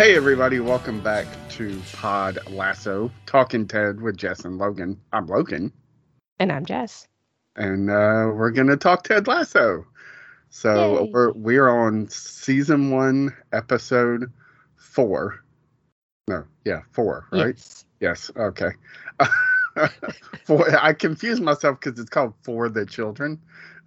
[0.00, 4.98] Hey, everybody, welcome back to Pod Lasso, Talking Ted with Jess and Logan.
[5.12, 5.70] I'm Logan.
[6.38, 7.06] And I'm Jess.
[7.54, 9.84] And uh, we're going to talk Ted Lasso.
[10.48, 11.10] So Yay.
[11.12, 14.32] we're, we're on season one, episode
[14.76, 15.44] four.
[16.28, 17.54] No, yeah, four, right?
[17.54, 17.84] Yes.
[18.00, 18.70] Yes, okay.
[20.46, 23.38] for, I confused myself because it's called For the Children.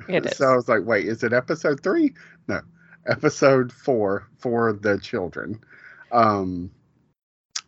[0.07, 0.37] It is.
[0.37, 2.13] So I was like, wait, is it episode three?
[2.47, 2.61] No,
[3.07, 5.59] episode four for the children.
[6.13, 6.71] Um,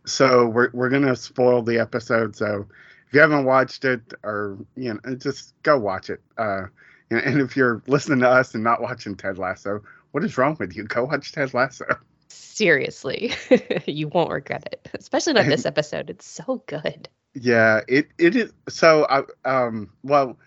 [0.05, 2.35] so we're we're gonna spoil the episode.
[2.35, 2.67] So
[3.07, 6.21] if you haven't watched it, or you know, just go watch it.
[6.37, 6.67] Uh,
[7.09, 9.81] you know, and if you're listening to us and not watching Ted Lasso,
[10.11, 10.83] what is wrong with you?
[10.83, 11.85] Go watch Ted Lasso.
[12.29, 13.33] Seriously,
[13.85, 14.89] you won't regret it.
[14.93, 16.09] Especially not this episode.
[16.09, 17.09] It's so good.
[17.33, 18.53] Yeah, it it is.
[18.69, 20.37] So I um well,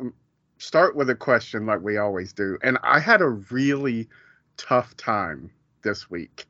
[0.00, 0.14] um,
[0.58, 4.08] start with a question like we always do, and I had a really
[4.56, 5.50] tough time
[5.82, 6.46] this week.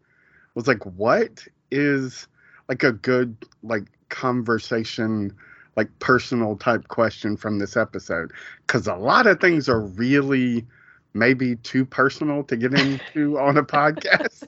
[0.54, 2.28] Was like, what is
[2.68, 5.34] like a good like conversation,
[5.76, 8.32] like personal type question from this episode?
[8.66, 10.66] Because a lot of things are really
[11.14, 14.46] maybe too personal to get into on a podcast.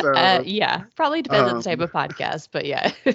[0.00, 2.92] So, uh, yeah, probably depends on the type um, of podcast, but yeah.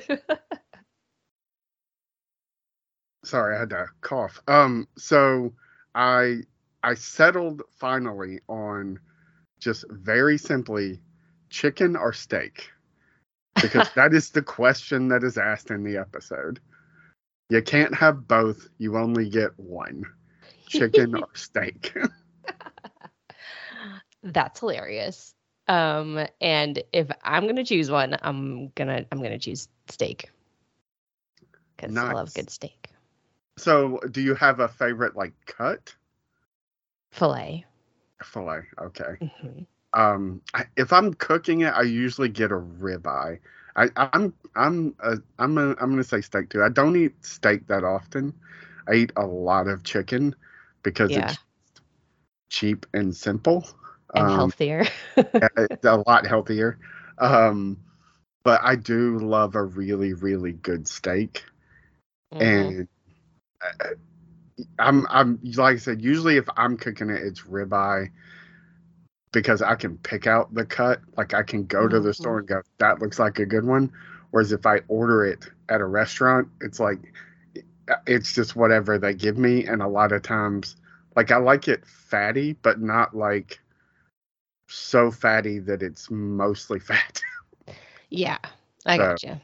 [3.26, 4.40] sorry, I had to cough.
[4.48, 5.54] Um, so
[5.94, 6.42] I
[6.84, 9.00] I settled finally on
[9.60, 11.02] just very simply
[11.50, 12.72] chicken or steak.
[13.60, 16.60] Because that is the question that is asked in the episode.
[17.50, 20.06] You can't have both, you only get one.
[20.68, 21.94] Chicken or steak.
[24.24, 25.36] That's hilarious.
[25.68, 30.30] Um, and if I'm gonna choose one, I'm gonna I'm gonna choose steak
[31.76, 32.90] because I love good steak.
[33.58, 35.96] so do you have a favorite like cut?
[37.12, 37.66] Fillet.
[38.24, 38.68] Filet.
[38.80, 39.20] Okay.
[39.20, 39.64] hmm
[39.96, 43.40] um I, if i'm cooking it i usually get a ribeye
[43.78, 45.08] i i'm i'm a,
[45.40, 48.34] i'm a, i'm gonna say steak too i don't eat steak that often
[48.88, 50.36] i eat a lot of chicken
[50.84, 51.36] because Yeah.
[51.36, 51.40] it's
[52.50, 53.66] cheap and simple
[54.16, 54.86] And um, healthier.
[55.58, 56.80] it's a lot healthier
[57.20, 57.78] um
[58.44, 61.46] but i do love a really really good steak
[62.32, 62.40] Mhm.
[62.40, 62.88] and
[63.64, 63.90] uh,
[64.80, 68.10] I'm I'm like I said, usually if I'm cooking it, it's ribeye
[69.36, 71.02] because I can pick out the cut.
[71.18, 72.26] Like I can go to the Mhm.
[72.26, 73.92] store and go, that looks like a good one.
[74.32, 77.00] Whereas if I order it at a restaurant, it's like
[78.08, 79.66] it's just whatever they give me.
[79.66, 80.78] And a lot of times,
[81.16, 83.60] like I like it fatty, but not like
[84.68, 87.22] so fatty that it's mostly fat.
[88.10, 88.38] yeah,
[88.86, 89.40] I So, got you.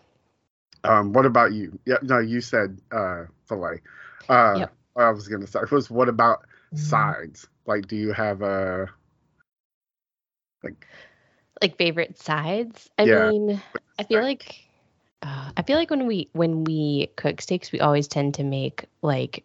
[0.84, 1.80] Um, what about you?
[1.86, 3.82] Yeah, no, you said uh filet.
[4.30, 4.72] Uh Yep.
[4.96, 7.48] I was gonna say was what about sides?
[7.66, 8.90] Like do you have a
[10.64, 10.88] like
[11.62, 12.90] like favorite sides.
[12.98, 13.62] I Yeah, mean,
[13.98, 14.56] I feel like
[15.22, 18.86] uh, I feel like when we when we cook steaks, we always tend to make
[19.02, 19.44] like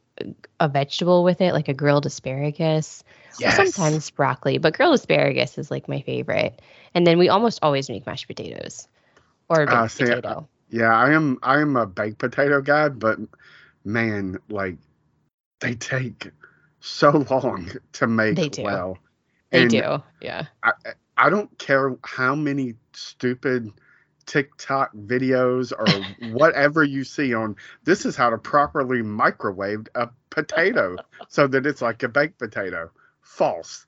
[0.60, 3.04] a vegetable with it, like a grilled asparagus.
[3.44, 3.50] or Yes.
[3.50, 6.60] Sometimes broccoli, but grilled asparagus is like my favorite.
[6.94, 8.88] And then we almost always make mashed potatoes
[9.48, 10.48] or baked Ah, see, potato.
[10.70, 13.18] Yeah, I am I am a baked potato guy, but
[13.84, 14.76] man, like
[15.60, 16.30] they take
[16.80, 18.64] so long to make They do.
[18.64, 18.98] well.
[19.50, 20.46] They And do, yeah.
[20.62, 20.72] I,
[21.16, 23.70] I don't care how many stupid
[24.26, 25.86] TikTok videos or
[26.32, 30.96] whatever you see on this is how to properly microwave a potato
[31.28, 32.90] so that it's like a baked potato.
[33.22, 33.86] False.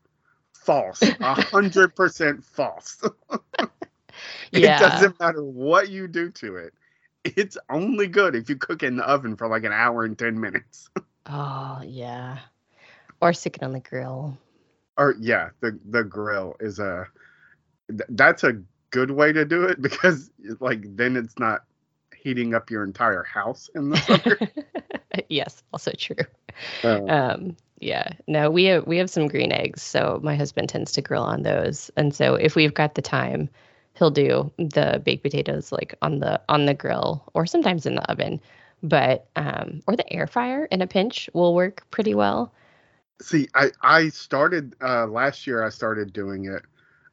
[0.53, 1.03] False.
[1.21, 3.03] A hundred percent false.
[4.53, 4.79] it Yeah.
[4.79, 6.75] doesn't matter what you do to it.
[7.25, 10.19] It's only good if you cook it in the oven for like an hour and
[10.19, 10.89] ten minutes.
[11.27, 12.39] Oh yeah.
[13.21, 14.39] Or stick it on the grill.
[14.99, 17.09] Or yeah, the the grill is a
[17.91, 20.31] th- that's a good way to do it because
[20.61, 21.65] like then it's not
[22.17, 24.39] heating up your entire house in the summer.
[25.29, 26.17] yes, also true.
[26.85, 30.93] Uh, Um, yeah, no, we have we have some green eggs, so my husband tends
[30.93, 33.49] to grill on those, and so if we've got the time,
[33.95, 38.11] he'll do the baked potatoes like on the on the grill or sometimes in the
[38.11, 38.41] oven,
[38.83, 42.53] but um, or the air fryer in a pinch will work pretty well.
[43.21, 45.63] See, I I started uh last year.
[45.65, 46.63] I started doing it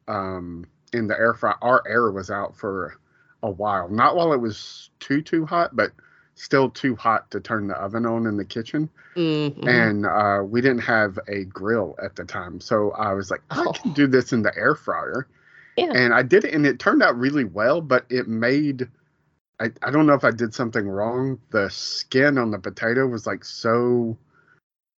[0.08, 1.54] um in the air fry.
[1.62, 2.96] Our air was out for
[3.42, 5.92] a while, not while it was too too hot, but
[6.34, 8.88] still too hot to turn the oven on in the kitchen.
[9.16, 9.66] Mhm.
[9.66, 12.60] and uh, we didn't have a grill at the time.
[12.60, 13.72] So I was like, I Oh.
[13.72, 15.26] can do this in the air fryer.
[15.78, 15.90] Yeah.
[15.94, 18.88] And I did it, and it turned out really well, but it made.
[19.58, 21.40] I, I don't know if I did something wrong.
[21.50, 24.18] The skin on the potato was like so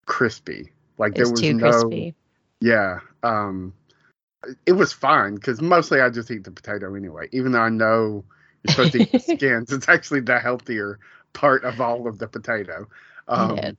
[0.05, 0.71] crispy.
[0.99, 1.71] Like there was too no.
[1.71, 2.13] crispy.
[2.61, 2.99] Yeah.
[3.23, 3.73] Um,
[4.65, 7.29] it was fine because mostly I just eat the potato anyway.
[7.31, 8.23] Even though I know
[8.63, 10.99] you're supposed to eat the skins, it's actually the healthier
[11.33, 12.87] part of all of the potato.
[13.27, 13.75] Um, is.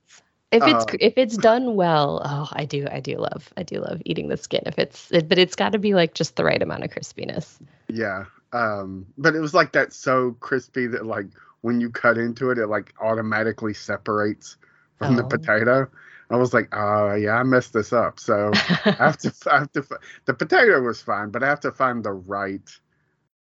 [0.51, 3.79] If it's uh, if it's done well, oh, I do I do love I do
[3.79, 4.63] love eating the skin.
[4.65, 7.57] If it's it, but it's got to be like just the right amount of crispiness.
[7.87, 8.25] Yeah.
[8.51, 11.27] Um, but it was like that so crispy that like
[11.61, 14.57] when you cut into it, it like automatically separates
[14.97, 15.27] from the Oh.
[15.27, 15.89] potato.
[16.33, 18.19] I was like, oh yeah, I messed this up.
[18.19, 19.85] So I have to, I have to.
[20.25, 22.69] The potato was fine, but I have to find the right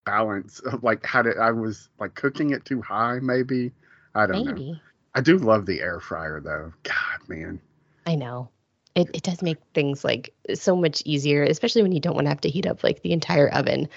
[0.04, 3.72] balance of like how did I was like cooking it too high, maybe.
[4.14, 4.52] I don't know.
[4.52, 4.80] Maybe
[5.14, 6.72] I do love the air fryer though.
[6.82, 7.60] God, man.
[8.06, 8.48] I know.
[8.94, 12.30] It it does make things like so much easier, especially when you don't want to
[12.30, 13.88] have to heat up like the entire oven.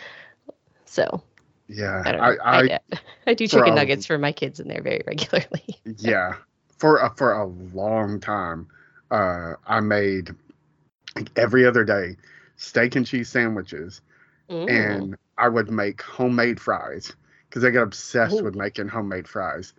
[0.85, 1.23] So
[1.67, 2.17] Yeah, I I.
[2.17, 5.03] I, I, uh, I, I do chicken a- nuggets for my kids in there very
[5.07, 5.79] regularly.
[5.97, 6.35] yeah
[6.77, 8.67] for a, for a long time
[9.11, 10.33] uh i made
[11.35, 12.15] every other day
[12.55, 14.01] steak and cheese sandwiches
[14.49, 17.13] and i would make homemade fries
[17.49, 19.73] because i got obsessed with making homemade fries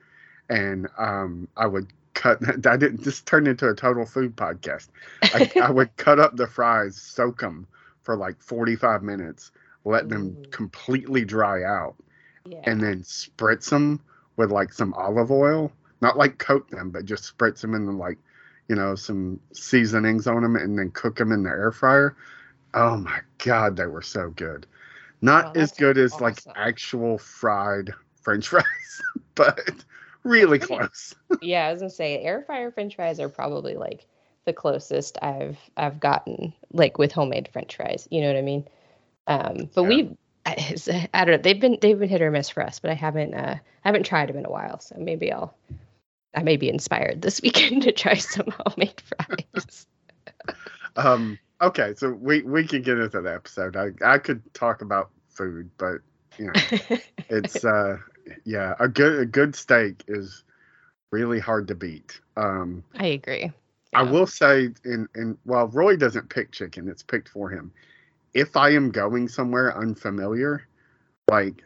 [0.48, 4.88] and um i would cut i didn't this turned into a total food podcast
[5.22, 7.66] I, I would cut up the fries soak them
[8.02, 9.50] for like 45 minutes
[9.84, 11.96] let them completely dry out
[12.46, 12.60] yeah.
[12.64, 14.00] and then spritz them
[14.36, 15.72] with like some olive oil.
[16.00, 18.18] Not like coat them, but just spritz them in the like,
[18.68, 22.16] you know, some seasonings on them, and then cook them in the air fryer.
[22.74, 24.66] Oh my god, they were so good.
[25.20, 27.92] Not Oh, as good as like actual fried
[28.22, 29.02] French fries,
[29.34, 29.84] but
[30.24, 31.14] really close.
[31.40, 34.06] yeah, I was gonna say air fryer French fries are probably like
[34.44, 38.08] the closest I've I've gotten like with homemade French fries.
[38.10, 38.68] You know what I mean?
[39.26, 39.88] Um, but Yeah.
[39.88, 40.16] we
[40.46, 40.76] I,
[41.14, 43.34] I don't know they've been they've been hit or miss for us, but I haven't
[43.34, 45.54] uh, I haven't tried them in a while, so maybe I'll
[46.34, 49.86] I may be inspired this weekend to try some homemade fries.
[50.96, 53.76] Um, okay, so we we can get into the episode.
[53.76, 55.98] I I could talk about food, but
[56.38, 56.52] you know,
[57.28, 57.98] it's uh
[58.44, 60.44] yeah a good a good steak is
[61.10, 63.52] really hard to beat um I agree.
[63.94, 67.72] i will say in in well roy doesn't pick chicken it's picked for him
[68.34, 70.66] if i am going somewhere unfamiliar
[71.30, 71.62] like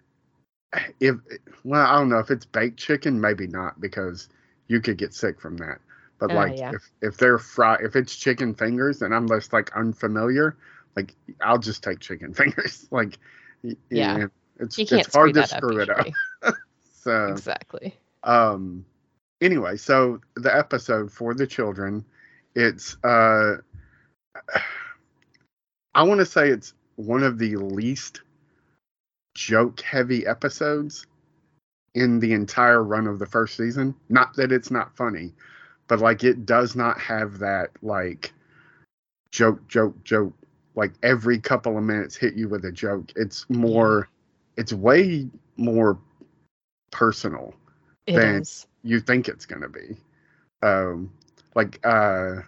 [1.01, 1.17] if
[1.65, 4.29] well i don't know if it's baked chicken maybe not because
[4.69, 5.79] you could get sick from that
[6.19, 6.73] but Ah, like yeah.
[6.73, 10.57] if if they're fried if it's chicken fingers and i'm just like unfamiliar
[10.97, 13.19] like i'll just take chicken fingers like
[13.91, 14.19] Yeah.
[14.19, 14.29] know,
[14.61, 16.07] it's it's hard to screw it up
[17.03, 17.95] so Exactly.
[18.25, 18.85] um
[19.41, 22.05] anyway so the episode for the children
[22.55, 23.57] it's uh
[25.95, 28.23] i want to say it's one of the least
[29.35, 31.07] joke heavy episodes
[31.97, 35.33] in the entire run of the first season not that it's not funny
[35.89, 38.33] but like it does not have that like
[39.33, 40.33] joke joke joke
[40.77, 44.09] like every couple of minutes hit you with a joke it's more
[44.57, 45.27] it's way
[45.57, 45.99] more
[46.91, 47.55] personal
[48.07, 48.67] It Then- is.
[48.83, 49.97] you think it's gonna be.
[50.63, 51.11] Um,
[51.57, 52.43] like uh,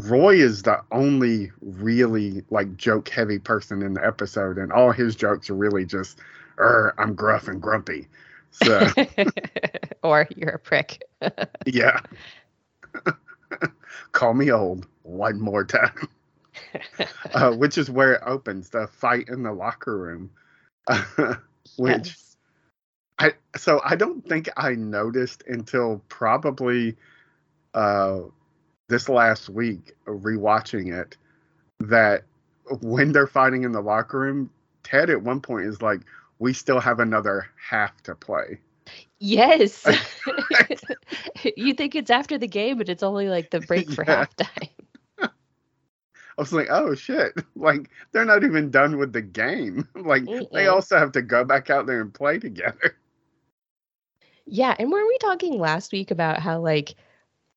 [0.00, 5.14] Roy is the only really like joke heavy person in the episode, and all his
[5.16, 6.18] jokes are really just,
[6.58, 8.08] "Er, I'm gruff and grumpy."
[8.50, 8.88] So
[10.02, 11.04] or you're a prick.
[11.66, 12.00] yeah,
[14.12, 16.08] call me old one more time.
[17.34, 20.30] uh, which is where it opens the fight in the locker room,
[21.76, 22.08] which.
[22.08, 22.24] Yes.
[23.20, 26.94] I so I don't think I noticed until probably
[27.74, 28.20] uh
[28.88, 31.16] this last week rewatching it
[31.80, 32.22] that
[32.80, 34.50] when they're fighting in the locker room,
[34.82, 36.00] Ted at one point is like,
[36.38, 38.60] "We still have another half to play."
[39.18, 39.86] Yes.
[41.56, 44.26] you think it's after the game, but it's only like the break for Yeah.
[44.26, 44.70] halftime.
[46.38, 49.88] I was like, "Oh shit!" Like they're not even done with the game.
[49.96, 50.72] like they Mm-mm.
[50.72, 52.96] also have to go back out there and play together.
[54.46, 56.94] Yeah, and were we talking last week about how like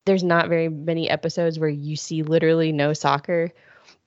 [0.06, 3.52] there's not very many episodes where you see literally no soccer?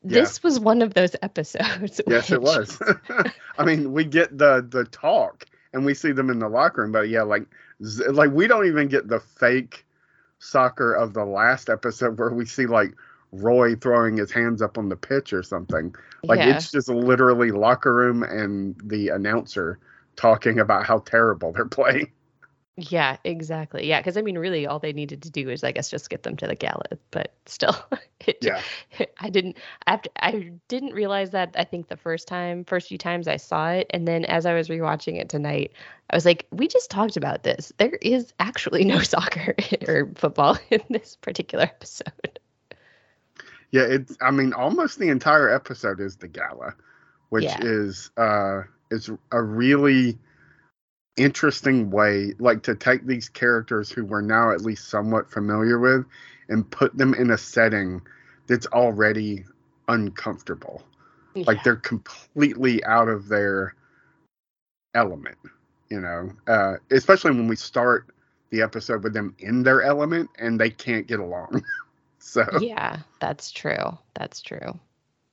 [0.05, 0.21] Yeah.
[0.21, 2.01] This was one of those episodes.
[2.07, 2.81] Yes, it was.
[3.59, 6.93] I mean, we get the the talk and we see them in the locker room,
[6.93, 7.47] but yeah, like
[7.81, 9.87] like we don't even get the fake
[10.39, 12.93] soccer of the last episode where we see like
[13.33, 15.95] Roy throwing his hands up on the pitch or something.
[16.23, 16.57] Like yeah.
[16.57, 19.79] it's just literally locker room and the announcer
[20.17, 22.13] talking about how terrible they're playing.
[22.77, 23.87] Yeah, exactly.
[23.87, 26.25] Yeah, because I mean, really, all they needed to do is, I guess, just get
[26.25, 26.85] them to the gala.
[27.13, 27.77] But still,
[28.27, 28.63] it, Yeah.
[29.21, 29.59] I didn't.
[29.87, 31.55] After I didn't realize that.
[31.57, 34.55] I think the first time, first few times I saw it, and then as I
[34.55, 35.73] was rewatching it tonight,
[36.11, 37.73] I was like, "We just talked about this.
[37.79, 39.55] There is actually no soccer
[39.87, 42.41] or football in this particular episode."
[43.71, 44.17] Yeah, it's.
[44.21, 46.75] I mean, almost the entire episode is the gala,
[47.31, 47.61] which Yeah.
[47.61, 50.19] is uh is a really
[51.17, 56.07] interesting way, like to take these characters who we're now at least somewhat familiar with,
[56.49, 58.03] and put them in a setting
[58.47, 59.45] that's already
[59.89, 60.83] uncomfortable.
[61.35, 63.75] Like they're completely out of their
[64.95, 65.39] element,
[65.91, 66.31] you know.
[66.47, 68.07] Uh, especially when we start
[68.51, 71.65] the episode with them in their element and they can't get along.
[72.19, 73.99] so yeah, that's true.
[74.15, 74.79] That's true.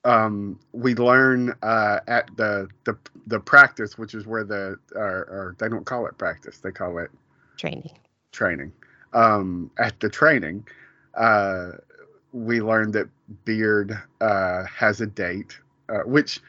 [0.04, 5.56] Um, we learn uh, at the, the the practice, which is where the or, or
[5.58, 7.10] they don't call it practice, they call it
[7.56, 7.90] Training.
[8.32, 8.72] training.
[9.12, 10.66] Um, at the training,
[11.14, 11.72] uh,
[12.32, 13.08] we learned that
[13.44, 16.40] Beard uh, has a date, uh, which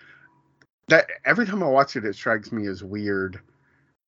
[0.88, 3.40] that every time I watch it, it strikes me as weird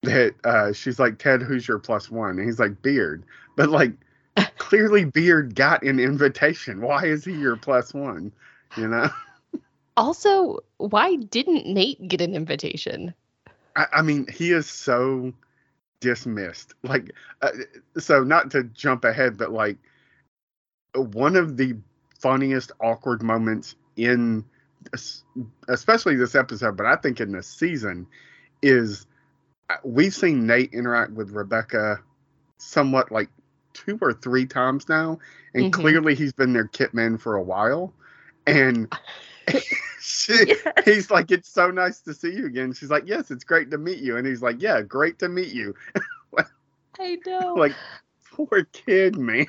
[0.03, 2.37] that uh, she's like, Ted, who's your plus one?
[2.39, 3.23] And he's like, Beard.
[3.55, 3.91] But like,
[4.57, 6.81] clearly, Beard got an invitation.
[6.81, 8.31] Why is he your plus one?
[8.77, 9.09] You know?
[9.97, 13.13] Also, why didn't Nate get an invitation?
[13.75, 15.33] I, I mean, he is so
[15.99, 16.73] dismissed.
[16.83, 17.11] Like,
[17.41, 17.51] uh,
[17.97, 19.77] so not to jump ahead, but like
[20.95, 21.75] one of the
[22.19, 24.43] funniest awkward moments in,
[25.67, 28.07] especially this episode, but I think in this season,
[28.61, 29.05] is
[29.69, 31.99] uh, we've seen Nate interact with Rebecca
[32.57, 33.29] somewhat like
[33.73, 35.19] two or three times now,
[35.53, 35.71] and Mhm.
[35.71, 37.93] clearly he's been their kitman for a while,
[38.47, 38.91] and.
[40.01, 42.73] she, he's like, it's so nice to see you again.
[42.73, 44.17] She's like, yes, it's great to meet you.
[44.17, 45.75] And he's like, yeah, great to meet you.
[46.99, 47.55] I know.
[47.55, 47.73] Like,
[48.31, 49.47] poor kid, man.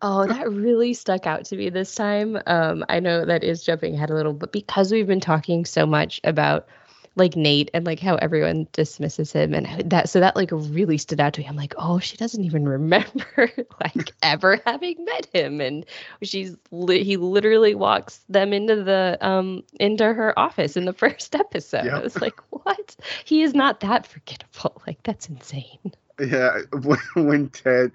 [0.00, 2.36] Oh, that really stuck out to me this time.
[2.46, 5.86] Um, I know that is jumping ahead a little, but because we've been talking so
[5.86, 6.66] much about
[7.16, 11.20] like Nate and like how everyone dismisses him and that so that like really stood
[11.20, 11.46] out to me.
[11.46, 13.12] I'm like, oh, she doesn't even remember
[13.80, 15.84] like ever having met him, and
[16.22, 21.34] she's li- he literally walks them into the um into her office in the first
[21.34, 21.84] episode.
[21.84, 21.98] Yeah.
[21.98, 22.96] I was like, what?
[23.24, 24.82] He is not that forgettable.
[24.86, 25.92] Like that's insane.
[26.20, 26.60] Yeah,
[27.14, 27.90] when Ted,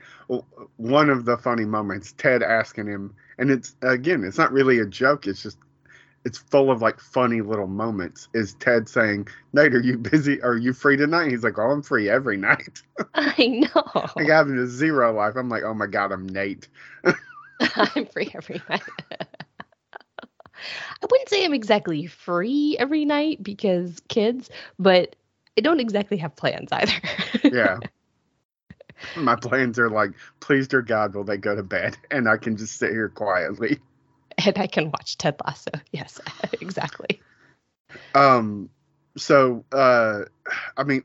[0.77, 4.85] one of the funny moments, Ted asking him, and it's again, it's not really a
[4.85, 5.27] joke.
[5.27, 5.57] It's just,
[6.25, 8.27] it's full of like funny little moments.
[8.33, 10.41] Is Ted saying, "Nate, are you busy?
[10.41, 12.81] Are you free tonight?" He's like, "Oh, I'm free every night."
[13.13, 14.09] I know.
[14.15, 15.35] like having a zero life.
[15.35, 16.67] I'm like, "Oh my god, I'm Nate."
[17.59, 18.81] I'm free every night.
[20.99, 25.15] I wouldn't say I'm exactly free every night because kids, but
[25.57, 26.93] I don't exactly have plans either.
[27.43, 27.77] Yeah.
[29.15, 32.57] My plans are like, please, dear God, will they go to bed, and I can
[32.57, 33.79] just sit here quietly.
[34.45, 35.71] And I can watch Ted Lasso.
[35.91, 36.19] Yes,
[36.61, 37.21] exactly.
[38.13, 38.69] Um,
[39.15, 40.21] so uh,
[40.75, 41.03] I mean,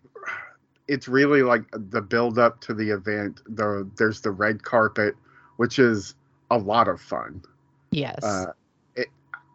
[0.88, 3.40] it's really like the build up to the event.
[3.46, 5.14] The there's the red carpet,
[5.56, 6.14] which is
[6.50, 7.42] a lot of fun.
[7.90, 8.22] Yes.
[8.22, 8.52] Uh,
[8.96, 9.08] it,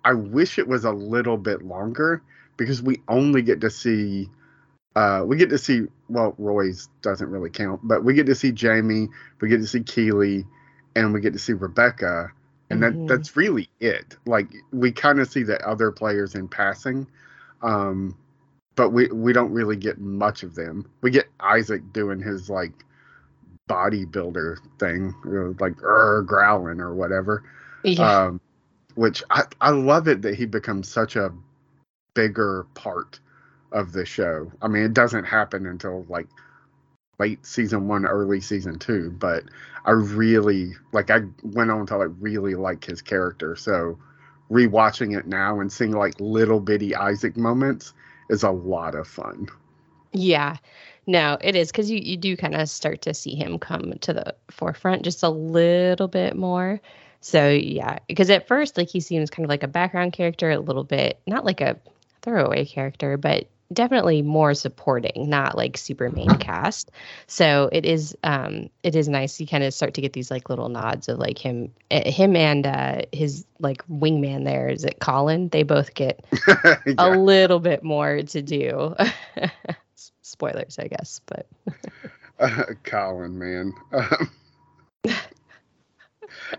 [0.04, 2.22] I wish it was a little bit longer
[2.56, 4.30] because we only get to see.
[4.96, 8.52] Uh, we get to see well, Roy's doesn't really count, but we get to see
[8.52, 9.10] Jamie,
[9.42, 10.46] we get to see Keeley,
[10.96, 12.32] and we get to see Rebecca,
[12.70, 14.18] and that that's really it.
[14.26, 17.08] Like we kind of see the other players in passing,
[17.62, 18.18] um,
[18.76, 20.90] but we we don't really get much of them.
[21.02, 22.74] We get Isaac doing his like
[23.70, 27.44] bodybuilder thing, you know, like er growling or whatever
[27.84, 28.26] yeah.
[28.26, 28.42] um,
[28.96, 31.32] which I, I love it that he becomes such a
[32.14, 33.20] bigger part
[33.72, 34.52] of the show.
[34.62, 36.28] I mean, it doesn't happen until like
[37.20, 39.44] late season one, early season two, but
[39.86, 41.10] I really like.
[41.10, 43.56] I went on to like really like his character.
[43.56, 43.98] So
[44.52, 47.94] rewatching it now and seeing like little bitty Isaac moments
[48.30, 49.48] is a lot of fun.
[50.14, 50.58] yeah.
[51.10, 54.14] No, it is because you, you do kind of start to see him come to
[54.14, 56.82] the forefront just a little bit more.
[57.22, 60.60] So yeah, because at first, like he seems kind of like a background character, a
[60.60, 61.80] little bit not like a
[62.22, 66.92] throwaway character, but definitely more supporting, not like super main cast.
[67.28, 69.40] So it is um it is nice.
[69.40, 72.36] You kind of start to get these like little nods of like him eh, him
[72.36, 75.50] and uh his like wingman there is it Colin?
[75.50, 76.26] They both get
[76.98, 78.96] a little bit more to do.
[80.22, 81.48] Spoilers, I guess, but
[82.40, 83.74] Uh, Colin, man.
[83.92, 84.30] Um,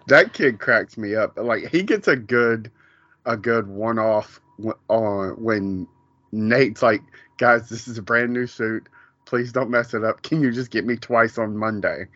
[0.07, 1.37] that kid cracks me up.
[1.37, 2.71] Like he gets a good,
[3.27, 5.87] a good one-off w- on when
[6.33, 7.03] Nate's like,
[7.39, 8.89] "Guys, this is a brand new suit.
[9.25, 10.23] Please don't mess it up.
[10.23, 12.07] Can you just get me twice on Monday?"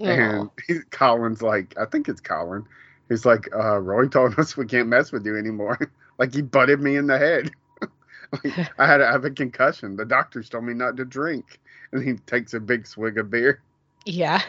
[0.00, 2.64] And he, Colin's like, I think it's Colin.
[3.08, 5.78] He's like, uh, Roy told us we can't mess with you anymore.
[6.18, 7.50] like he butted me in the head.
[8.44, 9.96] like, I had to have a concussion.
[9.96, 11.60] The doctors told me not to drink.
[11.92, 13.60] And he takes a big swig of beer.
[14.04, 14.42] yeah.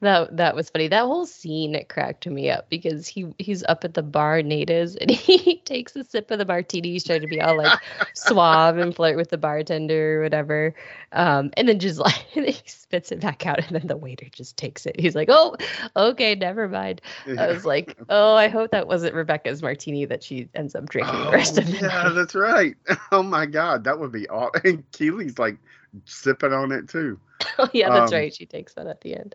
[0.00, 0.88] That that was funny.
[0.88, 5.10] That whole scene cracked me up because he he's up at the bar natives and
[5.10, 6.90] he takes a sip of the martini.
[6.92, 7.78] He's trying to be all like
[8.14, 10.74] suave and flirt with the bartender or whatever.
[11.12, 14.56] Um, and then just like he spits it back out and then the waiter just
[14.56, 14.98] takes it.
[14.98, 15.56] He's like, Oh,
[15.96, 17.00] okay, never mind.
[17.38, 21.14] I was like, Oh, I hope that wasn't Rebecca's martini that she ends up drinking
[21.14, 22.14] oh, the rest of the Yeah, night.
[22.14, 22.74] that's right.
[23.12, 24.60] Oh my god, that would be awesome.
[24.64, 25.56] And Keeley's like
[26.04, 27.18] sipping on it too.
[27.58, 28.32] Oh, yeah, that's Um, right.
[28.32, 29.34] She takes that at the end.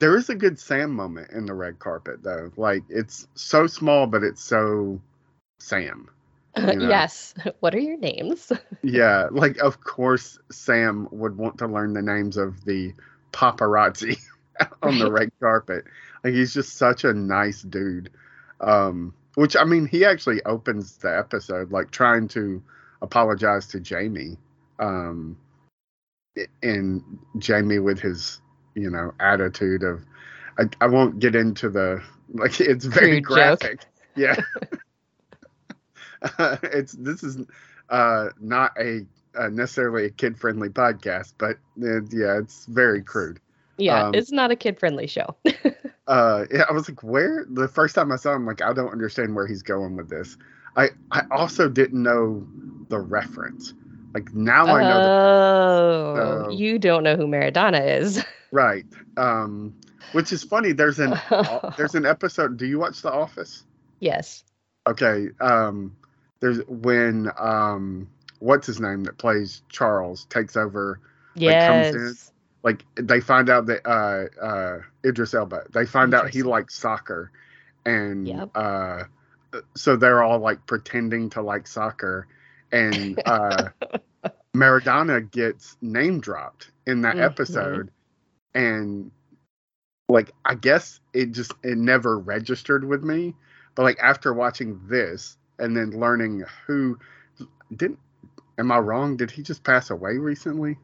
[0.00, 2.50] There is a good Sam moment in the red carpet though.
[2.56, 5.00] Like it's so small, but it's so
[5.58, 6.08] Sam.
[6.56, 6.88] you know.
[6.88, 7.34] yes.
[7.60, 8.52] What are your names?
[8.82, 12.94] Yeah, like of course Sam would want to learn the names of the
[13.32, 14.18] paparazzi
[14.82, 15.84] on the red carpet.
[16.22, 18.10] Like he's just such a nice dude.
[18.60, 22.62] Um, which I mean, he actually opens the episode like trying to
[23.02, 24.38] apologize to Jamie.
[24.78, 25.36] Um,
[26.62, 27.02] and
[27.38, 28.40] Jamie with his,
[28.74, 30.04] you know, attitude of,
[30.58, 33.60] I, I won't get into the like it's very Crude joke.
[33.60, 33.80] graphic.
[34.16, 34.36] Yeah.
[36.62, 37.38] it's this is
[37.90, 43.40] uh not a uh, necessarily a kid friendly podcast, but uh, yeah, it's very crude.
[43.78, 45.36] Yeah, Um, it's not a kid friendly show.
[46.06, 47.46] Uh, yeah, I was like, where?
[47.48, 50.36] The first time I saw him, like, I don't understand where he's going with this.
[50.76, 52.46] I I also didn't know
[52.90, 53.72] the reference.
[54.14, 56.14] Like now I know.
[56.16, 58.24] Oh, you don't know who Maradona is.
[58.52, 58.84] right.
[59.16, 59.74] Um,
[60.12, 60.72] which is funny.
[60.72, 61.14] There's an
[61.76, 62.56] there's an episode.
[62.56, 63.64] Do you watch The Office?
[64.00, 64.44] yes.
[64.86, 65.28] Okay.
[65.40, 65.96] Um,
[66.40, 68.08] there's when um,
[68.40, 71.00] what's his name that plays Charles takes over
[71.36, 71.92] Yes.
[71.92, 72.32] comes in.
[72.62, 77.32] like they find out that uh uh Idris Elba they find out he likes soccer
[77.86, 78.50] and Yep.
[78.54, 79.02] uh
[79.74, 82.28] so they're all like pretending to like soccer
[82.74, 83.70] and uh
[84.56, 87.20] Maradona gets name dropped in that Mhm.
[87.20, 87.90] episode
[88.54, 89.12] and
[90.08, 93.34] like I guess it just it never registered with me
[93.74, 96.98] but like after watching this and then learning who
[97.76, 98.00] didn't
[98.58, 100.78] am I wrong did he just pass away recently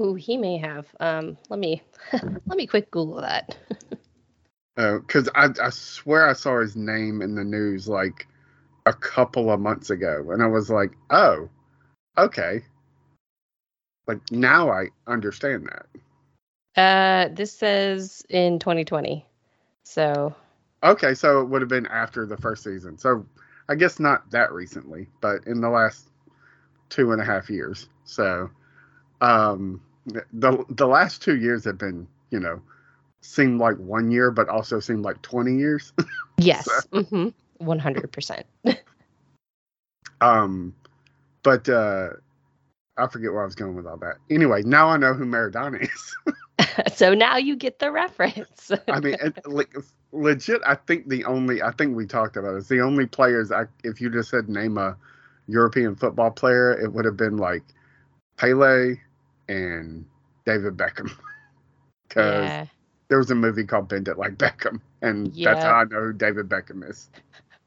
[0.00, 0.86] Ooh, he may have.
[1.00, 3.56] Um, let me let me quick Google that.
[4.76, 8.28] because I, I swear I saw his name in the news like
[8.86, 11.48] a couple of months ago, and I was like, oh,
[12.16, 12.62] okay.
[14.06, 16.80] Like now I understand that.
[16.80, 19.26] Uh, this says in 2020.
[19.82, 20.34] So
[20.82, 22.98] Okay, so it would have been after the first season.
[22.98, 23.26] So
[23.68, 26.08] I guess not that recently, but in the last
[26.90, 27.88] two and a half years.
[28.04, 28.50] So
[29.20, 29.80] um,
[30.32, 32.62] the the last two years have been, you know,
[33.20, 35.92] seemed like one year, but also seemed like twenty years.
[36.38, 38.12] yes, mm-hmm, 100.
[38.12, 38.46] percent
[40.20, 40.74] Um,
[41.42, 42.10] but uh,
[42.96, 44.16] I forget where I was going with all that.
[44.30, 46.16] Anyway, now I know who Maradona is.
[46.94, 48.70] So now you get the reference.
[48.88, 49.74] I mean, it, like,
[50.12, 50.60] legit.
[50.66, 53.52] I think the only I think we talked about is the only players.
[53.52, 54.96] I if you just said name a
[55.48, 57.62] European football player, it would have been like
[58.36, 58.96] Pele
[59.48, 60.04] and
[60.44, 61.10] David Beckham.
[62.08, 62.66] Because yeah.
[63.08, 66.12] there was a movie called Bend It Like Beckham, and that's how I know who
[66.12, 67.10] David Beckham is.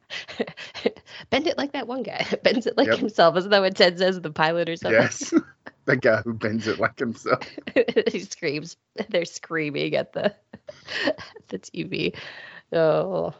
[1.29, 2.25] Bend it like that one guy.
[2.43, 2.99] Bends it like Yep.
[2.99, 3.37] himself.
[3.37, 4.19] Isn't that what Ted says?
[4.21, 5.01] The pilot or something?
[5.01, 5.33] Yes,
[5.85, 7.43] the guy who bends it like himself.
[8.07, 8.77] he screams.
[9.09, 10.33] They're screaming at the
[11.49, 12.15] the TV.
[12.73, 13.33] Oh.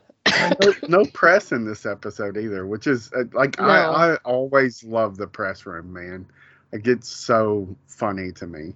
[0.59, 3.65] no, no press in this episode either, which is uh, like No.
[3.65, 6.25] I, I always love the press room, man.
[6.71, 8.73] It gets so funny to me.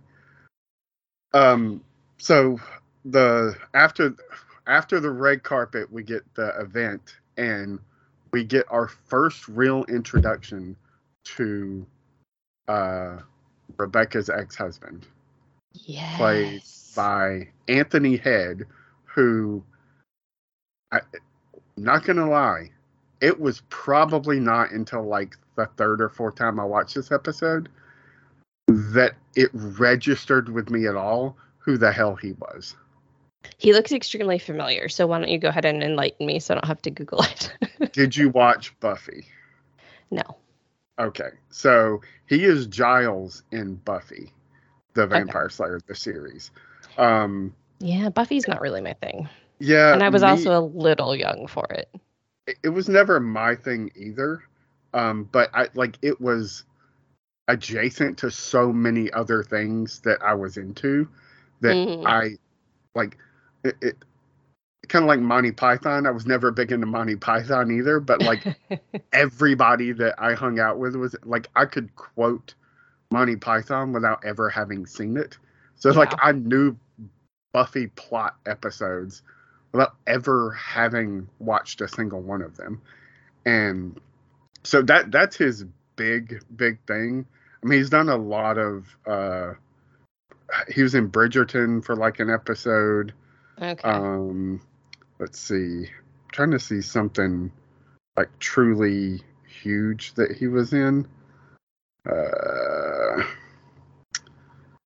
[1.33, 1.83] Um,
[2.17, 2.59] so
[3.05, 4.15] the after
[4.67, 7.79] after the red carpet, we get the event, and
[8.31, 10.75] we get our first real introduction
[11.23, 11.85] to
[12.67, 13.17] uh,
[13.77, 15.05] Rebecca's ex-husband
[15.73, 16.17] Yes.
[16.17, 16.61] Played
[16.95, 18.65] by Anthony Head,
[19.05, 19.63] who
[20.91, 21.01] I
[21.75, 22.69] not gonna lie,
[23.21, 27.69] it was probably not until like the third or fourth time I watched this episode
[28.67, 32.75] that it registered with me at all who the hell he was.
[33.57, 34.89] He looks extremely familiar.
[34.89, 37.23] So why don't you go ahead and enlighten me so I don't have to Google
[37.23, 37.53] it?
[37.93, 39.25] Did you watch Buffy?
[40.11, 40.23] no.
[40.99, 44.31] Okay, so he is Giles in Buffy,
[44.93, 46.51] the Vampire Slayer, the series.
[46.99, 49.27] Um, Yeah, Buffy's not really my thing.
[49.59, 51.89] yeah, and I was me- also a little young for it.
[52.63, 54.43] it- was never my thing either
[54.93, 56.63] um but i like it was
[57.47, 61.07] adjacent to so many other things that i was into
[61.61, 62.03] that Mhm.
[62.05, 62.37] i
[62.93, 63.17] like
[63.63, 63.97] it, it
[64.89, 68.43] kind of like monty python i was never big into monty python either but like
[69.13, 72.53] everybody that i hung out with was like i could quote
[73.11, 75.37] monty python without ever having seen it
[75.75, 76.17] so like Yeah.
[76.21, 76.77] i knew
[77.53, 79.21] Buffy plot episodes
[79.71, 82.81] without ever having watched a single one of them.
[83.45, 83.99] And
[84.63, 87.25] so that that's his big big thing.
[87.63, 89.53] I mean, he's done a lot of uh
[90.67, 93.13] he was in Bridgerton for like an episode.
[93.61, 93.89] Okay.
[93.89, 94.61] Um
[95.19, 95.85] let's see.
[95.85, 97.51] I'm trying to see something
[98.17, 101.07] like truly huge that he was in.
[102.09, 103.23] Uh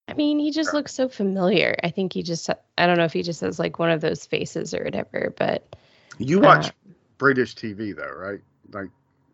[0.10, 1.76] I mean, he just looks so familiar.
[1.84, 4.26] I think he just, I don't know if he just has like one of those
[4.26, 5.76] faces or whatever, but.
[6.18, 6.72] you watch uh,
[7.18, 8.40] British TV though, right?
[8.72, 8.90] Like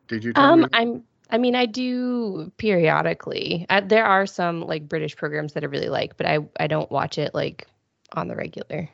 [0.07, 0.67] did you Um?
[0.73, 3.65] I'm, I mean, I do periodically.
[3.69, 6.91] I, there are some like British programs that I really like, but I, I don't
[6.91, 7.67] watch it like
[8.13, 8.89] on the regular.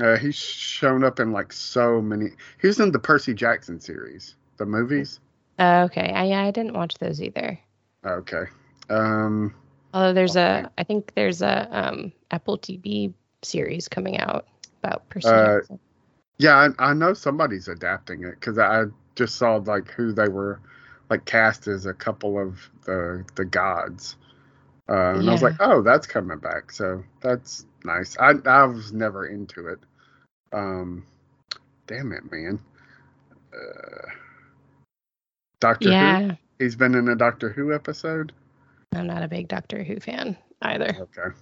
[0.00, 2.30] Uh, he's shown up in like so many.
[2.60, 5.20] He was in the Percy Jackson series, the movies.
[5.58, 6.12] Uh, okay.
[6.12, 7.58] I, I didn't watch those either.
[8.04, 8.44] Okay.
[8.90, 9.54] Um,
[9.94, 14.46] Although there's a, I think there's a um Apple TV series coming out
[14.82, 15.80] about Percy Uh, Jackson.
[16.38, 20.60] yeah, I, I know somebody's adapting it because I just saw like who they were
[21.10, 24.16] like cast as a couple of the the gods,
[24.88, 26.70] uh, and I was like, oh, that's coming back.
[26.70, 28.16] So that's nice.
[28.18, 29.80] I I was never into it.
[30.52, 31.04] Um,
[31.86, 32.60] damn it, man.
[33.52, 34.08] Uh,
[35.60, 35.94] Doctor Who.
[35.94, 38.32] Yeah, He's been in a Doctor Who episode.
[38.94, 40.96] I'm not a big Doctor Who fan either.
[41.00, 41.36] Okay.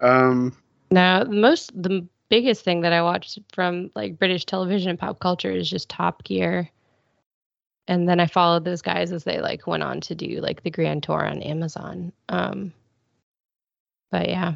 [0.00, 0.56] Um,
[0.90, 5.20] No, the most the biggest thing that I watched from like British television and pop
[5.20, 6.68] culture is just Top Gear.
[7.86, 10.70] And then I followed those guys as they like went on to do like the
[10.70, 12.12] grand tour on Amazon.
[12.28, 12.72] Um
[14.10, 14.54] but yeah.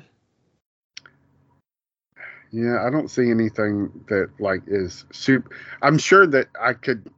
[2.51, 5.51] yeah, I don't see anything that like is super.
[5.83, 7.11] I'm sure that I could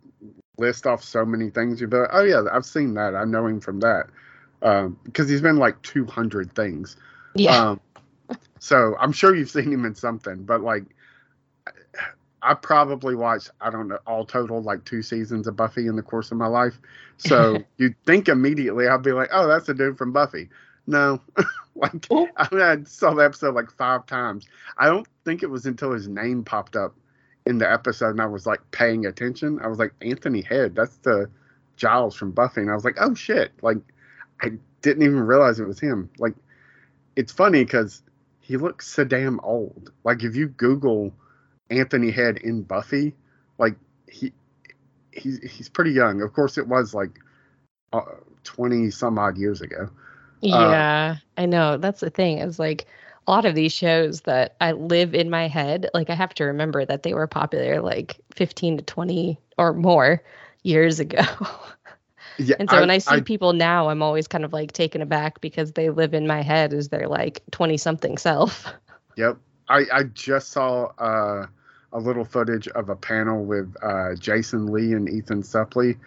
[0.58, 1.80] list off so many things.
[1.80, 3.14] You'd be like, oh yeah, I've seen that.
[3.14, 4.06] I know him from that.
[4.62, 6.96] Um, because he's been like 200 things.
[7.34, 7.70] Yeah.
[7.70, 7.80] Um,
[8.58, 10.84] so I'm sure you've seen him in something, but like,
[12.42, 16.02] I probably watched, I don't know, all total like two seasons of Buffy in the
[16.02, 16.80] course of my life.
[17.18, 20.48] So you'd think immediately I'd be like, oh, that's a dude from Buffy.
[20.86, 21.20] No,
[21.74, 24.46] like I, mean, I saw the episode like five times.
[24.78, 26.94] I don't think it was until his name popped up
[27.46, 29.60] in the episode and I was like paying attention.
[29.62, 31.30] I was like, Anthony Head, that's the
[31.76, 32.62] Giles from Buffy.
[32.62, 33.52] And I was like, oh shit.
[33.62, 33.78] Like,
[34.40, 36.10] I didn't even realize it was him.
[36.18, 36.34] Like,
[37.16, 38.02] it's funny because
[38.40, 39.92] he looks so damn old.
[40.04, 41.12] Like, if you Google
[41.70, 43.14] Anthony Head in Buffy,
[43.58, 43.76] like,
[44.08, 44.32] he
[45.12, 46.22] he's he's pretty young.
[46.22, 47.18] Of course, it was like
[48.44, 49.88] twenty some odd years ago.
[50.40, 51.76] yeah, I know.
[51.76, 52.38] That's the thing.
[52.38, 52.86] Is like
[53.26, 56.44] a lot of these shows that I live in my head, like I have to
[56.44, 60.22] remember that they were popular like 15 to 20 or more
[60.62, 61.22] years ago.
[62.38, 65.42] Yeah, And so when I see people now, I'm always kind of like taken aback
[65.42, 68.66] because they live in my head as their like 20 something self.
[69.16, 69.36] Yep.
[69.68, 71.46] I, I just saw uh,
[71.92, 75.98] a little footage of a panel with uh, Jason Lee and Ethan Suplee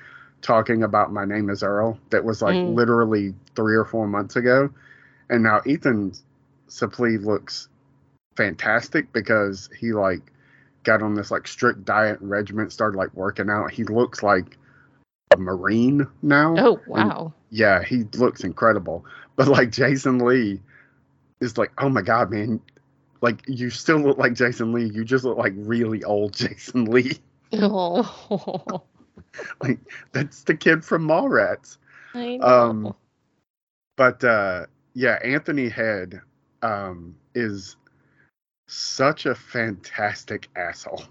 [0.42, 2.76] talking about My Name is Earl that was like Mm.
[2.76, 4.70] literally three or four months ago.
[5.30, 6.14] And now Ethan
[6.70, 7.70] Suplee looks
[8.36, 10.22] fantastic because he like
[10.84, 13.72] got on this like strict diet and regiment, started like working out.
[13.72, 14.58] He looks like
[15.32, 16.56] a Marine now.
[16.58, 17.34] Oh, wow.
[17.50, 19.06] Yeah, he looks incredible.
[19.36, 20.62] But like Jason Lee
[21.42, 22.62] is like, oh my god, man,
[23.24, 24.92] like you still look like Jason Lee.
[24.94, 27.18] You just look like really old Jason Lee.
[27.54, 28.84] Oh,
[29.62, 29.80] Like
[30.12, 31.78] that's the kid from Mallrats.
[32.14, 32.46] I know.
[32.46, 32.96] Um,
[33.98, 36.22] But uh yeah, Anthony Head
[36.62, 37.76] um is
[38.68, 41.04] such a fantastic asshole.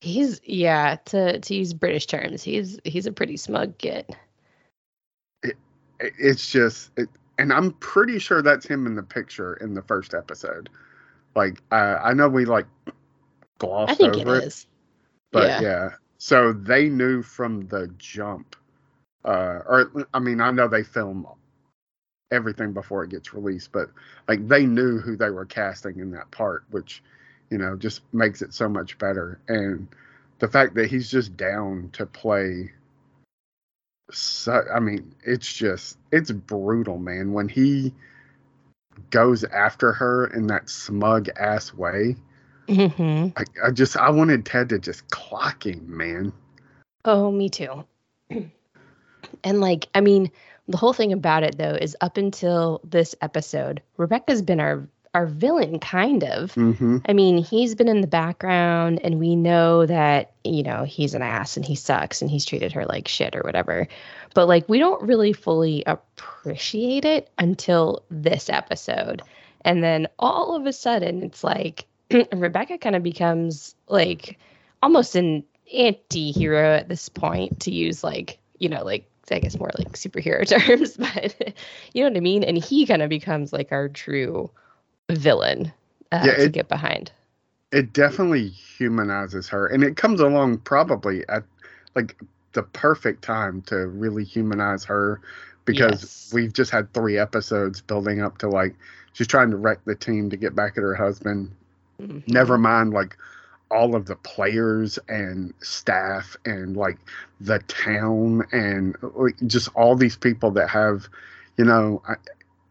[0.00, 4.06] he's yeah, to to use British terms, he's he's a pretty smug kid.
[5.42, 5.56] It-
[6.00, 10.14] It's just it, and I'm pretty sure that's him in the picture in the first
[10.14, 10.68] episode.
[11.38, 12.66] Like uh, I know we like
[13.60, 14.44] glossed I think it over it.
[14.44, 14.66] is.
[15.32, 15.60] But Yeah.
[15.60, 15.90] yeah.
[16.18, 18.56] So they knew from the jump.
[19.24, 21.26] Uh or I mean, I know they film
[22.32, 23.90] everything before it gets released, but
[24.28, 27.02] like they knew who they were casting in that part, which,
[27.50, 29.40] you know, just makes it so much better.
[29.48, 29.88] And
[30.40, 32.72] the fact that he's just down to play
[34.10, 37.32] so I mean, it's just it's brutal, man.
[37.32, 37.94] When he
[39.10, 42.16] goes after her in that smug ass way.
[42.68, 46.32] hmm I, I just I wanted Ted to just clock him, man.
[47.04, 47.84] Oh, me too.
[49.44, 50.30] and like, I mean,
[50.66, 54.86] the whole thing about it though is up until this episode, Rebecca's been our
[55.18, 56.54] our villain kind of.
[56.54, 56.98] Mm-hmm.
[57.08, 61.22] I mean, he's been in the background and we know that, you know, he's an
[61.22, 63.88] ass and he sucks and he's treated her like shit or whatever.
[64.32, 69.22] But like we don't really fully appreciate it until this episode.
[69.62, 71.86] And then all of a sudden, it's like
[72.32, 74.38] Rebecca kind of becomes like
[74.84, 75.42] almost an
[75.74, 79.94] anti hero at this point, to use like, you know, like, I guess more like
[79.94, 81.56] superhero terms, but
[81.92, 82.44] you know what I mean?
[82.44, 84.52] And he kind of becomes like our true
[85.10, 85.72] villain
[86.12, 87.12] uh, yeah, it, to get behind.
[87.72, 89.66] It definitely humanizes her.
[89.66, 91.44] And it comes along probably at
[91.94, 92.16] like
[92.52, 95.20] the perfect time to really humanize her
[95.64, 96.30] because yes.
[96.32, 98.74] we've just had three episodes building up to like
[99.12, 101.50] she's trying to wreck the team to get back at her husband.
[102.00, 102.20] Mm-hmm.
[102.32, 103.16] Never mind like
[103.70, 106.96] all of the players and staff and like
[107.40, 108.96] the town and
[109.46, 111.06] just all these people that have,
[111.58, 112.02] you know,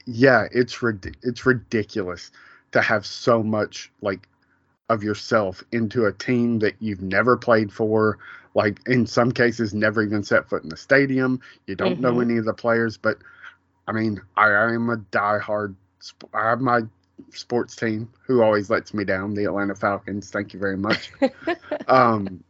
[0.07, 0.81] yeah, it's
[1.21, 2.31] it's ridiculous
[2.71, 4.27] to have so much like
[4.89, 8.17] of yourself into a team that you've never played for
[8.55, 11.39] like in some cases never even set foot in the stadium.
[11.67, 12.01] You don't mm-hmm.
[12.01, 13.17] know any of the players, but
[13.87, 15.75] I mean, I, I am a diehard.
[16.33, 16.81] I have my
[17.31, 20.31] sports team who always lets me down, the Atlanta Falcons.
[20.31, 21.11] Thank you very much.
[21.87, 22.43] um,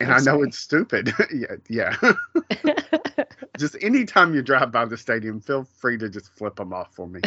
[0.00, 0.48] and I'm i know sorry.
[0.48, 1.12] it's stupid.
[1.34, 3.24] yeah, yeah.
[3.58, 7.06] just anytime you drive by the stadium, feel free to just flip them off for
[7.06, 7.20] me.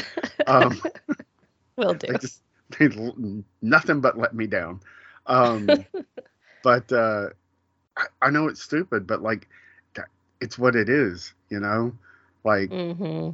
[0.48, 0.82] Um,
[1.76, 2.08] Will do.
[2.08, 2.42] They just
[2.78, 2.90] they,
[3.62, 4.82] nothing but let me down.
[5.26, 5.68] Um,
[6.64, 7.30] but uh,
[7.98, 9.48] I, I know it's stupid, but like
[10.42, 11.94] it's what it is, you know?
[12.44, 13.32] Like mm-hmm.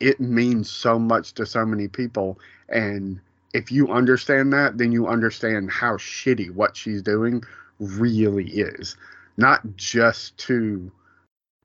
[0.00, 3.20] it means so much to so many people and
[3.52, 7.44] if you understand that, then you understand how shitty what she's doing
[7.78, 8.96] really is.
[9.36, 10.90] Not just to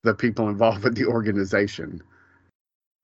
[0.03, 2.01] the people involved with the organization.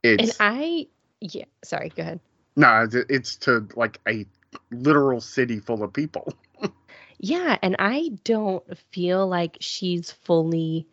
[0.04, 0.88] It's, and I,
[1.22, 2.20] yeah, sorry, go ahead.
[2.56, 4.26] No, it's to like a
[4.72, 6.34] literal city full of people.
[7.20, 10.86] Yeah, and I don't feel like she's fully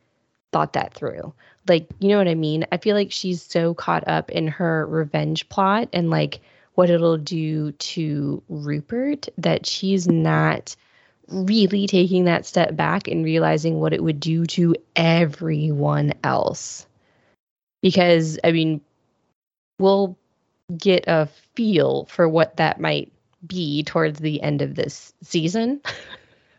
[0.53, 1.35] thought that through.
[1.68, 2.64] Like, you know what I mean?
[2.72, 6.40] I feel like she's so caught up in her revenge plot and like
[6.75, 10.75] what it'll do to Rupert that she's not
[11.28, 16.87] really taking that step back and realizing what it would do to everyone else.
[17.80, 18.80] Because, I mean,
[19.78, 20.16] we'll
[20.76, 23.12] get a feel for what that might
[23.46, 25.80] be towards the end of this season.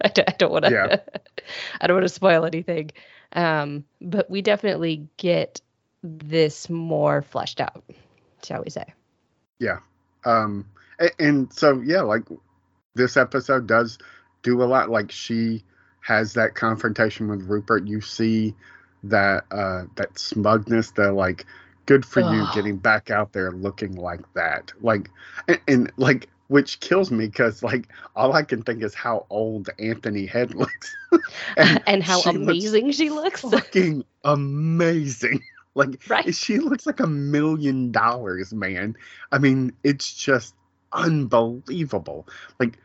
[0.03, 0.71] I don't, want to.
[0.71, 0.97] Yeah.
[1.81, 2.91] I don't want to spoil anything,
[3.33, 5.61] um, but we definitely get
[6.03, 7.83] this more fleshed out,
[8.43, 8.85] shall we say?
[9.59, 9.79] Yeah,
[10.25, 10.65] um,
[10.99, 12.23] and, and so yeah, like
[12.95, 13.97] this episode does
[14.43, 14.89] do a lot.
[14.89, 15.63] Like she
[16.01, 17.87] has that confrontation with Rupert.
[17.87, 18.53] You see
[19.03, 21.45] that uh, that smugness, the like
[21.85, 25.09] good for you getting back out there looking like that like
[25.49, 29.69] and, and like which kills me because like all I can think is how old
[29.79, 30.95] Anthony Head looks,
[31.57, 33.41] and, and, how she amazing looks she looks.
[33.41, 35.41] Fucking amazing.
[35.75, 36.35] Like right?
[36.35, 38.95] she looks like a million dollars, man.
[39.31, 40.53] I mean, it's just
[40.91, 42.27] unbelievable.
[42.59, 42.77] Like,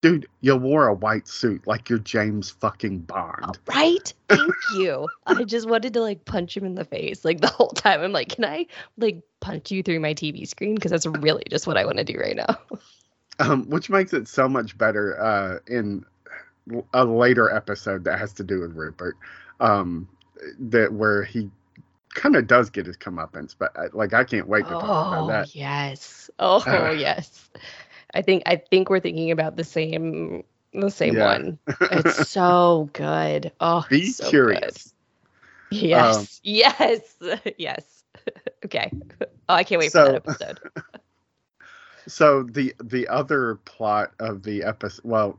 [0.00, 3.36] dude, you wore a white suit like you're James fucking Bond.
[3.44, 4.12] Oh, right?
[4.28, 5.08] Thank you.
[5.26, 8.00] I just wanted to like punch him in the face like the whole time.
[8.00, 10.74] I'm like, can I like punch you through my TV screen?
[10.74, 12.58] Because that's really just what I want to do right now
[13.38, 16.04] um, which makes it so much better uh, in
[16.92, 19.16] a later episode that has to do with Rupert,
[19.60, 20.08] um,
[20.58, 21.50] that where he
[22.14, 24.84] kind of does get his comeuppance, but I, uh, like I can't wait to talk
[24.84, 25.54] oh, about that.
[25.54, 26.30] Yes.
[26.38, 27.48] Oh uh, yes.
[28.14, 31.26] I think I think we're thinking about the same the same yeah.
[31.26, 31.58] one.
[31.80, 33.52] It's so good.
[33.60, 34.92] Oh, be so curious.
[35.70, 35.82] Good.
[35.82, 36.16] Yes.
[36.16, 37.16] Um, yes.
[37.58, 38.04] yes.
[38.64, 38.90] okay.
[39.48, 40.60] Oh, I can't wait so, for that episode.
[42.06, 45.38] so the the other plot of the episode, well,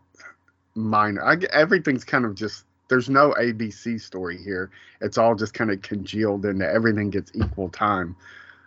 [0.76, 1.24] minor.
[1.24, 4.72] I, everything's kind of just there's no ABC story here.
[5.02, 8.16] It's all just kind of congealed into everything gets equal time.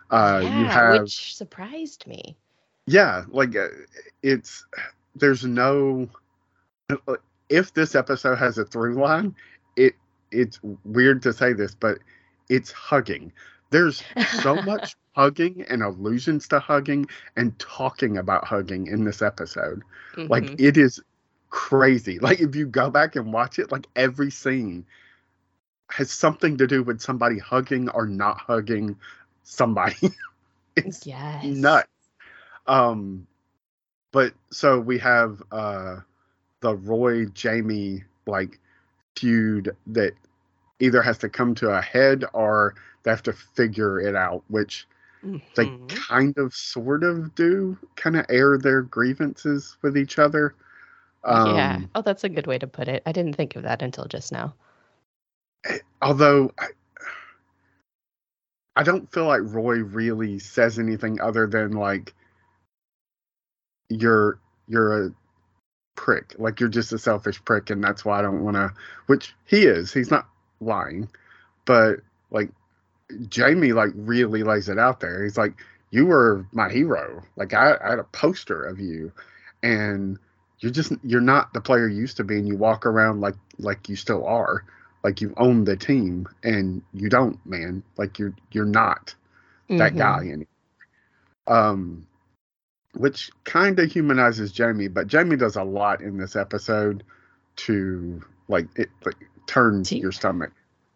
[0.09, 2.37] Uh, yeah, you have, which surprised me.
[2.85, 3.67] Yeah, like uh,
[4.21, 4.65] it's
[5.15, 6.09] there's no.
[7.49, 9.35] If this episode has a through line,
[9.75, 9.95] it
[10.31, 11.99] it's weird to say this, but
[12.49, 13.31] it's hugging.
[13.69, 14.03] There's
[14.41, 19.83] so much hugging and allusions to hugging and talking about hugging in this episode.
[20.15, 20.31] Mm-hmm.
[20.31, 21.01] Like it is
[21.49, 22.19] crazy.
[22.19, 24.85] Like if you go back and watch it, like every scene
[25.89, 28.97] has something to do with somebody hugging or not hugging
[29.43, 30.11] somebody.
[30.75, 31.45] it's yes.
[31.45, 31.87] nuts.
[32.67, 33.27] Um
[34.11, 35.97] but so we have uh
[36.61, 38.59] the Roy Jamie like
[39.15, 40.13] feud that
[40.79, 44.87] either has to come to a head or they have to figure it out, which
[45.23, 45.37] mm-hmm.
[45.55, 50.55] they kind of sort of do, kind of air their grievances with each other.
[51.23, 51.79] Um, yeah.
[51.95, 53.03] Oh, that's a good way to put it.
[53.05, 54.53] I didn't think of that until just now.
[55.65, 56.67] Eh, although I,
[58.75, 62.13] I don't feel like Roy really says anything other than like
[63.89, 65.11] you're you're a
[65.95, 66.35] prick.
[66.37, 68.73] Like you're just a selfish prick, and that's why I don't want to.
[69.07, 69.93] Which he is.
[69.93, 70.27] He's not
[70.59, 71.09] lying,
[71.65, 71.99] but
[72.31, 72.49] like
[73.29, 75.23] Jamie like really lays it out there.
[75.23, 75.53] He's like,
[75.91, 77.23] you were my hero.
[77.35, 79.11] Like I, I had a poster of you,
[79.61, 80.17] and
[80.59, 83.35] you're just you're not the player you used to be, and you walk around like
[83.59, 84.63] like you still are,
[85.03, 87.83] like you own the team, and you don't, man.
[87.97, 89.13] Like you're you're not
[89.77, 89.97] that Mhm.
[89.97, 90.47] guy anymore.
[91.47, 92.07] Um,
[92.95, 97.03] which kind of humanizes Jamie, but Jamie does a lot in this episode
[97.55, 99.15] to like it like
[99.47, 100.51] turn To- your stomach.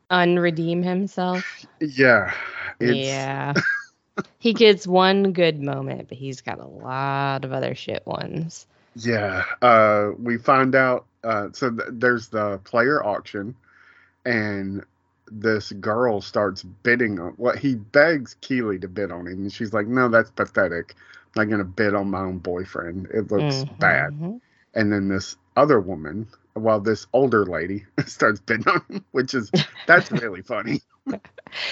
[0.09, 1.65] Unredeem himself.
[1.81, 2.33] Yeah,
[2.79, 3.53] it's, yeah.
[4.39, 8.67] he gets one good moment, but he's got a lot of other shit ones.
[8.95, 11.05] Yeah, uh, we find out.
[11.23, 13.55] Uh, so th- there's the player auction,
[14.25, 14.83] and
[15.31, 19.73] this girl starts bidding on what he begs Keeley to bid on him, and she's
[19.73, 20.95] like, "No, that's pathetic.
[21.35, 23.07] I'm not gonna bid on my own boyfriend.
[23.13, 24.39] It looks bad." Mhm.
[24.73, 29.51] And then this other woman, well, this older lady starts bidding on him, which is
[29.85, 30.81] that's really funny.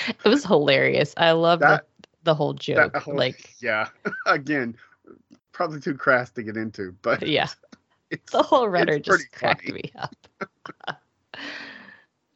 [0.08, 1.14] It was hilarious.
[1.18, 2.96] I love That- the, the whole joke.
[2.96, 3.90] Whole- like, yeah,
[4.26, 4.78] again,
[5.52, 7.48] probably too crass to get into, but yeah,
[8.32, 9.82] the whole rudder just cracked funny.
[9.84, 10.16] me up.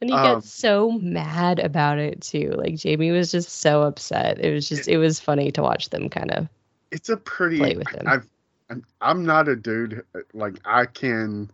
[0.00, 2.52] And he Um, got so mad about it too.
[2.56, 4.38] Like Jamie was just so upset.
[4.40, 6.48] It was just, it was funny to watch them kind of.
[6.90, 8.06] it's a pretty play with him.
[8.06, 8.28] I've
[8.70, 11.50] I'm, I'm not a dude like I can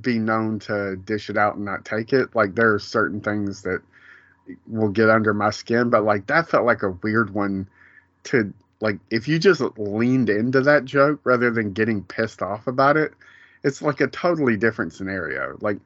[0.00, 2.34] be known to dish it out and not take it.
[2.34, 3.82] Like there are certain things that
[4.66, 7.68] will get under my skin, but like that felt like a weird one
[8.24, 12.96] to like if you just leaned into that joke rather than getting pissed off about
[12.96, 13.12] it,
[13.64, 15.56] it's like a totally different scenario.
[15.60, 15.78] Like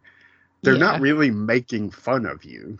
[0.64, 2.78] they're not really making fun of you,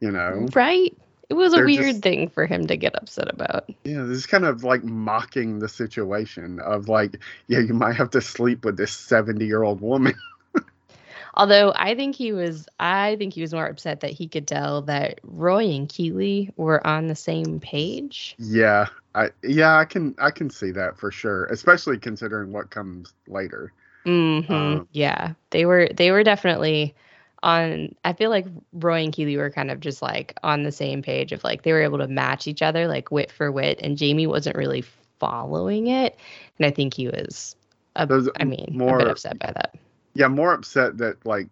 [0.00, 0.48] you know.
[0.54, 0.96] Right?
[1.28, 3.70] It was a They're weird just- thing for him to get upset about.
[3.84, 8.10] Yeah, this is kind of like mocking the situation of like, yeah, you might have
[8.10, 10.14] to sleep with this 70 year old woman.
[11.34, 14.82] Although I think he was, I think he was more upset that he could tell
[14.82, 18.34] that Roy and Keeley were on the same page.
[18.38, 23.12] yeah, I yeah, I can I can see that for sure, especially considering what comes
[23.28, 23.72] later.
[24.04, 26.94] hmm Um, yeah, they were, they were definitely
[27.42, 27.94] on.
[28.04, 31.32] I feel like Roy and Keeley were kind of just like on the same page
[31.32, 34.26] of like they were able to match each other like wit for wit, and Jamie
[34.26, 34.84] wasn't really
[35.18, 36.18] following it,
[36.58, 37.56] and I think he was.
[37.96, 39.74] A, Those I mean, a more- bit upset by that.
[40.14, 41.48] Yeah, more upset that like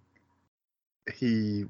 [1.14, 1.64] he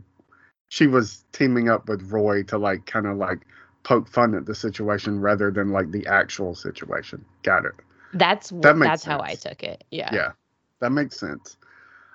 [0.68, 3.40] she was teaming up with Roy to like kind of like
[3.82, 7.24] poke fun at the situation rather than like the actual situation.
[7.42, 7.72] Got it.
[8.14, 9.84] That's That that's how I took it.
[9.90, 10.10] Yeah.
[10.12, 10.32] Yeah,
[10.80, 11.56] that makes sense.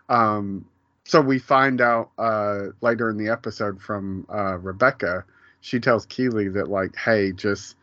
[0.09, 0.65] Um,
[1.05, 5.25] so we find out uh, later in the episode from uh, Rebecca.
[5.61, 7.75] She tells Keeley that like, hey, just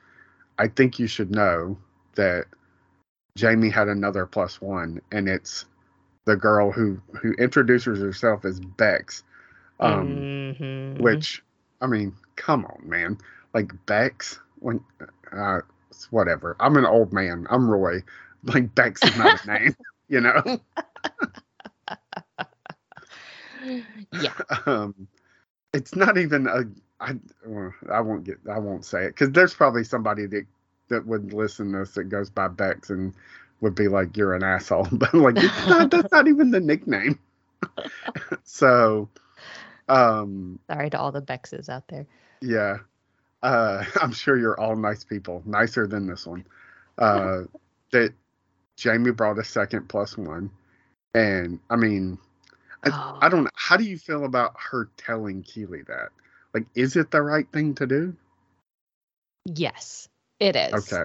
[0.59, 1.79] I think you should know
[2.17, 2.47] that
[3.37, 5.67] Jamie had another plus one, and it's
[6.25, 9.23] the girl who who introduces herself as Bex.
[9.81, 10.99] Um, Mhm.
[10.99, 11.43] which
[11.81, 13.19] I mean, come on, man,
[13.55, 14.81] like Bex when
[15.33, 15.61] uh,
[16.11, 16.57] whatever.
[16.61, 17.47] I'm an old man.
[17.51, 18.03] I'm Roy.
[18.45, 19.77] Like Bex is not a name,
[20.09, 20.43] you know.
[24.13, 24.35] yeah.
[24.67, 25.09] um,
[25.73, 26.65] it's not even a.
[27.03, 27.13] I
[27.47, 28.39] uh, I won't get.
[28.51, 30.47] I won't say it because there's probably somebody that
[30.89, 33.15] that would listen to this that goes by Bex and
[33.61, 37.19] would be like, "You're an asshole," but like it's not, that's not even the nickname.
[38.45, 39.09] so,
[39.89, 42.07] um, Sorry to all the Bexes out there.
[42.41, 42.79] yeah,
[43.43, 46.45] uh, I'm sure you're all nice people, nicer than this one.
[46.99, 47.43] Uh,
[47.93, 48.13] that
[48.77, 50.51] Jamie brought a second plus one,
[51.15, 52.19] and I mean,
[52.85, 53.29] I, I oh.
[53.29, 53.45] don't.
[53.45, 53.51] know.
[53.55, 56.11] How do you feel about her telling Keeley that?
[56.55, 58.17] Like, is it the right thing to do?
[59.45, 60.91] Yes, it is.
[60.91, 61.05] Okay.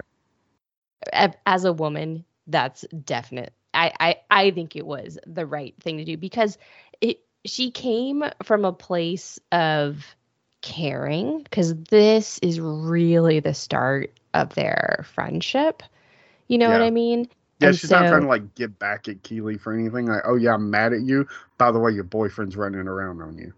[1.46, 3.52] As a woman, that's definite.
[3.74, 6.58] I, I I think it was the right thing to do because
[7.00, 10.16] it she came from a place of
[10.62, 15.82] caring because this is really the start of their friendship.
[16.48, 17.28] You know what I mean?
[17.58, 20.06] Yeah, And she's not trying to like get back at Keeley for anything.
[20.06, 21.26] Like, oh yeah, I'm mad at you.
[21.58, 23.52] By the way, your boyfriend's running around on you.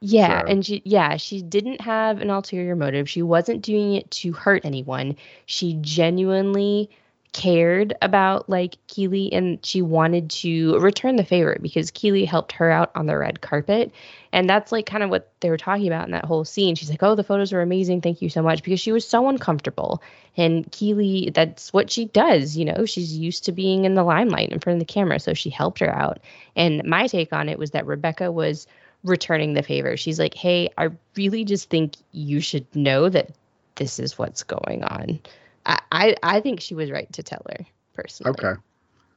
[0.00, 3.08] Yeah, So- and she yeah, she didn't have an ulterior motive.
[3.08, 5.16] She wasn't doing it to hurt anyone.
[5.46, 6.90] She genuinely
[7.32, 12.70] cared about like Keeley and she wanted to return the favor because Keeley helped her
[12.70, 13.90] out on the red carpet.
[14.32, 16.74] And that's like kind of what they were talking about in that whole scene.
[16.74, 18.00] She's like, "Oh, the photos are amazing.
[18.02, 20.02] Thank you so much." Because she was so uncomfortable.
[20.36, 22.84] And Keeley, that's what she does, you know.
[22.84, 25.78] She's used to being in the limelight in front of the camera, so she helped
[25.78, 26.20] her out.
[26.54, 28.66] And my take on it was that Rebecca was
[29.04, 29.96] returning the favor.
[29.96, 33.30] She's like, "Hey, I really just think you should know that
[33.76, 35.20] this is what's going on."
[35.66, 37.66] I I, I think she was right to tell her.
[37.94, 38.32] personally.
[38.32, 38.54] Okay.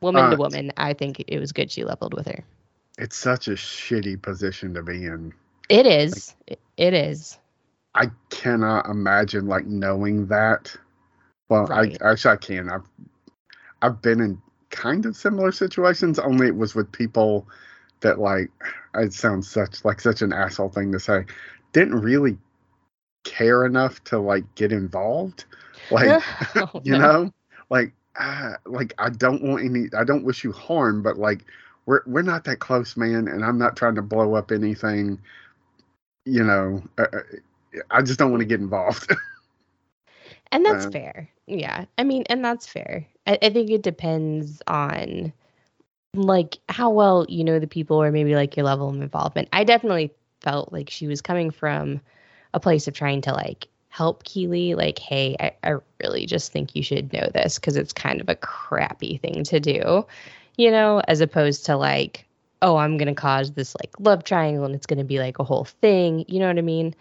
[0.01, 2.43] Woman to Uh, woman, I think it was good she leveled with her.
[2.97, 5.33] It's such a shitty position to be in.
[5.69, 6.35] It is.
[6.47, 7.39] It- it is.
[7.95, 10.75] I cannot imagine like knowing that.
[11.47, 11.97] Well, Right.
[12.01, 12.69] I actually I can.
[12.69, 12.87] I've
[13.81, 14.41] I've been in
[14.71, 16.19] kind of similar situations.
[16.19, 17.47] Only it was with people
[18.01, 18.51] that like
[18.95, 21.25] it sounds such like such an asshole thing to say.
[21.71, 22.37] Didn't really
[23.26, 25.45] care enough to like get involved.
[25.91, 26.23] Like
[26.57, 26.97] Oh, you no.
[26.97, 27.32] know,
[27.69, 29.88] like ah, like I don't want any.
[29.97, 31.45] I don't wish you harm, but like
[31.86, 33.28] we're we're not that close, man.
[33.28, 35.19] And I'm not trying to blow up anything.
[36.26, 37.19] You know, uh, uh,
[37.91, 39.11] I just don't want to get involved.
[40.51, 41.30] And that's Um, fair.
[41.47, 41.86] Yeah.
[41.97, 43.07] I mean, and that's fair.
[43.28, 45.34] I, I think it depends on
[46.15, 49.49] like how well you know the people or maybe like your level of involvement.
[49.53, 52.01] I definitely felt like she was coming from
[52.55, 56.75] a place of trying to like help Keeley, like, hey, I, I really just think
[56.75, 60.05] you should know this because it's kind of a crappy thing to do,
[60.57, 62.25] you know, as opposed to like,
[62.61, 65.65] oh, I'm gonna cause this like love triangle and it's gonna be like a whole
[65.65, 66.25] thing.
[66.27, 66.95] You know what I mean?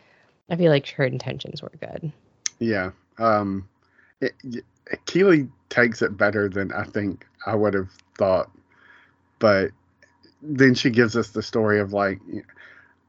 [0.50, 2.12] I feel like her intentions were good.
[2.58, 2.90] yeah.
[3.18, 3.68] Um,
[4.20, 4.60] it, y-
[5.06, 8.50] Keeley takes it better than I think I would have thought,
[9.38, 9.70] but
[10.42, 12.20] then she gives us the story of like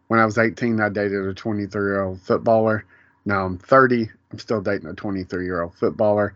[0.08, 2.86] when I was 18, I dated a 23 year old footballer.
[3.26, 4.10] Now I'm 30.
[4.32, 6.34] I'm still dating a 23 year old footballer.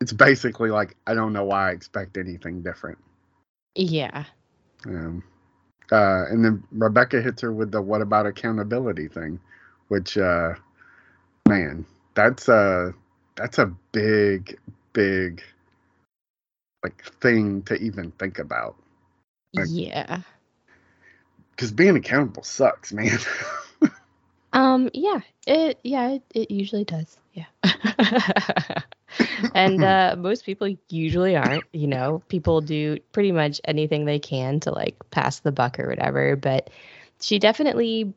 [0.00, 2.98] It's basically like I don't know why I expect anything different.
[3.74, 4.24] Yeah.
[4.86, 5.22] Um,
[5.92, 9.40] uh, and then Rebecca hits her with the "What about accountability?" thing,
[9.88, 10.54] which, uh,
[11.48, 12.94] man, that's a
[13.36, 14.58] that's a big,
[14.92, 15.42] big
[16.82, 18.76] like thing to even think about.
[19.54, 20.20] Like- yeah.
[21.56, 23.18] Because being accountable sucks, man.
[24.52, 27.18] Um, yeah, it yeah, it, it usually does.
[27.34, 27.44] Yeah.
[29.54, 32.22] and uh most people usually aren't, you know.
[32.28, 36.70] People do pretty much anything they can to like pass the buck or whatever, but
[37.20, 38.14] she definitely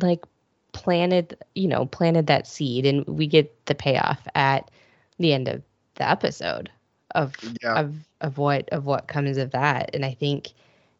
[0.00, 0.24] like
[0.72, 4.70] planted, you know, planted that seed and we get the payoff at
[5.18, 5.62] the end of
[5.96, 6.70] the episode
[7.14, 10.48] of yeah, of of what of what comes of that and i think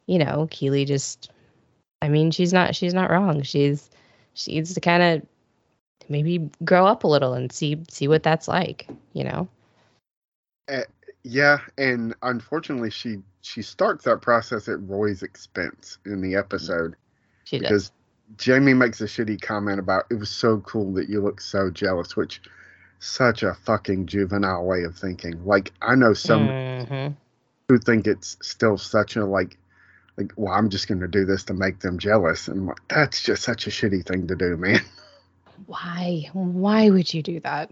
[0.06, 1.30] you know keeley just
[2.06, 3.90] i mean she's not she's not wrong she's
[4.34, 5.22] she needs to kind of
[6.08, 9.48] maybe grow up a little and see see what that's like you know
[11.26, 16.94] yeah, and unfortunately, she she starts that process at Roy's expense in the episode.
[17.44, 17.92] she does because
[18.36, 22.16] Jamie makes a shitty comment about it was so cool that you look so jealous,
[22.16, 22.40] which
[23.00, 25.44] such a fucking juvenile way of thinking.
[25.44, 27.16] Like I know some Mhm.
[27.68, 29.58] who think it's still such a like
[30.16, 33.42] like well I'm just gonna do this to make them jealous and like, that's just
[33.42, 34.80] such a shitty thing to do, man.
[35.66, 37.70] why why would you do that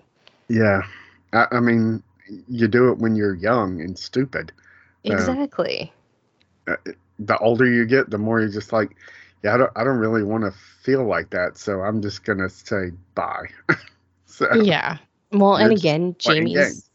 [0.48, 0.82] Yeah.
[1.32, 2.02] I, I mean
[2.48, 4.52] you do it when you're young and stupid.
[5.02, 5.14] Yeah.
[5.14, 5.92] exactly
[6.66, 6.76] uh,
[7.18, 8.96] The older you get, the more you're just like,
[9.42, 12.48] yeah, I don't I don't really want to feel like that, so I'm just gonna
[12.48, 13.48] say bye.
[14.26, 14.98] so yeah
[15.32, 16.90] well and again jamie's games.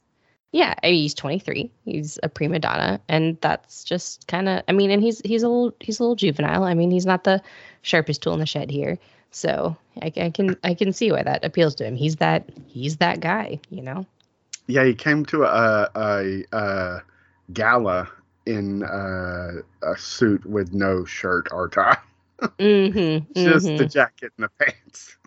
[0.52, 4.72] Yeah I mean, he's 23 he's a prima donna and that's just kind of i
[4.72, 6.64] mean and he's he's a little he's a little juvenile.
[6.64, 7.42] I mean he's not the
[7.82, 8.98] sharpest tool in the shed here.
[9.32, 11.96] So I, I can i can see why that appeals to him.
[11.96, 14.06] He's that he's that guy you know?
[14.68, 17.02] Yeah, he came to a a, a
[17.54, 18.10] gala
[18.46, 21.98] in uh, a suit with no shirt or tie,
[22.42, 25.18] mm-hmm, just the jacket and the pants.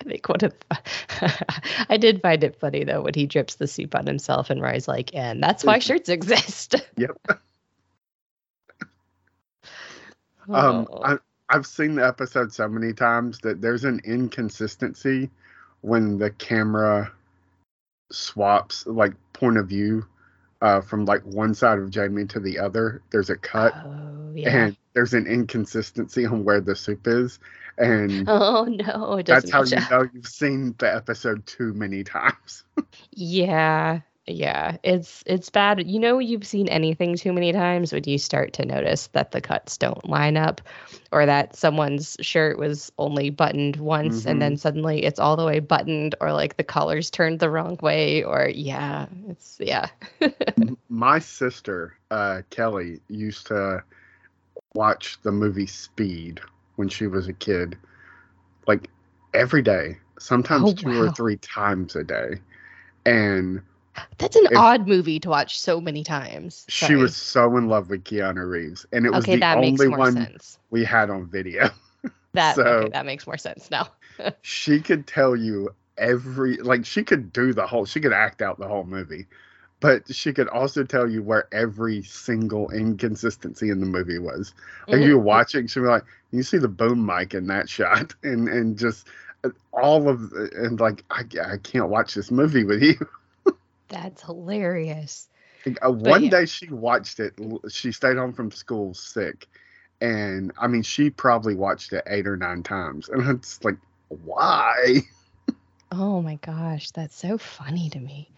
[0.06, 0.54] I think one of
[1.88, 4.88] I did find it funny though when he drips the soup on himself and Roy's
[4.88, 6.76] like, and that's why shirts exist.
[6.96, 7.18] Yep.
[10.48, 11.02] Um, Oh.
[11.04, 15.30] I, I've seen the episode so many times that there's an inconsistency
[15.82, 17.12] when the camera
[18.10, 20.06] swaps like point of view
[20.60, 23.02] uh, from like one side of Jamie to the other.
[23.10, 24.66] There's a cut, Oh, yeah.
[24.66, 27.38] and there's an inconsistency on where the soup is,
[27.78, 29.90] and oh no, it that's how you up.
[29.90, 32.64] know you've seen the episode too many times.
[33.12, 34.00] Yeah,
[34.30, 34.76] yeah.
[34.82, 35.86] It's it's bad.
[35.86, 39.40] You know you've seen anything too many times when you start to notice that the
[39.40, 40.60] cuts don't line up
[41.12, 45.58] or that someone's shirt was only buttoned once and then suddenly it's all the way
[45.58, 49.88] buttoned or like the collar's turned the wrong way or yeah, it's yeah.
[50.88, 53.82] My sister, uh, Kelly, used to
[54.74, 56.40] watch the movie Speed
[56.76, 57.76] when she was a kid,
[58.66, 58.88] like
[59.34, 62.40] every day, sometimes Oh, two or three times a day.
[63.06, 63.62] And
[64.18, 66.64] That's an odd movie to watch so many times.
[66.68, 68.86] she was so in love with Keanu Reeves.
[68.92, 70.58] And it was Okay, the only one sense.
[70.70, 71.70] we had on video.
[72.32, 73.88] That so- okay, that makes more sense now.
[74.42, 78.58] she could tell you every, like, she could do the whole, she could act out
[78.60, 79.26] the whole movie.
[79.80, 84.52] but she could also tell you where every single inconsistency in the movie was.
[84.86, 85.06] Like Mhm.
[85.06, 88.46] you were watching, she'd be like, "You see the boom mic in that shot," and
[88.48, 89.06] and just
[89.42, 92.94] uh, all of the- and like I, I can't watch this movie with you.
[93.90, 95.28] That's hilarious.
[95.82, 96.30] Uh, one yeah.
[96.30, 97.34] day she watched it.
[97.68, 99.46] She stayed home from school sick,
[100.00, 103.76] and I mean, she probably watched it eight or nine times, and it's like,
[104.08, 105.00] why?
[105.92, 108.30] Oh my gosh, that's so funny to me.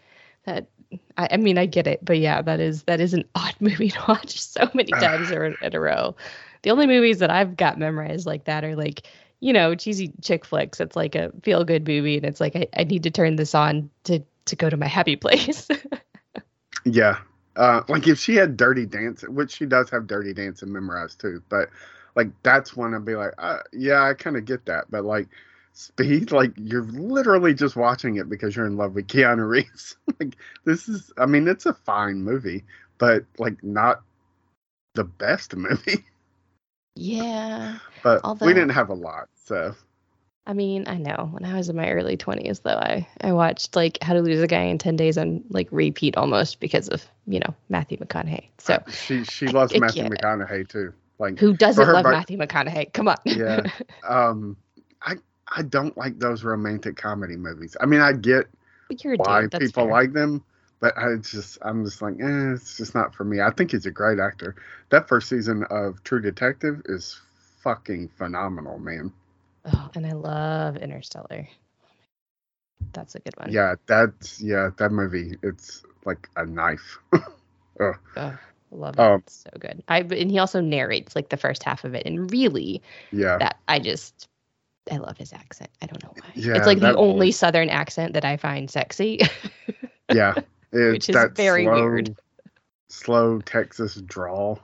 [0.45, 0.69] That
[1.17, 3.91] I, I mean, I get it, but yeah, that is that is an odd movie
[3.91, 6.15] to watch so many times in, in a row.
[6.63, 9.07] The only movies that I've got memorized like that are like,
[9.39, 10.79] you know, cheesy chick flicks.
[10.79, 13.53] It's like a feel good movie, and it's like I, I need to turn this
[13.53, 15.67] on to to go to my happy place.
[16.85, 17.19] Yeah.
[17.55, 21.21] Uh, like if she had Dirty Dancing, which she does have Dirty dance Dancing memorized
[21.21, 21.69] too, but
[22.15, 24.85] like that's when I'd be like, uh, yeah, I kind of get that.
[24.89, 25.27] But like
[25.71, 29.95] Speed, like you're literally just watching it because you're in love with Keanu Reeves.
[30.19, 30.35] like
[30.65, 32.65] this is, I mean, it's a fine movie,
[32.97, 34.01] but like not
[34.95, 36.03] the best movie.
[36.95, 37.77] yeah.
[38.03, 39.73] but Although- we didn't have a lot, so
[40.45, 43.75] I mean, I know when I was in my early 20s, though, I, I watched
[43.75, 47.05] like How to Lose a Guy in 10 Days on like repeat almost because of,
[47.27, 48.47] you know, Matthew McConaughey.
[48.57, 50.03] So she she loves I Matthew.
[50.03, 50.93] McConaughey too.
[51.17, 52.91] Like who doesn't love Matthew McConaughey?
[52.91, 53.17] Come on.
[53.23, 53.61] Yeah.
[54.07, 54.57] um,
[55.01, 55.15] I
[55.47, 57.77] I don't like those romantic comedy movies.
[57.79, 58.47] I mean, I get
[59.15, 59.61] why dude.
[59.61, 59.91] People fair.
[59.91, 60.43] like them,
[60.81, 63.39] but I just I'm just like, eh, it's just not for me.
[63.39, 64.55] I think he's a great actor.
[64.89, 67.21] That first season of True Detective is
[67.61, 69.13] fucking phenomenal, man.
[69.65, 71.47] Oh, and I love Interstellar.
[72.91, 73.51] That's a good one.
[73.51, 75.37] Yeah, that's yeah, that movie.
[75.41, 76.99] It's like a knife.
[77.79, 78.37] Oh, I
[78.69, 78.99] love it.
[78.99, 79.83] Um, It's so good.
[79.87, 83.57] I and he also narrates like the first half of it, and really, yeah, that
[83.67, 84.27] I just
[84.91, 85.71] I love his accent.
[85.81, 86.29] I don't know why.
[86.35, 87.37] Yeah, it's like the only voice.
[87.37, 89.21] Southern accent that I find sexy.
[90.13, 90.35] yeah.
[90.71, 92.15] It's Which is very slow, weird.
[92.89, 94.59] Slow Texas drawl.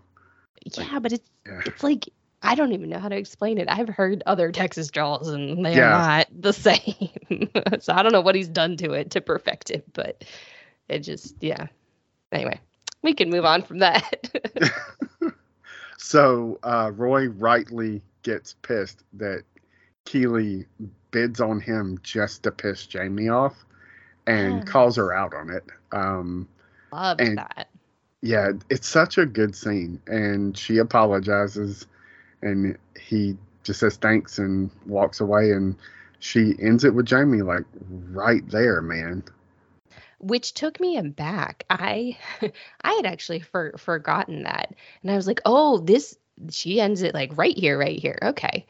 [0.65, 1.61] yeah, but it's Yeah.
[1.65, 2.09] it's like
[2.41, 3.67] I don't even know how to explain it.
[3.69, 5.89] I've heard other Texas draws and they're Yeah.
[5.89, 7.09] not the same.
[7.79, 10.23] so I don't know what he's done to it to perfect it, but
[10.87, 11.67] it just yeah.
[12.31, 12.59] Anyway,
[13.01, 14.29] we can move on from that.
[15.97, 19.43] So uh, Roy rightly gets pissed that
[20.05, 20.65] Keeley
[21.11, 23.53] bids on him just to piss Jamie off
[24.25, 25.65] and calls her out on it.
[25.91, 26.47] Um,
[26.93, 27.67] Love And- that.
[28.21, 30.01] yeah, it's such a good scene.
[30.07, 31.85] And she apologizes
[32.41, 35.51] and he just says thanks and walks away.
[35.51, 35.75] And
[36.19, 37.65] she ends it with Jamie, like
[38.11, 39.23] right there, man.
[40.19, 41.65] which took me aback.
[41.69, 42.17] I
[42.81, 46.17] I had actually for, forgotten that, and I was like, "Oh, this."
[46.51, 48.17] She ends it like right here, right here.
[48.21, 48.65] Okay.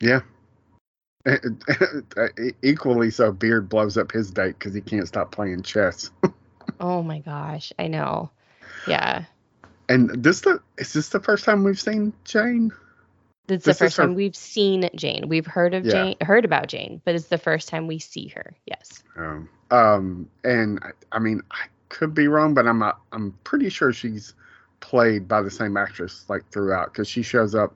[0.00, 0.20] Yeah.
[2.62, 6.10] Equally so, Beard blows up his date because he can't stop playing chess.
[6.80, 8.30] Oh my gosh, I know.
[8.88, 9.24] Yeah,
[9.88, 12.72] And this the is this the first time we've seen Jane?
[13.48, 15.28] it's This the first her- time we've seen Jane.
[15.28, 15.92] We've heard of Yeah.
[15.92, 18.54] Jane, heard about Jane, but it's the first time we see her.
[18.66, 19.02] Yes.
[19.16, 23.68] Um, um, and I, I mean, I could be wrong, but I'm not, I'm pretty
[23.68, 24.34] sure she's
[24.80, 27.74] played by the same actress like throughout because she shows up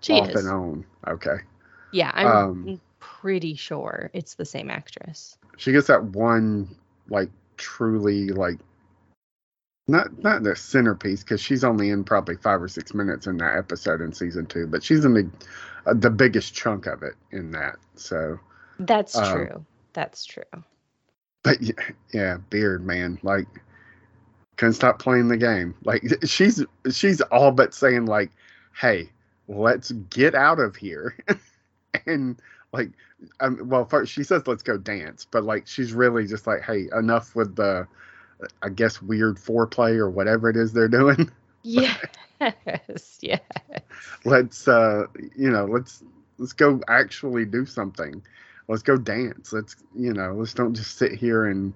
[0.00, 0.44] She off is.
[0.44, 0.84] and on.
[1.06, 1.36] Okay,
[1.92, 5.36] Yeah, I'm Um, pretty sure it's the same actress.
[5.58, 6.74] she gets that one
[7.10, 8.58] like truly like
[9.90, 13.56] not not the centerpiece because she's only in probably five or six minutes in that
[13.56, 15.30] episode in season two, but she's in the
[15.86, 17.76] uh, the biggest chunk of it in that.
[17.96, 18.38] So,
[18.78, 19.66] That's Um, true.
[19.92, 20.44] That's true.
[21.42, 21.74] but yeah,
[22.12, 23.46] yeah, Beard man, like
[24.56, 25.74] couldn't stop playing the game.
[25.84, 28.30] Like she's she's all but saying like,
[28.78, 29.10] "Hey,
[29.48, 31.16] let's get out of here,"
[32.06, 32.40] and
[32.72, 32.90] like,
[33.40, 36.88] um, well, first she says, "Let's go dance," but like she's really just like, "Hey,
[36.96, 37.86] enough with the."
[38.62, 41.30] I guess weird foreplay or whatever it is they're doing.
[41.62, 41.98] Yes.
[43.20, 43.40] yes.
[44.24, 46.02] let's uh you know let's
[46.38, 48.22] let's go actually do something
[48.68, 51.72] let's go dance let's you know let's don't just sit here and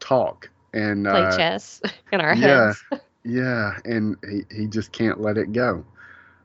[0.00, 1.80] talk and Play uh, chess
[2.12, 2.74] in our yeah.
[2.74, 2.84] heads.
[3.24, 5.84] yeah and he, he just can't let it go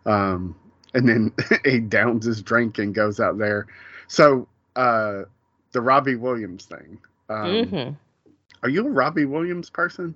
[0.06, 0.56] um
[0.94, 1.34] and then
[1.66, 3.68] he downs his drink and goes out there
[4.08, 5.22] so uh
[5.72, 7.00] the robbie williams thing
[7.30, 7.96] um hmm
[8.64, 10.16] are you a robbie williams person?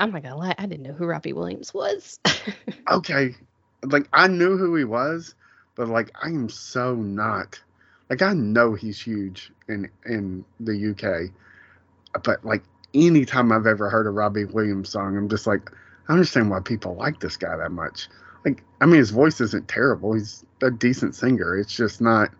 [0.00, 2.18] I'm not gonna lie, I didn't know who Robbie Williams was.
[2.90, 3.34] okay.
[3.82, 5.34] Like i knew who he was
[5.74, 7.60] but like i am so not.
[8.08, 12.62] Like i know he's huge in in the uk but like
[12.92, 15.70] anytime i've ever heard a robbie williams song i'm just like
[16.08, 18.08] i understand why people like this guy that much.
[18.44, 20.14] Like i mean his voice isn't terrible.
[20.14, 21.56] He's a decent singer.
[21.56, 22.30] It's just not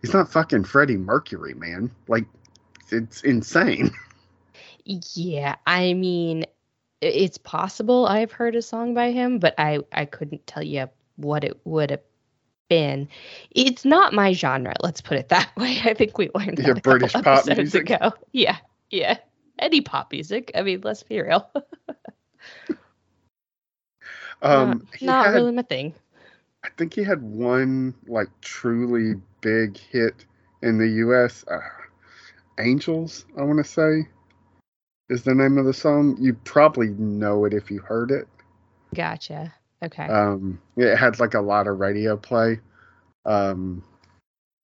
[0.00, 1.90] he's not fucking freddie mercury man.
[2.08, 2.24] Like
[2.90, 3.90] it's insane
[4.84, 6.46] Yeah, I mean,
[7.00, 11.44] it's possible I've heard a song by him, but I I couldn't tell you what
[11.44, 12.02] it would have
[12.68, 13.08] been.
[13.50, 14.74] It's not my genre.
[14.82, 15.80] Let's put it that way.
[15.84, 17.90] I think we learned that Your a couple British pop episodes music?
[17.90, 18.12] ago.
[18.32, 18.56] Yeah,
[18.90, 19.18] yeah.
[19.58, 20.52] Any pop music.
[20.54, 21.48] I mean, let's be real.
[24.42, 25.94] Um, not not had, really my thing.
[26.64, 30.26] I think he had one like truly big hit
[30.62, 31.44] in the U.S.
[31.48, 31.60] Uh,
[32.58, 34.08] Angels, I want to say,
[35.08, 36.16] is the name of the song.
[36.20, 38.26] You probably know it if you heard it.
[38.94, 39.52] Gotcha.
[39.82, 40.06] Okay.
[40.06, 42.60] Um, it had like a lot of radio play.
[43.26, 43.82] Um,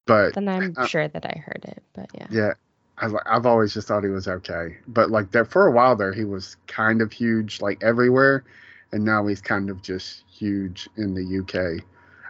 [0.07, 2.27] but then I'm uh, sure that I heard it, but yeah.
[2.31, 2.53] yeah,
[2.99, 4.77] I, I've always just thought he was okay.
[4.89, 8.45] But like that for a while there, he was kind of huge, like everywhere,
[8.93, 11.85] and now he's kind of just huge in the UK.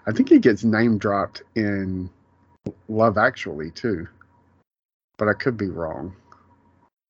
[0.06, 2.10] I think he gets name dropped in
[2.88, 4.06] Love Actually too,
[5.16, 6.14] but I could be wrong.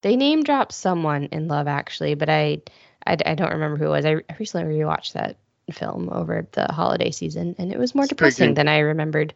[0.02, 2.62] They name dropped someone in Love Actually, but I,
[3.06, 4.04] I, I don't remember who it was.
[4.04, 5.36] I I recently rewatched that
[5.72, 9.34] film over the holiday season, and it was more depressing than I remembered.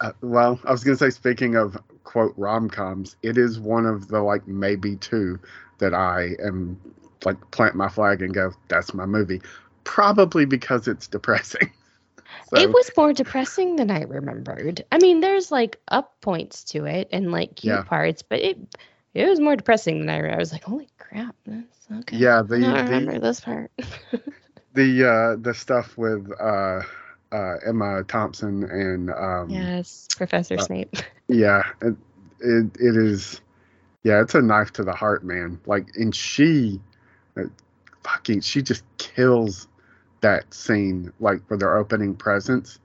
[0.00, 4.08] Uh, well, I was gonna say, speaking of quote rom coms, it is one of
[4.08, 5.38] the like maybe two
[5.78, 6.78] that I am
[7.24, 9.40] like plant my flag and go, that's my movie.
[9.84, 11.70] Probably because it's depressing.
[12.46, 14.84] So, it was more depressing than I remembered.
[14.90, 17.82] I mean, there's like up points to it and like cute Yeah.
[17.84, 18.58] parts, but it
[19.14, 20.36] it was more depressing than I remember.
[20.36, 22.16] I was like, holy crap, that's okay.
[22.16, 23.70] yeah, the I the remember this part.
[24.74, 26.82] the uh, the stuff with uh,
[27.32, 30.96] uh, Emma Thompson and um, yes, Professor uh, Snape.
[31.28, 31.96] yeah, it,
[32.40, 33.40] it it is.
[34.02, 35.58] Yeah, it's a knife to the heart, man.
[35.64, 36.78] Like, and she,
[37.38, 37.44] uh,
[38.02, 39.66] fucking, she just kills
[40.20, 42.80] that scene, like for their opening presents,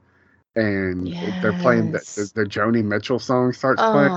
[0.56, 4.12] and they're playing the, the the Joni Mitchell song starts playing.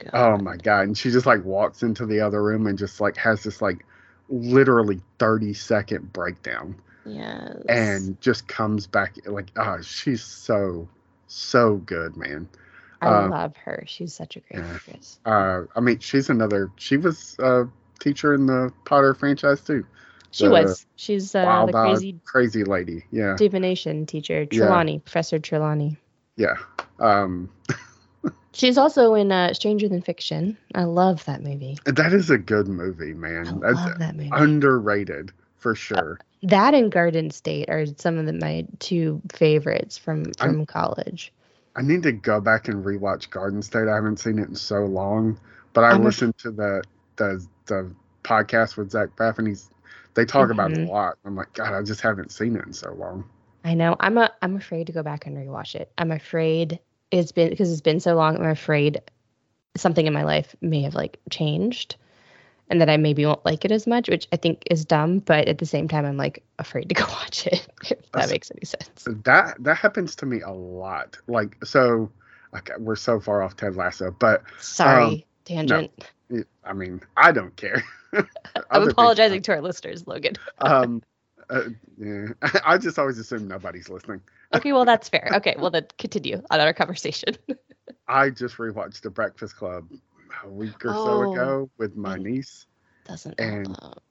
[0.00, 0.34] Oh god.
[0.34, 0.86] Oh my god!
[0.86, 3.84] And she just like walks into the other room and just like has this like
[4.28, 7.56] literally thirty second breakdown, Yes.
[7.68, 10.88] and just comes back like, ah, she's so
[11.26, 12.48] so good, man.
[13.00, 13.84] I uh, love her.
[13.86, 14.72] She's such a great yeah.
[14.74, 15.20] actress.
[15.24, 16.70] Uh, I mean, she's another.
[16.76, 17.64] She was a
[18.00, 19.86] teacher in the Potter franchise too.
[20.30, 20.84] She the was.
[20.96, 23.04] She's uh, the Wild eyed, crazy crazy lady.
[23.10, 24.58] Yeah, divination teacher, Yeah.
[24.58, 25.96] Trelawney, Professor Trelawney.
[26.36, 26.56] yeah.
[26.98, 27.48] Um,
[28.52, 30.56] She's also in uh, Stranger Than Fiction.
[30.74, 31.78] I love that movie.
[31.84, 33.60] that is a good movie, I man.
[33.60, 34.30] That's love that movie.
[34.32, 36.18] underrated for sure.
[36.42, 41.32] that and Garden State are some of the, my two favorites from from college.
[41.76, 43.86] I need to go back and rewatch Garden State.
[43.88, 45.38] I haven't seen it in so long,
[45.72, 46.82] but I I'm a- listened to the
[47.16, 47.90] the the
[48.24, 49.70] podcast with Zach Braff, and he's
[50.14, 50.88] they talk about it a Mhm.
[50.88, 51.16] lot.
[51.24, 53.24] I'm like, God, I just haven't seen it in so long.
[53.64, 53.94] I know.
[54.00, 55.92] I'm a I'm afraid to go back and rewatch it.
[55.98, 56.80] I'm afraid
[57.10, 58.36] it's been because it's been so long.
[58.36, 59.00] I'm afraid
[59.76, 61.96] something in my life may have like changed,
[62.68, 65.20] and that I maybe won't like it as much, which I think is dumb.
[65.20, 67.66] But at the same time, I'm like afraid to go watch it.
[67.82, 69.06] If that makes any sense.
[69.24, 71.16] That that happens to me a lot.
[71.26, 72.10] Like so,
[72.56, 75.90] okay, we're so far off Ted Lasso, but Sorry, tangent.
[76.30, 77.82] it- I mean, I don't care.
[78.70, 80.34] I'm apologizing to our listeners, Logan.
[80.58, 81.02] Um,
[81.50, 81.62] uh,
[81.96, 82.26] yeah,
[82.64, 84.20] I just always assume nobody's listening.
[84.54, 85.28] Okay, well that's fair.
[85.36, 87.36] Okay, well then continue on our conversation.
[88.08, 89.86] I just rewatched The Breakfast Club
[90.44, 91.32] a week or so Oh.
[91.32, 92.66] ago with my niece.
[93.06, 94.02] Doesn't And- up.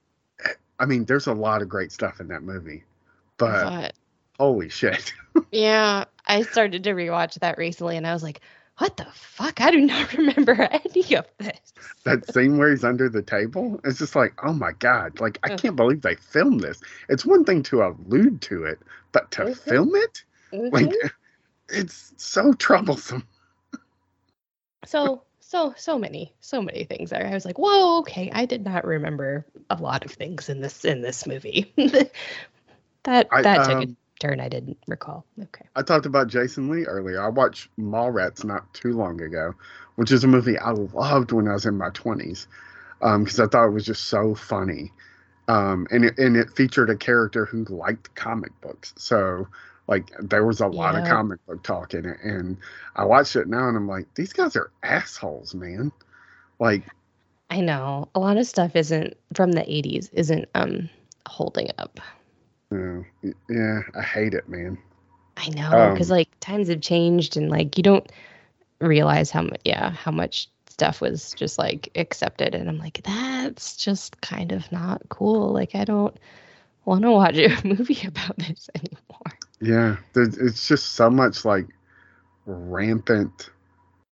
[0.79, 2.83] I mean, there's a lot of great stuff in that movie,
[3.37, 3.93] but But
[4.37, 5.11] holy shit.
[5.51, 8.41] yeah, I started to rewatch that recently, and I was like,
[8.77, 9.59] "What the fuck?
[9.59, 11.73] I do not remember any of this."
[12.03, 15.55] that scene where he's under the table it's just like oh my god like i
[15.55, 18.79] can't believe they filmed this it's one thing to allude to it
[19.11, 19.57] but to Mhm.
[19.57, 21.11] film it like Mhm.
[21.69, 23.27] it's so troublesome
[24.85, 27.25] so so so many so many things there.
[27.25, 30.85] I was like, "Whoa, okay, I did not remember a lot of things in this
[30.85, 31.73] in this movie."
[33.03, 35.25] that I, that took um, a turn I didn't recall.
[35.41, 35.65] Okay.
[35.75, 39.53] i talked about jason lee earlier i watched mallrats not too long ago
[39.95, 42.47] which is a movie i loved when i was in my 20s
[42.99, 44.91] because i thought it was just so funny
[45.49, 49.47] um, and, it, and it featured a character who liked comic books so
[49.87, 52.57] like there was a lot of comic book talk in it and
[52.95, 55.91] i watched it now and i'm like these guys are assholes man
[56.59, 56.83] like
[57.49, 60.89] I know a lot of stuff isn't from the 80s isn't um
[61.29, 61.99] holding up.
[62.71, 63.05] know,
[63.49, 64.77] yeah i hate it man
[65.37, 68.11] I know because Um, like times have changed and like you don't
[68.81, 73.75] realize how much yeah how much stuff was just like accepted and I'm like that's
[73.77, 75.51] just kind of not cool.
[75.53, 76.15] Like I don't
[76.85, 79.37] want to watch a movie about this anymore.
[79.59, 81.67] Yeah there's, it's just so much like
[82.45, 83.49] rampant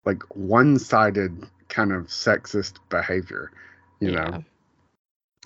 [0.06, 3.52] like one-sided kind of sexist behavior
[4.00, 4.26] you yeah.
[4.26, 4.44] know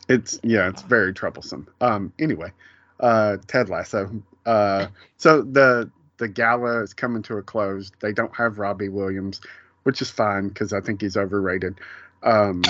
[0.09, 1.67] It's yeah, it's very troublesome.
[1.81, 2.51] Um, anyway,
[2.99, 4.11] uh, Ted Lasso.
[4.45, 4.87] Uh,
[5.17, 7.91] so the the gala is coming to a close.
[8.01, 9.41] They don't have Robbie Williams,
[9.83, 11.79] which is fine because I think he's overrated.
[12.21, 12.63] Um,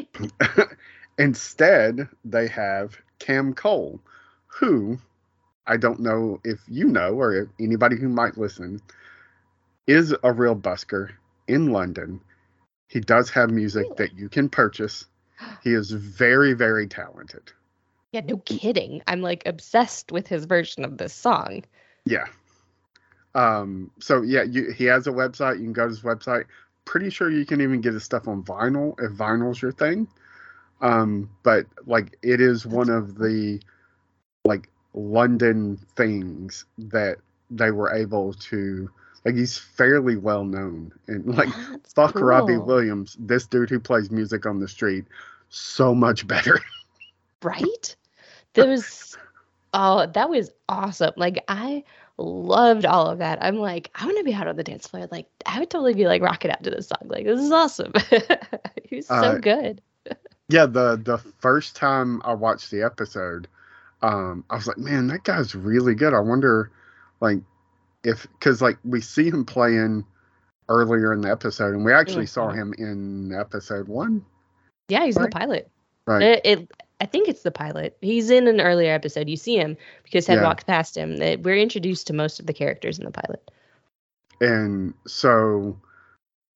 [1.18, 4.00] instead, they have Cam Cole,
[4.46, 4.98] who
[5.66, 8.80] I don't know if you know or if anybody who might listen
[9.86, 11.10] is a real busker
[11.48, 12.20] in London.
[12.88, 13.96] He does have music Really?
[13.96, 15.06] that you can purchase.
[15.62, 17.52] He is very, very talented.
[18.12, 19.02] Yeah, no kidding.
[19.06, 21.64] I'm like obsessed with his version of this song.
[22.04, 22.26] Yeah.
[23.34, 25.58] Um, so yeah, you, he has a website.
[25.58, 26.44] You can go to his website.
[26.84, 30.08] Pretty sure you can even get his stuff on vinyl if vinyl's your thing.
[30.80, 33.60] Um, but like it is one of the
[34.44, 37.18] like London things that
[37.50, 38.90] they were able to
[39.24, 42.58] like he's fairly well known and like That's fuck Robbie.
[42.58, 45.06] Williams, this dude who plays music on the street,
[45.50, 46.60] so much better.
[47.42, 47.96] right?
[48.54, 49.16] There was
[49.74, 51.12] oh, that was awesome.
[51.16, 51.84] Like I
[52.18, 53.38] loved all of that.
[53.42, 55.08] I'm like, I want to be out on the dance floor.
[55.12, 57.06] Like I would totally be like rocking out to this song.
[57.06, 57.92] Like this is awesome.
[58.84, 59.82] he was so Uh, good.
[60.48, 63.48] Yeah, the the first time I watched the episode,
[64.02, 66.12] um, I was like, man, that guy's really good.
[66.14, 66.70] I wonder,
[67.20, 67.38] like,
[68.04, 70.04] if because like we see him playing
[70.68, 72.54] earlier in the episode, and we actually saw Mhm.
[72.54, 74.24] him in episode one,
[74.88, 75.70] Yeah, he's in the pilot.
[76.06, 76.22] right?
[76.22, 76.70] It, it
[77.00, 77.96] I think it's the pilot.
[78.00, 79.28] He's in an earlier episode.
[79.28, 80.44] You see him because Ted Yeah.
[80.44, 81.18] walks past him.
[81.18, 83.50] That We're introduced to most of the characters in the pilot.
[84.40, 85.78] and so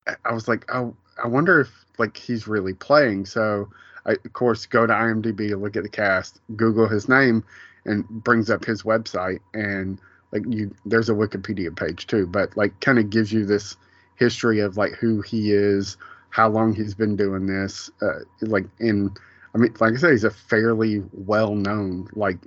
[0.07, 3.26] I- I was like, oh, I wonder if like he's really playing.
[3.26, 3.70] So
[4.07, 7.45] I of course go to IMDb, look at the cast, Google his name,
[7.85, 9.99] and brings up his website, and
[10.33, 13.77] like you, there's a Wikipedia page too, but like kind of gives you this
[14.17, 15.97] history of like who he is,
[16.31, 19.11] how long he's been doing this, uh, like in.
[19.53, 22.39] I mean, like I said, he's a fairly well-known, like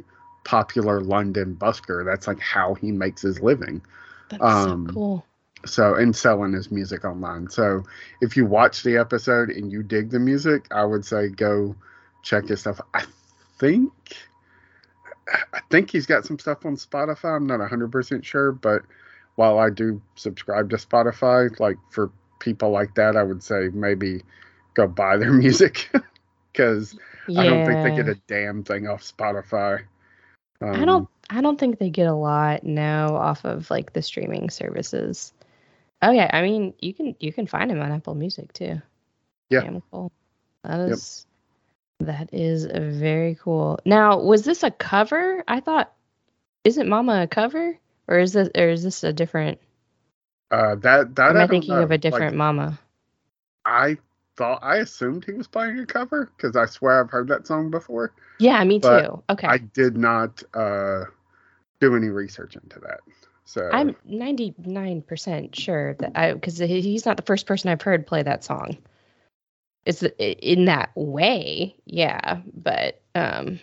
[0.45, 2.05] popular London busker.
[2.05, 3.81] That's like how he makes his living
[4.29, 5.25] That's Um, so cool.
[5.65, 7.83] So and selling his music online so
[8.21, 11.75] if you watch the episode and you dig the music i would say go
[12.21, 13.03] check his stuff i
[13.59, 13.91] think
[15.53, 18.81] i think he's got some stuff on spotify i'm not 100% sure but
[19.35, 24.21] while i do subscribe to spotify like for people like that i would say maybe
[24.73, 25.89] go buy their music
[26.51, 26.95] because
[27.27, 27.41] Yeah.
[27.41, 29.83] i don't think they get a damn thing off spotify
[30.61, 31.09] um, I don't.
[31.29, 35.33] I don't think they get a lot now off of like the streaming services.
[36.03, 38.81] Oh yeah, I mean you can you can find him on Apple Music too.
[39.49, 39.61] Yeah.
[39.61, 40.11] Damn cool.
[40.63, 41.25] That is
[42.01, 43.79] that is very cool.
[43.85, 45.43] Now, was this a cover?
[45.47, 45.93] I thought
[46.65, 47.79] isn't Mama a cover?
[48.07, 49.59] Or is this or is this a different
[50.51, 51.83] uh, that that am I I thinking know.
[51.83, 52.77] of a Like, different Mama?
[53.65, 53.97] I
[54.35, 57.71] thought I assumed he was playing a cover because I swear I've heard that song
[57.71, 58.13] before.
[58.39, 59.23] Yeah, me but too.
[59.29, 59.47] Okay.
[59.47, 61.05] I did not uh,
[61.79, 62.99] do any research into that.
[63.45, 68.23] So I'm 99% sure that I because he's not the first person I've heard play
[68.23, 68.77] that song.
[69.85, 73.59] It's in that way, yeah, but um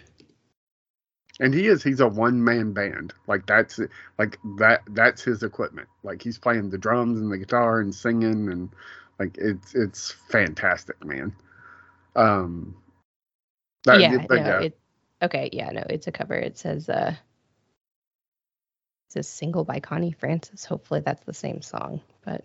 [1.41, 3.15] and he is he's a one man band.
[3.27, 3.81] Like that's
[4.19, 5.89] like that that's his equipment.
[6.03, 8.69] Like he's playing the drums and the guitar and singing and
[9.19, 11.35] like it's it's fantastic, man.
[12.17, 12.77] Um
[13.85, 14.79] that- yeah, but no, it
[15.23, 16.35] okay, yeah, no, it's a cover.
[16.35, 17.15] It says uh
[19.11, 20.65] it says single by Connie Francis.
[20.65, 22.45] Hopefully that's the same song, but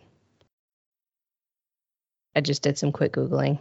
[2.36, 3.60] I just did some quick googling.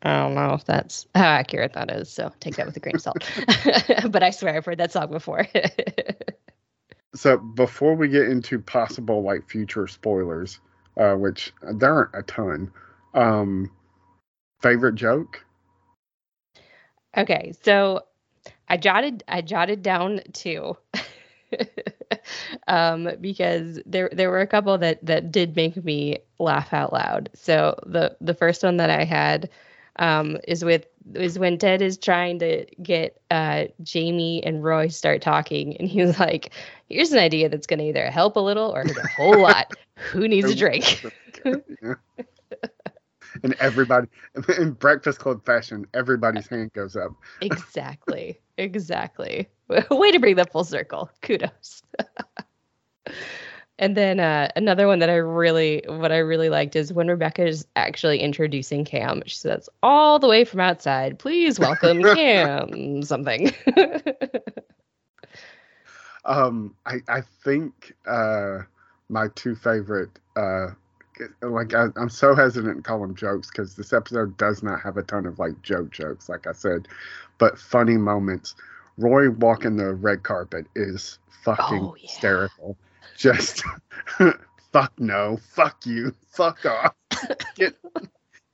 [0.00, 2.94] I don't know if that's how accurate that is, so take that with a grain
[2.94, 3.18] of salt.
[4.10, 5.46] but I swear I've heard that song before.
[7.14, 10.58] so before we get into possible like future spoilers,
[10.96, 12.72] uh, which there aren't a ton,
[13.12, 13.70] um,
[14.62, 15.44] favorite joke?
[17.14, 18.06] Okay, so
[18.66, 20.78] I jotted I jotted down two.
[22.68, 27.30] um because there there were a couple that that did make me laugh out loud.
[27.34, 29.48] So the the first one that I had
[29.98, 35.22] um is with is when Ted is trying to get uh Jamie and Roy start
[35.22, 36.52] talking and he's like
[36.88, 39.74] here's an idea that's going to either help a little or hurt a whole lot.
[40.12, 41.02] Who needs a drink?
[43.42, 44.08] And everybody
[44.58, 47.12] in Breakfast Club fashion, everybody's hand goes up.
[47.40, 49.48] exactly exactly
[49.90, 51.10] way to bring that full circle.
[51.22, 51.82] Kudos.
[53.78, 57.46] And then uh, another one that i really what i really liked is when rebecca
[57.46, 59.22] is actually introducing cam.
[59.26, 63.52] She says all the way from outside please welcome cam something.
[66.26, 68.60] Um, I I think uh,
[69.08, 70.68] my two favorite uh,
[71.40, 74.96] like I, I'm so hesitant to call them jokes because this episode does not have
[74.96, 76.88] a ton of like joke jokes, like I said,
[77.38, 78.54] but funny moments.
[78.98, 82.02] Roy walking the red carpet is fucking Oh, yeah.
[82.08, 82.76] hysterical.
[83.16, 83.62] Just
[84.72, 86.94] fuck no, fuck you, fuck off,
[87.54, 87.74] get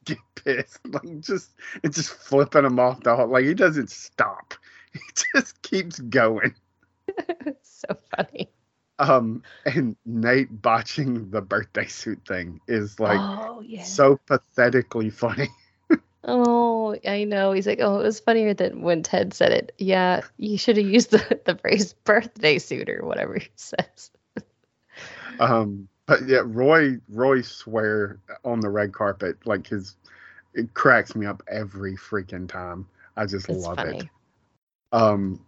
[0.04, 1.50] get pissed, like just
[1.82, 4.54] it's just flipping him off the whole like he doesn't stop,
[4.92, 5.00] he
[5.34, 6.54] just keeps going.
[7.62, 8.48] so funny.
[8.98, 13.82] Um, and Nate botching the birthday suit thing is like oh yeah.
[13.82, 15.48] so pathetically funny.
[16.24, 17.52] Oh, I know.
[17.52, 19.74] He's like, oh, it was funnier than when Ted said it.
[19.78, 24.10] Yeah, you should have used the the phrase birthday suit or whatever he says.
[25.40, 29.96] Um, but yeah, Roy Roy swear on the red carpet like his
[30.54, 32.86] it cracks me up every freaking time.
[33.16, 33.98] I just It's love funny.
[33.98, 34.06] it.
[34.92, 35.40] Um,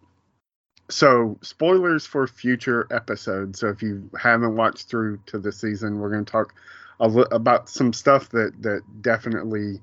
[0.90, 3.60] so spoilers for future episodes.
[3.60, 6.54] So if you haven't watched through to the season, we're going to talk
[7.00, 9.80] a li- about some stuff that that definitely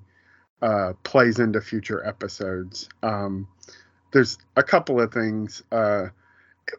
[0.61, 2.89] uh, plays into future episodes.
[3.03, 3.47] Um,
[4.11, 5.63] there's a couple of things.
[5.71, 6.07] Uh,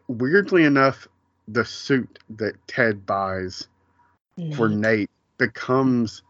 [0.07, 1.07] weirdly enough,
[1.47, 3.67] the suit that Ted buys
[4.55, 4.79] for Nate.
[4.79, 6.23] Nate becomes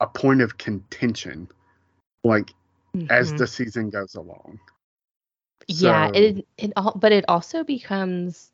[0.00, 1.48] a point of contention,
[2.24, 2.52] like
[3.10, 3.38] as Mhm.
[3.38, 4.60] the season goes along.
[5.68, 8.50] yeah, so- it it all, but it also becomes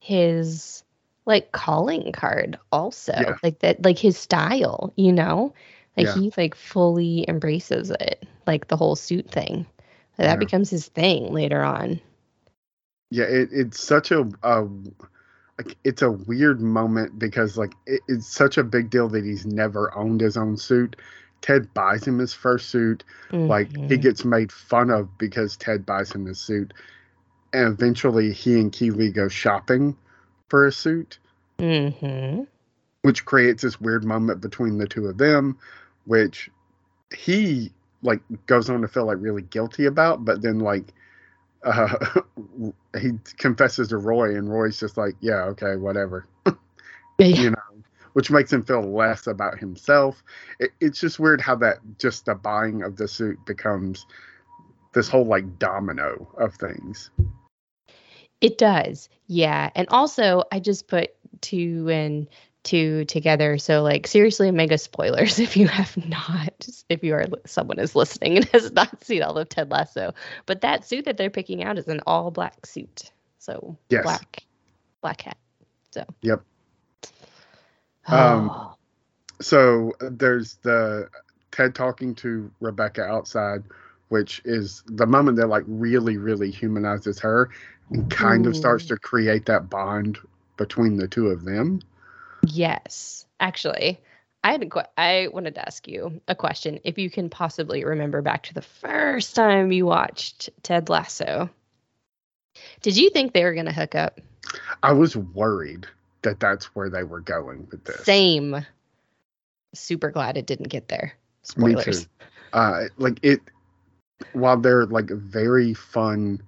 [0.00, 0.84] his
[1.26, 3.36] like calling card also Yeah.
[3.42, 5.54] like that like his style you know
[5.96, 6.14] like Yeah.
[6.14, 9.66] he like fully embraces it like the whole suit thing
[10.16, 10.36] that Yeah.
[10.36, 12.00] becomes his thing later on
[13.10, 14.66] Yeah, it, it's such a, a
[15.58, 19.44] like it's a weird moment because like it, it's such a big deal that he's
[19.44, 20.96] never owned his own suit.
[21.42, 23.04] Ted buys him his first suit.
[23.32, 24.00] Like he Mhm.
[24.00, 26.72] gets made fun of because Ted buys him his suit,
[27.52, 29.96] and eventually he and Keeley go shopping
[30.48, 31.18] for a suit,
[31.58, 32.46] Mhm.
[33.02, 35.58] which creates this weird moment between the two of them,
[36.04, 36.50] which
[37.14, 37.72] he
[38.02, 40.92] like goes on to feel like really guilty about, but then like
[41.64, 41.94] uh
[43.00, 46.26] he confesses to Roy and Roy's just like, yeah, okay, whatever.
[47.18, 47.56] yeah You know,
[48.14, 50.22] which makes him feel less about himself.
[50.58, 54.06] It, it's just weird how that just the buying of the suit becomes
[54.92, 57.10] this whole like domino of things.
[58.40, 59.08] It does.
[59.28, 59.70] Yeah.
[59.74, 62.28] And also, I just put two and
[62.62, 63.58] two together.
[63.58, 68.36] So, like, seriously, mega spoilers if you have not, if you are someone is listening
[68.36, 70.14] and has not seen all of Ted Lasso.
[70.46, 73.12] But that suit that they're picking out is an all black suit.
[73.38, 74.04] So, Yes.
[74.04, 74.44] black,
[75.00, 75.38] black hat.
[75.90, 76.42] So, Yep.
[78.06, 78.74] Um, Oh,
[79.40, 81.08] So there's the
[81.50, 83.62] Ted talking to Rebecca outside,
[84.08, 87.50] which is the moment that like really, really humanizes her
[87.90, 90.18] and kind of starts to create that bond
[90.56, 91.80] between the two of them.
[92.46, 93.26] Yes.
[93.40, 94.00] Actually,
[94.44, 96.80] I had a que- I wanted to ask you a question.
[96.84, 101.50] If you can possibly remember back to the first time you watched Ted Lasso,
[102.82, 104.20] did you think they were going to hook up?
[104.82, 105.86] I was worried
[106.22, 108.04] that that's where they were going with this.
[108.04, 108.64] Same.
[109.74, 111.14] Super glad it didn't get there.
[111.56, 112.04] Me Spoilers.
[112.04, 112.10] too.
[112.52, 113.40] Uh, like it,
[114.32, 116.40] while they're like very fun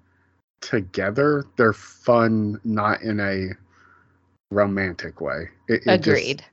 [0.61, 3.51] together, they're fun not in a
[4.55, 5.49] romantic way.
[5.69, 6.45] It, it just- Agreed.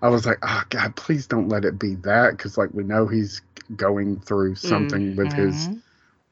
[0.00, 3.06] I was like, oh God, please don't let it be that because like we know
[3.08, 3.42] he's
[3.76, 5.82] going through something with his Mhm.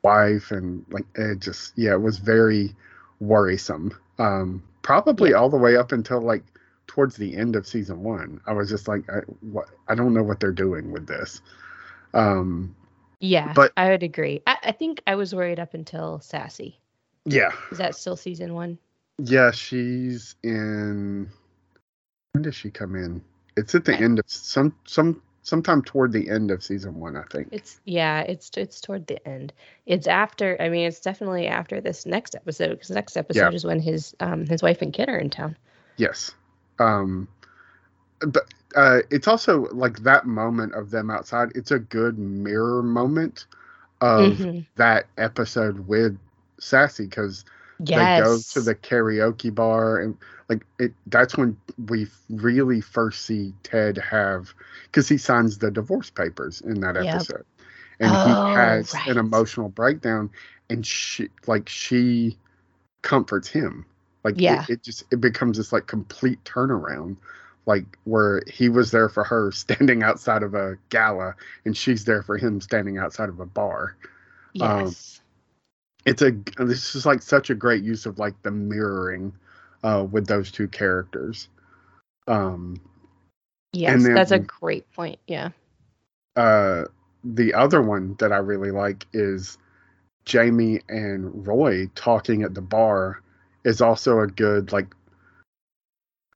[0.03, 2.75] wife and like it just yeah, it was very
[3.21, 3.93] worrisome.
[4.19, 5.37] Um, probably Yeah.
[5.37, 6.45] all the way up until like
[6.87, 8.41] towards the end of season one.
[8.47, 11.43] I was just like, I, what, I don't know what they're doing with this.
[12.15, 12.75] Um,
[13.19, 14.43] Yeah, But- I would agree.
[14.47, 16.79] I, I think I was worried up until Sassy.
[17.25, 18.79] yeah, Is that still season one?
[19.19, 21.29] Yeah, she's in.
[22.33, 23.23] When does she come in?
[23.57, 27.23] It's at the end of some some sometime toward the end of season one, I
[27.31, 27.49] think.
[27.53, 29.53] It's yeah, it's it's toward the end.
[29.87, 30.61] It's after.
[30.61, 34.47] I mean, it's definitely after this next episode because next episode is when his um
[34.47, 35.57] his wife and kid are in town.
[35.97, 36.33] Yes.
[36.79, 37.29] Um
[38.21, 43.47] but uh it's also like that moment of them outside, it's a good mirror moment
[44.03, 44.67] of Mhm.
[44.77, 46.19] that episode with
[46.59, 47.45] Sassy because
[47.79, 48.21] Yes.
[48.21, 50.17] they go to the karaoke bar and
[50.49, 51.57] like it that's when
[51.89, 54.55] we really first see Ted have
[54.85, 57.15] because he signs the divorce papers in that Yep.
[57.15, 57.45] episode.
[58.01, 59.07] And Oh, he has right.
[59.09, 60.31] an emotional breakdown
[60.71, 62.39] and she like she
[63.03, 63.85] comforts him.
[64.25, 64.65] Like it- Yeah.
[64.69, 67.17] it, just it becomes this like complete turnaround.
[67.67, 72.23] Like where he was there for her standing outside of a gala and she's there
[72.23, 73.97] for him standing outside of a bar
[74.61, 75.21] um, yes.
[76.07, 79.33] It's a this is like such a great use of like the mirroring
[79.83, 81.49] uh with those two characters
[82.29, 82.81] um
[83.77, 85.19] Yes, then- that's a great point.
[85.27, 85.51] Yeah.
[86.35, 86.85] Uh,
[87.25, 89.59] the other one that I really like is
[90.25, 93.21] Jamie and Roy talking at the bar
[93.65, 94.87] is also a good like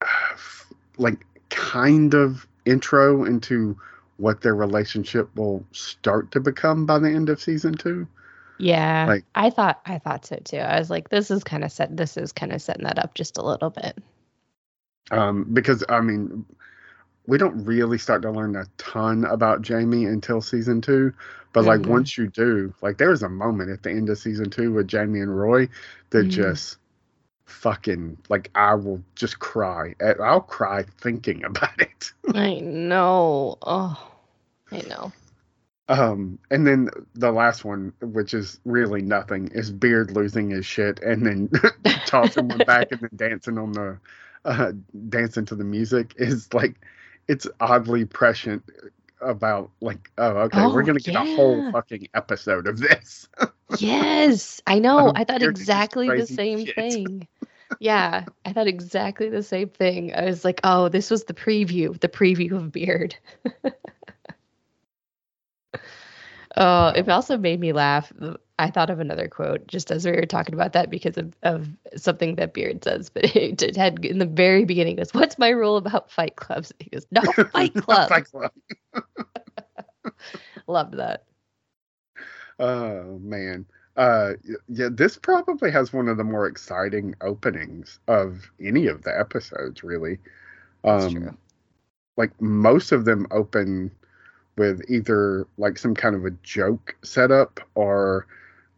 [0.99, 3.77] like kind of intro into
[4.19, 8.07] what their relationship will start to become by the end of season two.
[8.61, 9.07] Yeah.
[9.09, 10.59] Like- I thought I thought so too.
[10.59, 13.15] I was like, this is kind of set this is kind of setting that up
[13.15, 13.99] just a little bit.
[15.11, 16.45] Um, because I mean,
[17.27, 21.13] we don't really start to learn a ton about Jamie until season two.
[21.53, 21.87] But like Mhm.
[21.89, 25.21] once you do, like there's a moment at the end of season two with Jamie
[25.21, 25.69] and Roy
[26.11, 26.31] that Mhm.
[26.31, 26.79] just
[27.47, 29.95] fucking like I will just cry.
[30.01, 32.13] Uh, I'll cry thinking about it.
[32.35, 33.59] I know.
[33.63, 34.11] Oh,
[34.71, 35.13] I know.
[35.91, 41.01] Um, and then the last one, which is really nothing, is Beard losing his shit
[41.03, 41.51] and then
[42.07, 43.99] tossing one back and then dancing on the
[44.47, 44.73] uh,
[45.11, 46.77] dancing to the music is like
[47.29, 48.65] it's oddly prescient
[49.21, 53.29] about like oh okay we're Oh, gonna get a whole fucking episode of this.
[53.79, 55.09] Yes, I know.
[55.09, 56.75] Um, I thought Beard is just exactly the same shit.
[56.77, 57.29] thing.
[57.79, 60.15] Yeah, I thought exactly the same thing.
[60.15, 63.17] I was like, oh, this was the preview, the preview of Beard.
[66.57, 68.13] Oh, it also made me laugh.
[68.59, 71.69] I thought of another quote just as we were talking about that because of, of
[71.97, 75.51] something that Beard says, but it, it had in the very beginning goes, What's my
[75.51, 76.73] rule about fight clubs?
[76.79, 77.23] He goes, No,
[77.53, 78.09] fight club.
[78.09, 78.53] Fight Club.
[80.67, 81.25] Loved that.
[82.59, 83.67] Oh man.
[83.97, 84.35] Uh
[84.69, 89.83] yeah, this probably has one of the more exciting openings of any of the episodes,
[89.83, 90.19] really.
[90.85, 91.37] That's Um true.
[92.17, 93.91] like most of them open
[94.57, 98.27] with either like some kind of a joke setup or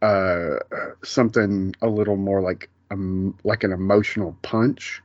[0.03, 0.57] uh
[1.03, 5.03] something a little more like um like an emotional punch.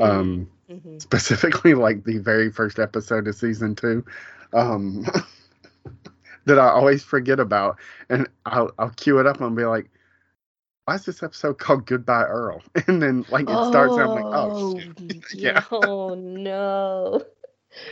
[0.00, 1.00] Um Mhm.
[1.00, 4.04] specifically like the very first episode of season two
[4.54, 5.04] um
[6.46, 7.76] that i always forget about
[8.08, 9.90] and i'll, I'll cue it up and be like
[10.84, 14.28] why is this episode called goodbye earl and then like it starts and i'm like
[14.32, 15.24] oh shit.
[15.32, 15.64] yeah.
[15.70, 17.22] Oh no.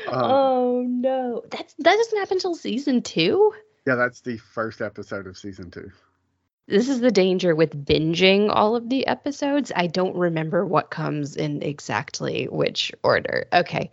[0.06, 1.42] Um, oh no.
[1.50, 3.52] That's that doesn't happen until season two.
[3.86, 5.90] yeah that's the first episode of season two
[6.68, 9.72] This is the danger with binging all of the episodes.
[9.74, 13.46] I don't remember what comes in exactly which order.
[13.52, 13.90] Okay.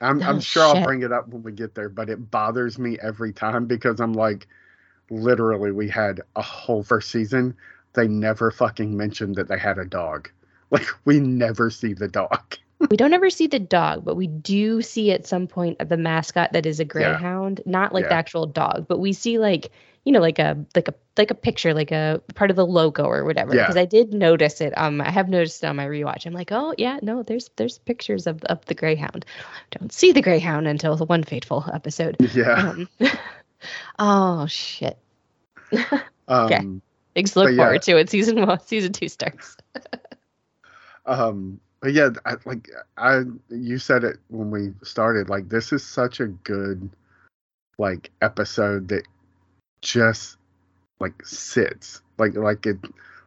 [0.00, 2.78] i'm, I'm Oh, sure i'll bring it up when we get there but it bothers
[2.78, 4.46] me every time because i'm like
[5.10, 7.54] literally we had a whole first season
[7.94, 10.30] they never fucking mentioned that they had a dog
[10.70, 12.56] like we never see the dog
[12.90, 16.52] We don't ever see the dog, but we do see at some point the mascot
[16.52, 19.70] that is a greyhound, not like the actual dog, but we see like
[20.04, 23.04] you know like a like a like a picture, like a part of the logo
[23.04, 23.54] or whatever.
[23.54, 23.62] Yeah.
[23.62, 24.72] Because I did notice it.
[24.76, 26.26] Um, I have noticed it on my rewatch.
[26.26, 29.24] I'm like, oh yeah, no, there's there's pictures of of the greyhound.
[29.78, 32.16] Don't see the greyhound until the one fateful episode.
[32.34, 32.88] yeah Um,
[33.98, 34.98] oh shit.
[36.28, 36.82] um
[37.14, 37.56] Things to look yeah.
[37.56, 38.08] forward to it.
[38.08, 39.56] season one, season two starts.
[41.06, 43.20] um but yeah I, like i
[43.50, 46.88] you said it when we started like this is such a good
[47.78, 49.02] like episode that
[49.82, 50.36] just
[51.00, 52.00] like sits.
[52.16, 52.78] Like like it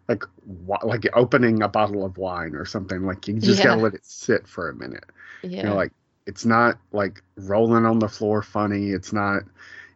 [0.07, 0.23] like
[0.57, 4.47] like opening a bottle of wine or something like you just gotta let it sit
[4.47, 5.03] for a minute.
[5.43, 5.57] Yeah.
[5.57, 5.91] you know like
[6.25, 8.91] it's not like rolling on the floor funny.
[8.91, 9.43] It's not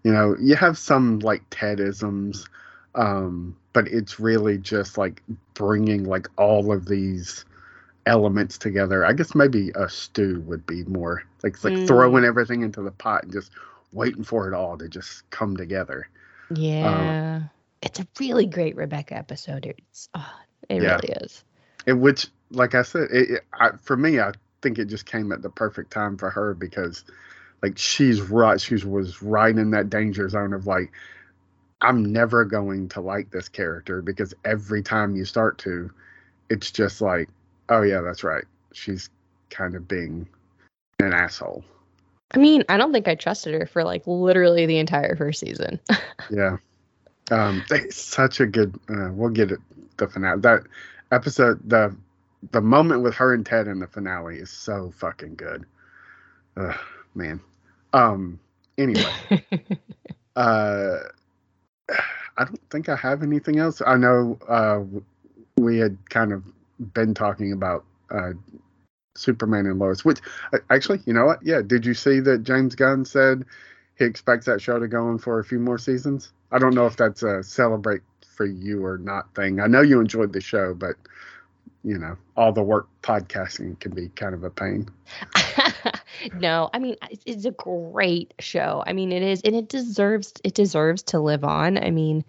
[0.04, 2.46] you know you have some like tedisms
[2.96, 5.22] um but it's really just like
[5.54, 7.46] bringing like all of these
[8.06, 11.88] elements together i guess maybe a stew would be more like it's like Mm.
[11.88, 13.52] throwing everything into the pot and just
[13.92, 16.08] waiting for it all to just come together
[16.50, 17.44] Yeah.
[17.82, 19.66] it's a really great Rebecca episode.
[19.66, 20.34] It's oh,
[20.70, 21.00] it Yeah.
[21.02, 21.44] really is.
[21.88, 24.32] in which like i said it, it, I, for me i
[24.62, 27.06] think it just came at the perfect time for her because
[27.62, 30.92] like she's right she was right in that danger zone of like
[31.82, 35.90] i'm never going to like this character because every time you start to
[36.50, 37.30] it's just like
[37.70, 38.46] oh yeah that's right.
[38.74, 39.10] She's
[39.50, 40.28] kind of being
[41.00, 41.64] an asshole.
[42.32, 45.80] I mean, I don't think I trusted her for like literally the entire first season.
[46.30, 46.58] yeah.
[47.32, 49.60] Um such a good uh, we'll get it
[49.98, 50.42] the finale.
[50.42, 50.64] That
[51.12, 51.96] episode the
[52.52, 55.66] the moment with her and ted in the finale is so fucking good.
[56.58, 56.76] Ugh,
[57.16, 57.40] man.
[57.94, 58.40] Um
[58.78, 59.14] anyway.
[60.36, 61.00] Uh
[62.38, 63.82] i don't think i have anything else.
[63.86, 64.82] I know uh
[65.58, 66.44] we had kind of
[66.80, 68.32] been talking about uh
[69.16, 70.20] superman and lois which
[70.54, 73.46] uh, actually you know what yeah did you see that james gunn said
[73.98, 76.86] he expects that show to go on for a few more seasons i don't know
[76.86, 78.02] if that's a celebrate
[78.36, 80.96] for you or not thing i know you enjoyed the show but
[81.84, 84.90] you know all the work podcasting can be kind of a pain
[86.34, 88.84] no, I mean it's a great show.
[88.86, 91.78] I mean it is, and it deserves it deserves to live on.
[91.78, 92.26] I mean,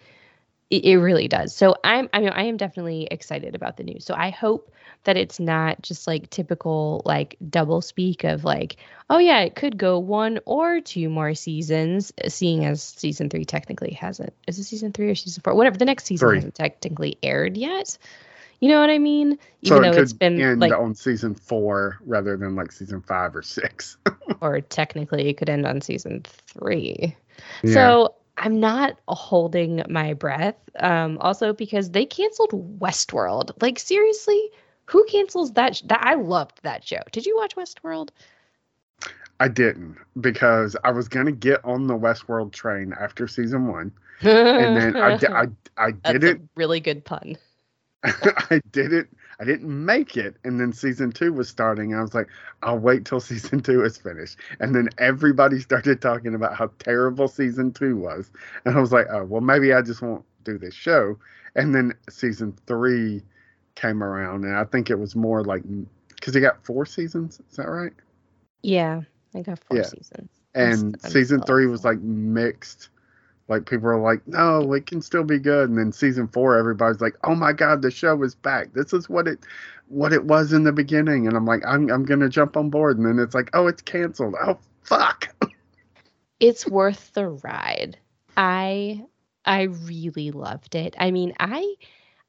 [0.71, 1.55] it, it really does.
[1.55, 4.05] So I'm I mean I am definitely excited about the news.
[4.05, 4.73] So I hope
[5.05, 8.77] that it's not just like typical like double speak of like
[9.09, 13.45] oh yeah it could go one or two more seasons uh, seeing as season three
[13.45, 16.37] technically hasn't is it season three or season four whatever the next season three.
[16.37, 17.97] hasn't technically aired yet
[18.61, 19.39] you know what I mean?
[19.63, 23.01] Even so it though it's been end like on season four rather than like season
[23.01, 23.97] five or six.
[24.43, 27.17] or technically it could end on season three.
[27.63, 27.73] Yeah.
[27.73, 30.57] So I'm not holding my breath.
[30.79, 33.51] Um, also because they canceled Westworld.
[33.63, 34.51] Like seriously,
[34.87, 35.77] who cancels that?
[35.77, 37.03] Sh- that I loved that show.
[37.13, 38.11] Did you watch Westworld?
[39.41, 44.77] I didn't because I was gonna get on the Westworld train after season one, and
[44.77, 46.49] then I, I, I didn't.
[46.57, 47.37] really good pun.
[48.05, 49.09] I didn't
[49.41, 50.37] I didn't make it.
[50.45, 51.95] And then season two was starting.
[51.95, 52.29] I was like,
[52.63, 54.37] I'll wait till season two is finished.
[54.61, 58.31] And then everybody started talking about how terrible season two was.
[58.65, 61.19] And I was like, oh well maybe I just won't do this show.
[61.57, 63.23] And then season three
[63.75, 65.63] came around and I think it was more like
[66.15, 67.93] because he got four seasons, is that right?
[68.63, 69.01] Yeah,
[69.35, 69.85] I got four yeah.
[69.85, 70.29] seasons.
[70.55, 72.91] And season three was like mixed
[73.51, 75.69] like people are like, no, it can still be good.
[75.69, 78.73] And then season four, everybody's like, oh my god, the show is back.
[78.73, 79.41] This is what it
[79.89, 81.27] what it was in the beginning.
[81.27, 82.97] And I'm like, I'm I'm gonna jump on board.
[82.97, 84.37] And then it's like, oh, it's canceled.
[84.41, 85.35] Oh fuck.
[86.41, 87.99] it's worth the ride.
[88.37, 89.05] I
[89.45, 90.95] I really loved it.
[90.97, 91.75] I mean, I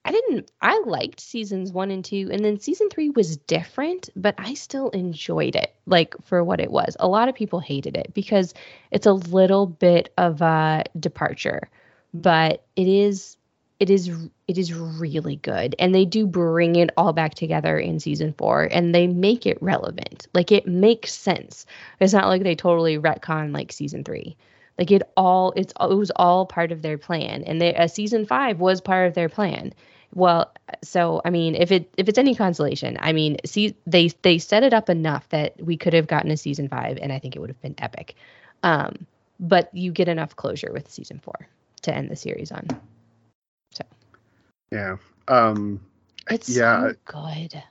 [0.04, 4.36] I didn't I liked seasons 1 and 2 and then season 3 was different, but
[4.38, 6.98] I still enjoyed it like for what it was.
[7.00, 8.54] A lot of people hated it because
[8.90, 11.70] it's a little bit of a departure,
[12.14, 13.38] but it is
[13.80, 14.10] it is
[14.48, 18.70] it is really good and they do bring it all back together in season 4
[18.72, 20.28] and they make it relevant.
[20.34, 21.66] Like it makes sense.
[22.00, 24.36] It's not like they totally retcon like season 3
[24.82, 28.26] like it all it's it was all part of their plan and they, uh, season
[28.26, 29.74] 5 was part of their plan
[30.14, 30.52] well,
[30.84, 34.64] so I mean, if it if it's any consolation, I mean, see, they they set
[34.64, 37.40] it up enough that we could have gotten a season five, and I think it
[37.40, 38.16] would have been epic.
[38.64, 39.08] Um,
[39.40, 41.48] but you get enough closure with season four
[41.84, 42.68] to end the series on.
[43.72, 43.86] So.
[44.72, 44.98] Yeah.
[45.30, 45.80] Um.
[46.30, 46.90] It's yeah.
[46.90, 47.64] So good.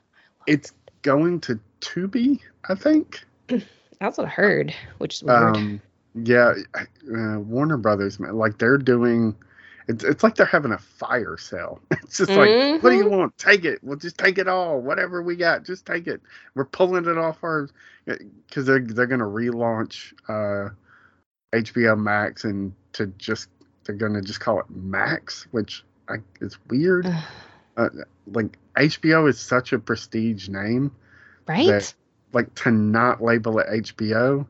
[0.47, 0.75] It's it.
[1.03, 3.23] going to Tubi, I think.
[3.99, 5.55] That's what I heard, which is weird.
[5.55, 5.81] Um,
[6.15, 9.35] yeah, uh, Warner Brothers, man, like they're doing
[9.87, 11.81] it's, it's like they're having a fire sale.
[12.03, 12.83] It's just like, mm-hmm.
[12.83, 13.15] what do you mm-hmm.
[13.15, 13.37] want?
[13.37, 13.79] Take it.
[13.81, 14.81] We'll just take it all.
[14.81, 16.21] Whatever we got, just take it.
[16.55, 17.69] We're pulling it off our
[18.05, 20.73] because they're they're gonna relaunch uh,
[21.53, 23.47] HBO Max and to just
[23.85, 27.07] they're gonna just call it Max, which I, is weird.
[27.77, 27.89] uh,
[28.27, 30.91] like HBO is such a prestige name,
[31.47, 31.67] right?
[31.67, 31.93] That,
[32.33, 34.45] like to not label it HBO,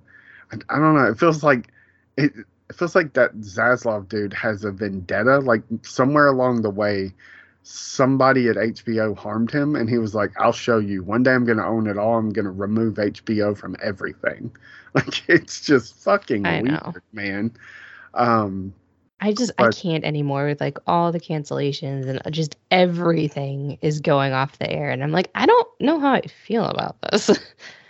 [0.51, 1.05] I, I don't know.
[1.05, 1.69] It feels like
[2.17, 2.33] it
[2.69, 5.39] it feels like that Zaslav dude has a vendetta.
[5.39, 7.13] Like somewhere along the way,
[7.63, 11.03] somebody at HBO harmed him, and he was like, "I'll show you.
[11.03, 12.17] One day I'm going to own it all.
[12.17, 14.51] I'm going to remove HBO from everything."
[14.93, 16.93] Like it's just fucking I weird, know.
[17.13, 17.53] man.
[18.13, 18.73] Um,
[19.21, 24.01] I just but, I can't anymore with like all the cancellations and just everything is
[24.01, 27.29] going off the air, and I'm like, I don't know how I feel about this.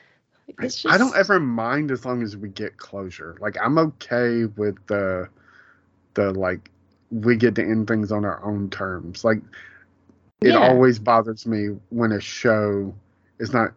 [0.62, 0.86] Just...
[0.88, 3.38] I don't ever mind as long as we get closure.
[3.40, 5.30] Like I'm okay with the
[6.14, 6.70] the like
[7.12, 9.24] we get to end things on our own terms.
[9.24, 9.42] Like
[10.42, 10.58] it yeah.
[10.58, 12.94] always bothers me when a show
[13.40, 13.74] is not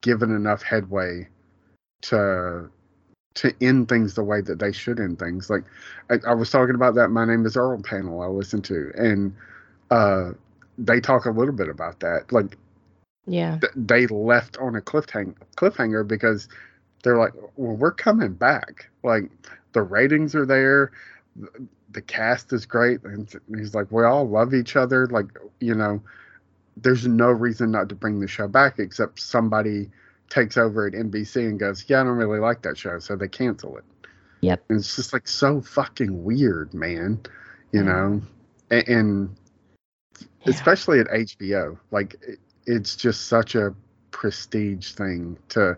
[0.00, 1.28] given enough headway
[2.02, 2.68] to
[3.34, 5.48] to end things the way that they should end things.
[5.48, 5.64] Like
[6.10, 9.34] I, I was talking about that My Name is Earl panel I listened to and
[9.90, 10.32] uh
[10.78, 12.32] they talk a little bit about that.
[12.32, 12.56] Like
[13.26, 13.58] yeah.
[13.60, 16.48] Th- they left on a cliffhang- cliffhanger because
[17.02, 18.88] they're like, well, we're coming back.
[19.02, 19.30] Like
[19.72, 20.92] the ratings are there.
[21.90, 23.02] The cast is great.
[23.04, 25.06] And he's like, we all love each other.
[25.06, 25.26] Like,
[25.60, 26.02] you know,
[26.76, 29.90] there's no reason not to bring the show back except somebody
[30.28, 32.98] takes over at NBC and goes, yeah, I don't really like that show.
[32.98, 33.84] So they cancel it.
[34.40, 34.64] Yep.
[34.68, 37.20] And it's just like so fucking weird, man.
[37.72, 38.20] You know,
[38.70, 39.36] and, and
[40.20, 40.26] yeah.
[40.46, 42.16] especially at HBO, like
[42.66, 43.74] it's just such a
[44.10, 45.76] prestige thing to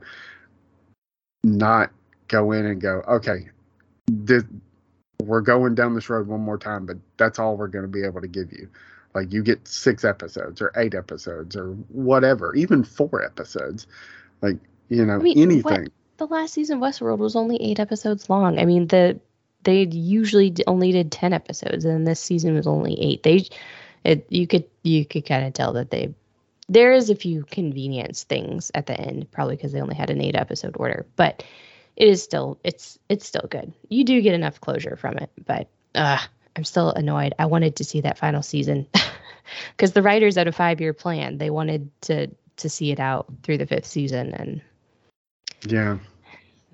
[1.42, 1.90] not
[2.28, 3.48] go in and go, okay,
[4.06, 4.44] this,
[5.22, 8.04] we're going down this road one more time, but that's all we're going to be
[8.04, 8.68] able to give you.
[9.14, 13.86] Like you get six episodes or eight episodes or whatever, even four episodes.
[14.42, 14.56] Like,
[14.88, 15.62] you know, I mean, anything.
[15.62, 18.58] What, the last season of Westworld was only eight episodes long.
[18.58, 19.20] I mean, the
[19.62, 23.22] they usually only did 10 episodes and this season was only eight.
[23.22, 23.46] They,
[24.04, 26.14] it, you could, you could kind of tell that they
[26.68, 30.20] there is a few convenience things at the end, probably because they only had an
[30.20, 31.42] eight episode order, but
[31.96, 33.72] it is still it's it's still good.
[33.88, 36.18] You do get enough closure from it, but uh,
[36.56, 37.34] I'm still annoyed.
[37.38, 38.86] I wanted to see that final season
[39.76, 41.38] because the writers had a five year plan.
[41.38, 44.60] They wanted to to see it out through the fifth season, and
[45.66, 45.98] Yeah.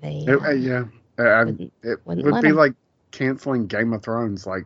[0.01, 0.85] they It, uh, yeah.
[1.19, 1.41] Uh, I-
[1.83, 2.55] it would be would let be 'em.
[2.55, 2.73] like
[3.11, 4.65] canceling Game of Thrones like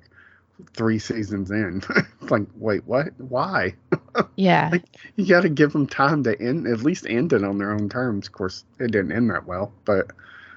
[0.74, 1.82] three seasons in.
[2.22, 3.10] like, wait, what?
[3.20, 3.76] Why?
[4.36, 7.58] yeah, like- You got to give them time to end, at least end it on
[7.58, 8.28] their own terms.
[8.28, 10.12] Of course, it didn't end that well, but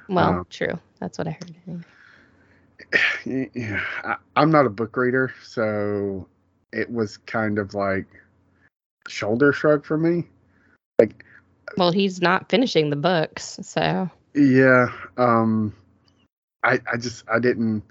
[0.09, 0.79] well, uh, true.
[1.01, 1.85] That's what I heard.
[3.55, 6.27] yeah, I, I'm not a book reader, so
[6.73, 8.07] it was kind of like
[9.09, 10.25] shoulder shrug for me.
[10.99, 11.25] Like,
[11.77, 15.75] Well, he's not finishing the books, so yeah, um,
[16.63, 17.83] I I just I didn't.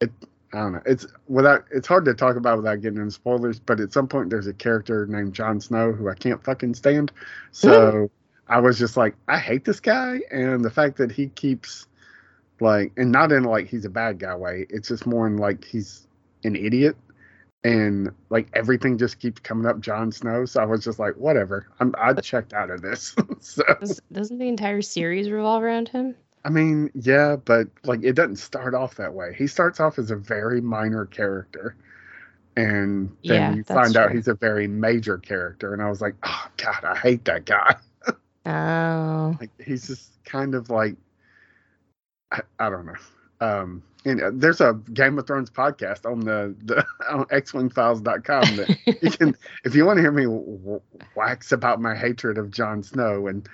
[0.00, 0.10] It
[0.52, 0.82] I don't know.
[0.86, 1.66] It's without.
[1.70, 3.58] It's hard to talk about without getting into spoilers.
[3.58, 7.12] But at some point, there's a character named Jon Snow who I can't fucking stand.
[7.52, 8.52] So mm-hmm.
[8.52, 11.86] I was just like, I hate this guy, and the fact that he keeps
[12.60, 14.66] like, and not in like he's a bad guy way.
[14.70, 16.06] It's just more in like he's
[16.44, 16.96] an idiot,
[17.62, 20.46] and like everything just keeps coming up Jon Snow.
[20.46, 21.66] So I was just like, whatever.
[21.78, 23.14] I'm I checked out of this.
[23.40, 26.14] so Does, doesn't the entire series revolve around him?
[26.44, 29.34] I mean, yeah, but like it doesn't start off that way.
[29.36, 31.76] He starts off as a very minor character.
[32.56, 35.72] And then Yeah, you find out he's a very major character.
[35.72, 37.76] And I was like, oh, God, I hate that guy.
[38.46, 40.96] Oh, Like, he's just kind of like,
[42.32, 42.94] I, I don't know.
[43.40, 48.76] Um, and uh, there's a Game of Thrones podcast on the, the on xwingfiles.com that
[49.02, 50.80] you can, if you want to hear me w-
[51.14, 53.46] wax about my hatred of Jon Snow and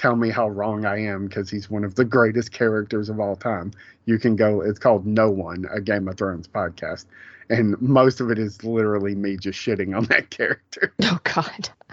[0.00, 3.36] tell me how wrong I am because he's one of the greatest characters of all
[3.36, 3.70] time,
[4.06, 4.62] you can go.
[4.62, 7.04] It's called No One, a Game of Thrones podcast,
[7.50, 10.94] and most of it is literally me just shitting on that character.
[11.02, 11.68] oh God.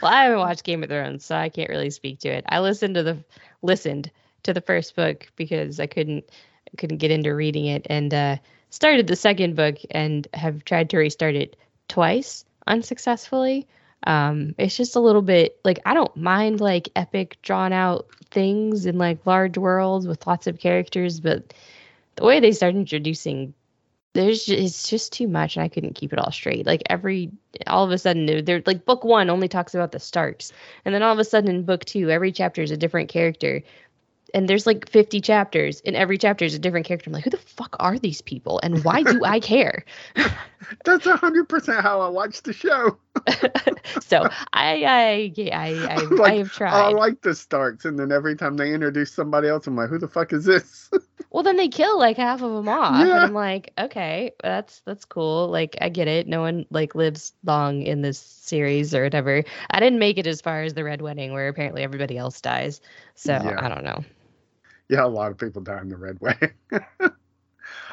[0.00, 2.46] well, I haven't watched Game of Thrones, so I can't really speak to it.
[2.48, 3.18] I listened to the
[3.60, 4.10] listened
[4.44, 6.24] to the first book because I couldn't
[6.78, 8.36] couldn't get into reading it, and uh,
[8.70, 11.56] started the second book and have tried to restart it
[11.88, 13.66] twice unsuccessfully.
[14.06, 18.86] Um, it's just a little bit like I don't mind like epic drawn out things
[18.86, 21.52] in like large worlds with lots of characters, but
[22.16, 23.54] the way they start introducing
[24.14, 26.66] there's just, it's just too much and I couldn't keep it all straight.
[26.66, 27.30] Like every
[27.66, 30.52] all of a sudden they're, they're like book 1 only talks about the Starks
[30.84, 33.62] and then all of a sudden in book 2 every chapter is a different character.
[34.34, 37.08] And there's like 50 chapters and every chapter is a different character.
[37.08, 39.84] I'm like who the fuck are these people and why do I care?
[40.84, 42.98] That's hundred percent how I watch the show.
[44.00, 47.98] so I I yeah, I I, Like, I have tried I like the Starks, and
[47.98, 50.90] then every time they introduce somebody else, I'm like, who the fuck is this?
[51.30, 53.18] Well, then they kill like half of them off, and Yeah.
[53.18, 55.48] I'm like, okay, that's that's cool.
[55.48, 56.26] Like, I get it.
[56.26, 59.44] No one like lives long in this series or whatever.
[59.70, 62.80] I didn't make it as far as the Red Wedding, where apparently everybody else dies.
[63.14, 63.56] So Yeah.
[63.58, 64.04] I don't know.
[64.88, 66.36] Yeah, a lot of people die in the Red way.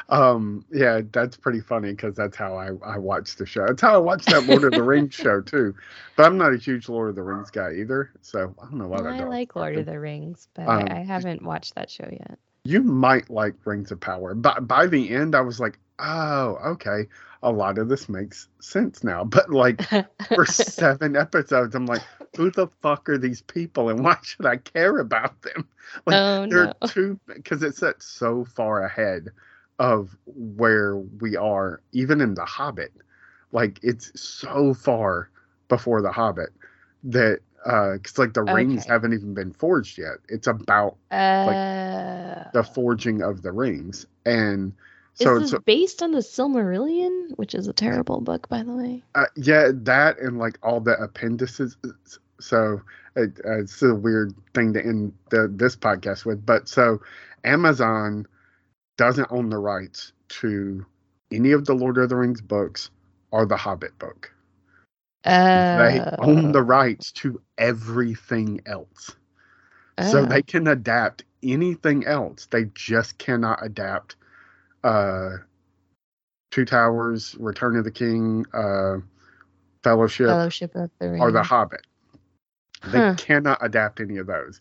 [0.09, 3.65] um, yeah, that's pretty funny because that's how I I watch the show.
[3.67, 5.75] That's how I watch that Lord of the Rings show too.
[6.15, 8.87] But I'm not a huge Lord of the Rings guy either, so I don't know
[8.87, 11.89] why I dog's like Lord of the Rings, but Um, I, I haven't watched that
[11.89, 12.37] show yet.
[12.63, 14.33] you might like Rings of Power.
[14.35, 17.07] But by the end, I was like, oh, okay,
[17.45, 19.25] a lot of this makes sense now.
[19.37, 19.83] But like
[20.33, 22.05] for seven episodes, I'm like,
[22.35, 25.69] who the fuck are these people, and why should I care about them?
[26.07, 26.73] Like, oh they're no.
[26.85, 29.29] too because it's set so far ahead
[29.79, 32.93] of where we are, even in the Hobbit.
[33.51, 35.29] Like it's so far
[35.69, 36.49] before the Hobbit
[37.05, 38.89] that because like the rings Okay.
[38.89, 40.17] haven't even been forged yet.
[40.29, 41.55] It's about Uh,
[42.53, 44.73] the forging of the rings, and
[45.15, 49.03] so this it's based on the Silmarillion, which is a terrible book, by the way?
[49.15, 51.77] Uh, yeah, that and like all the appendices.
[52.39, 52.81] So
[53.15, 56.45] it, uh, it's a weird thing to end the, this podcast with.
[56.45, 57.01] But so
[57.43, 58.27] Amazon
[58.97, 60.85] doesn't own the rights to
[61.31, 62.89] any of the Lord of the Rings books
[63.31, 64.31] or the Hobbit book.
[65.23, 69.15] Uh, They own the rights to everything else.
[70.11, 70.25] So oh.
[70.25, 72.47] they can adapt anything else.
[72.47, 74.17] They just cannot adapt
[74.85, 75.37] uh
[76.51, 78.97] Two Towers, Return of the King, uh
[79.83, 81.21] Fellowship, Fellowship of the Ring.
[81.21, 81.85] or The Hobbit.
[82.85, 83.15] They Huh.
[83.17, 84.59] cannot adapt any of those.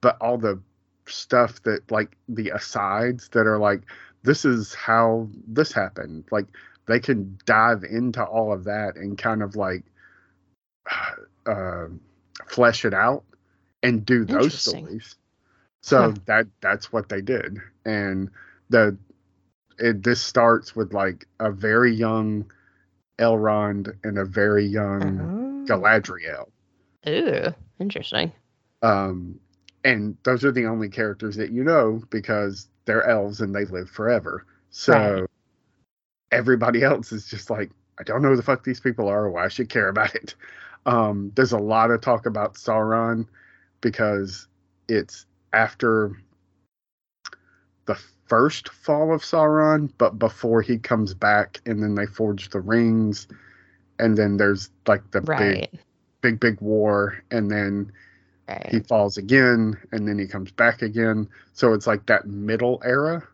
[0.00, 0.60] But all the
[1.06, 3.82] stuff that like the asides that are like
[4.22, 6.24] this is how this happened.
[6.30, 6.46] Like
[6.86, 9.84] they can dive into all of that and kind of like
[11.46, 11.86] uh,
[12.46, 13.24] flesh it out
[13.82, 15.16] and do those stories.
[15.82, 17.58] So that that's what they did.
[17.84, 18.30] And
[18.70, 18.96] the
[19.78, 22.50] it this starts with like a very young
[23.18, 26.48] Elrond and a very young Galadriel.
[27.08, 28.32] Ooh, interesting.
[28.82, 29.38] Um,
[29.84, 33.88] and those are the only characters that you know because they're elves and they live
[33.90, 34.46] forever.
[34.70, 35.26] So Right.
[36.32, 39.30] everybody else is just like, I don't know who the fuck these people are or
[39.30, 40.34] why I should care about it.
[40.86, 43.26] Um, there's a lot of talk about Sauron
[43.80, 44.48] because
[44.88, 46.12] it's after
[47.86, 52.60] the first fall of Sauron, but before he comes back, and then they forge the
[52.60, 53.28] rings,
[53.98, 55.80] and then there's like the big, Right.
[56.22, 57.92] big, big war, and then
[58.48, 58.70] Right.
[58.70, 63.26] he falls again and then he comes back again so it's like that middle era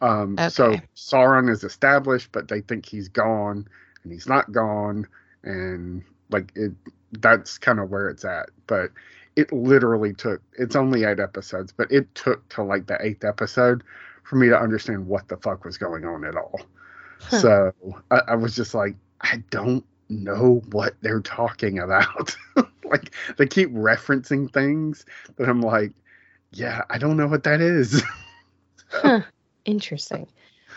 [0.00, 3.66] um so sauron is established but they think he's gone
[4.02, 5.06] and he's not gone
[5.44, 6.72] and like it
[7.20, 8.90] that's kind of where it's at but
[9.36, 13.82] it literally took it's only eight episodes but it took to like the eighth episode
[14.26, 16.60] for me to understand what the fuck was going on at all
[17.20, 17.40] Huh.
[17.40, 17.72] so
[18.10, 22.36] I, I was just like i don't know what they're talking about
[22.84, 25.04] like they keep referencing things
[25.36, 25.92] that i'm like
[26.52, 28.02] yeah i don't know what that is
[28.88, 29.20] Huh.
[29.64, 30.28] Interesting.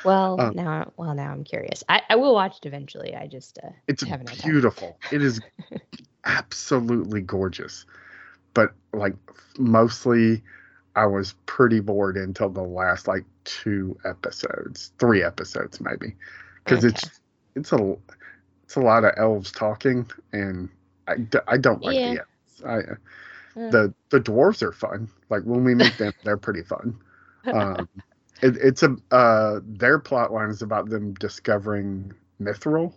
[0.04, 1.84] Well, Um, now, well, now I'm curious.
[1.88, 3.16] I, I will watch it eventually.
[3.16, 4.04] I just uh, it's
[4.42, 5.40] beautiful it is
[6.26, 7.86] absolutely gorgeous
[8.54, 9.16] but like
[9.58, 10.44] mostly
[10.96, 16.16] i was pretty bored until the last like two episodes three episodes maybe
[16.64, 16.86] because Okay.
[16.86, 17.22] it's
[17.56, 17.98] it's a
[18.64, 20.70] it's a lot of elves talking and
[21.08, 21.16] I,
[21.48, 22.04] I don't like Yeah.
[22.04, 22.94] the elves I,
[23.56, 26.98] Uh, the the dwarves are fun like when we meet them they're pretty fun
[27.52, 27.88] um
[28.42, 32.94] it, it's a uh their plot line is about them discovering mithril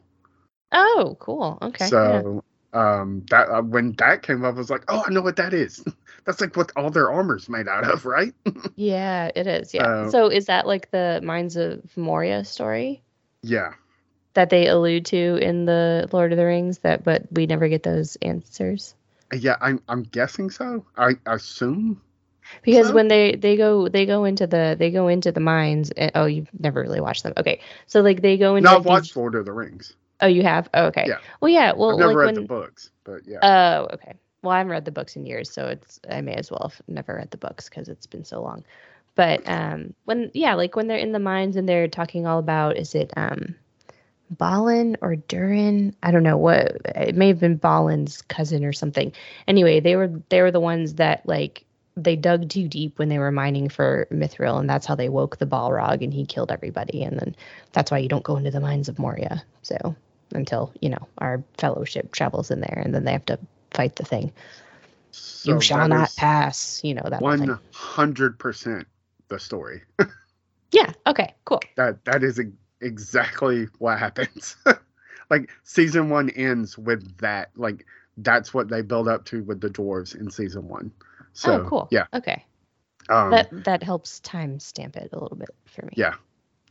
[0.72, 1.58] oh, cool.
[1.62, 1.90] Okay.
[1.90, 2.42] so
[2.72, 5.54] um that uh, when that came up, I was like, oh, I know what that
[5.54, 5.84] is.
[6.24, 8.34] That's like what all their armor's made out of, right?
[8.76, 9.74] Yeah, it is.
[9.74, 9.86] Yeah.
[9.86, 13.02] Uh, so is that like the Mines of Moria story
[13.42, 13.74] yeah,
[14.34, 16.78] that they allude to in the Lord of the Rings?
[16.78, 18.94] That, but we never get those answers
[19.32, 19.56] yeah.
[19.60, 20.84] I'm I'm guessing so.
[20.96, 22.00] I assume.
[22.62, 22.94] because So?
[22.94, 25.90] when they they go they go into the they go into the mines.
[25.90, 27.32] And, oh, you've never really watched them.
[27.36, 28.70] Okay, so like they go into.
[28.70, 29.94] No, I've watched Lord of the Rings.
[30.22, 30.70] Oh, you have.
[30.72, 31.04] Oh, okay.
[31.08, 31.18] Yeah.
[31.40, 31.72] Well, yeah.
[31.72, 32.34] Well, I've never like read when.
[32.36, 33.38] the books, but yeah.
[33.42, 34.14] Oh, okay.
[34.42, 36.80] Well, I haven't read the books in years, so it's I may as well have
[36.88, 38.64] never read the books because it's been so long.
[39.14, 42.76] But um, when yeah, like when they're in the mines and they're talking all about
[42.76, 43.54] is it um,
[44.30, 45.94] Balin or Durin?
[46.02, 49.12] I don't know what it may have been Balin's cousin or something.
[49.46, 51.64] Anyway, they were they were the ones that like
[51.96, 55.36] they dug too deep when they were mining for mithril, and that's how they woke
[55.36, 57.02] the Balrog and he killed everybody.
[57.02, 57.36] And then
[57.72, 59.44] that's why you don't go into the mines of Moria.
[59.62, 59.94] So
[60.32, 63.38] until you know our fellowship travels in there, and then they have to
[63.70, 64.32] fight the thing.
[65.10, 66.82] so you shall not pass.
[66.84, 67.20] You know that.
[67.22, 68.86] One hundred percent
[69.28, 69.82] the story.
[70.72, 70.92] Yeah.
[71.06, 71.34] Okay.
[71.44, 71.60] Cool.
[71.76, 72.40] that that is
[72.80, 74.56] exactly what happens.
[75.30, 77.50] like season one ends with that.
[77.56, 77.86] Like
[78.16, 80.90] that's what they build up to with the dwarves in season one.
[81.34, 81.88] So oh, cool.
[81.90, 82.06] yeah.
[82.14, 82.44] Okay.
[83.08, 85.92] Um, that that helps time stamp it a little bit for me.
[85.94, 86.14] Yeah.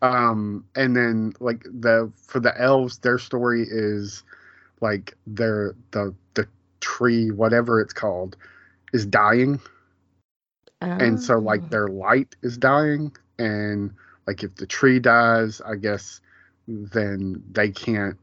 [0.02, 4.23] Um and then like the for the elves their story is
[4.82, 6.48] like their the the
[6.82, 8.38] tree whatever it's called
[8.94, 9.60] is dying.
[10.99, 11.40] And so Oh.
[11.40, 13.15] like their light is dying.
[13.40, 13.91] And
[14.28, 16.22] like if the tree dies i guess
[16.68, 18.18] then they can't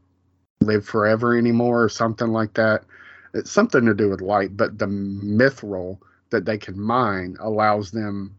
[0.61, 2.83] live forever anymore or something like that.
[3.33, 5.99] It's something to do with light but the mithril
[6.31, 8.35] that they can mine allows them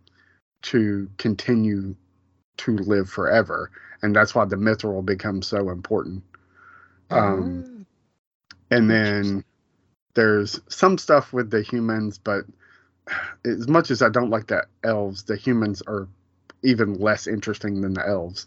[0.62, 1.94] to continue
[2.60, 3.70] to live forever
[4.02, 6.22] and that's why the mithril becomes so important
[7.10, 7.64] um
[8.70, 9.44] and then
[10.14, 12.44] there's some stuff with the humans, but
[13.44, 16.08] as much as I don't like the elves, the humans are
[16.62, 18.46] even less interesting than the elves.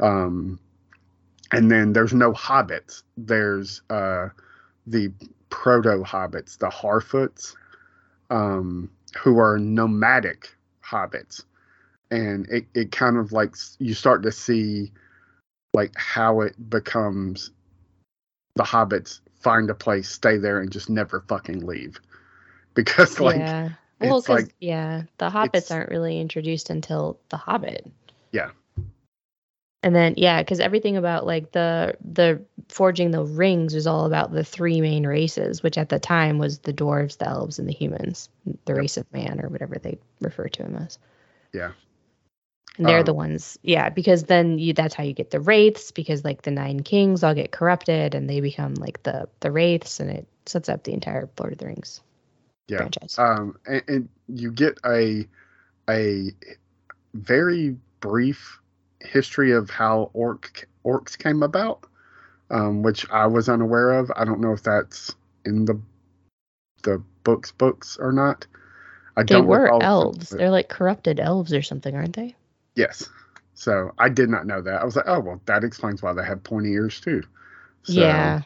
[0.00, 0.58] Um,
[1.52, 3.02] and then there's no hobbits.
[3.16, 4.28] There's uh,
[4.86, 5.12] the
[5.50, 7.54] proto hobbits, the Harfoots,
[8.30, 11.44] um, who are nomadic hobbits.
[12.12, 14.92] And it, it kind of like you start to see
[15.74, 17.50] like how it becomes
[18.54, 21.98] the hobbits find a place, stay there, and just never fucking leave.
[22.74, 23.70] Because like yeah.
[24.00, 27.86] Well, it's because like- yeah, the hobbits it's- aren't really introduced until the Hobbit.
[28.30, 28.50] Yeah.
[29.82, 34.32] And then yeah, because everything about like the the forging the rings was all about
[34.32, 37.72] the three main races, which at the time was the dwarves, the elves, and the
[37.74, 38.28] humans,
[38.64, 38.76] the Yep.
[38.78, 40.98] race of man or whatever they refer to them as.
[41.52, 41.72] Yeah.
[42.78, 45.90] And they're Um, the ones, yeah, because then you that's how you get the wraiths,
[45.90, 50.00] because like the nine kings all get corrupted and they become like the the wraiths,
[50.00, 52.00] and it sets up the entire Lord of the Rings
[52.68, 52.78] Yeah.
[52.78, 53.18] franchise.
[53.18, 55.28] um, and, and you get a
[55.90, 56.30] a
[57.14, 58.58] very brief
[59.00, 61.84] history of how orc orcs came about,
[62.50, 64.10] um, which I was unaware of.
[64.16, 65.78] I don't know if that's in the
[66.84, 68.46] the books books or not.
[69.16, 70.30] I They don't were recall if it- elves.
[70.30, 72.34] They're like corrupted elves or something, aren't they?
[72.74, 73.08] Yes.
[73.54, 74.80] So I did not know that.
[74.80, 77.22] I was like, oh well, that explains why they have pointy ears too.
[77.82, 78.42] So, yeah.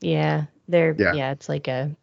[0.00, 0.44] Yeah.
[0.68, 1.14] They're Yeah.
[1.14, 1.30] yeah.
[1.32, 1.94] it's like a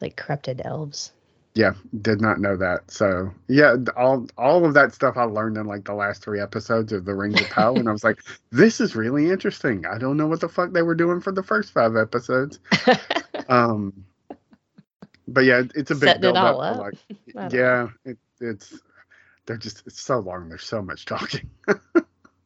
[0.00, 1.12] like corrupted elves.
[1.54, 1.72] Yeah,
[2.02, 2.88] did not know that.
[2.90, 6.92] So yeah, all all of that stuff I learned in like the last three episodes
[6.92, 8.20] of the Rings of Power, and I was like,
[8.52, 9.84] this is really interesting.
[9.84, 12.60] I don't know what the fuck they were doing for the first five episodes.
[13.48, 14.04] Um,
[15.26, 16.56] but yeah, it's a big Setting it build up.
[16.58, 16.78] up.
[16.78, 16.94] like,
[17.52, 18.78] yeah, it, it's
[19.48, 20.48] they're just it's so long.
[20.48, 21.50] There's so much talking.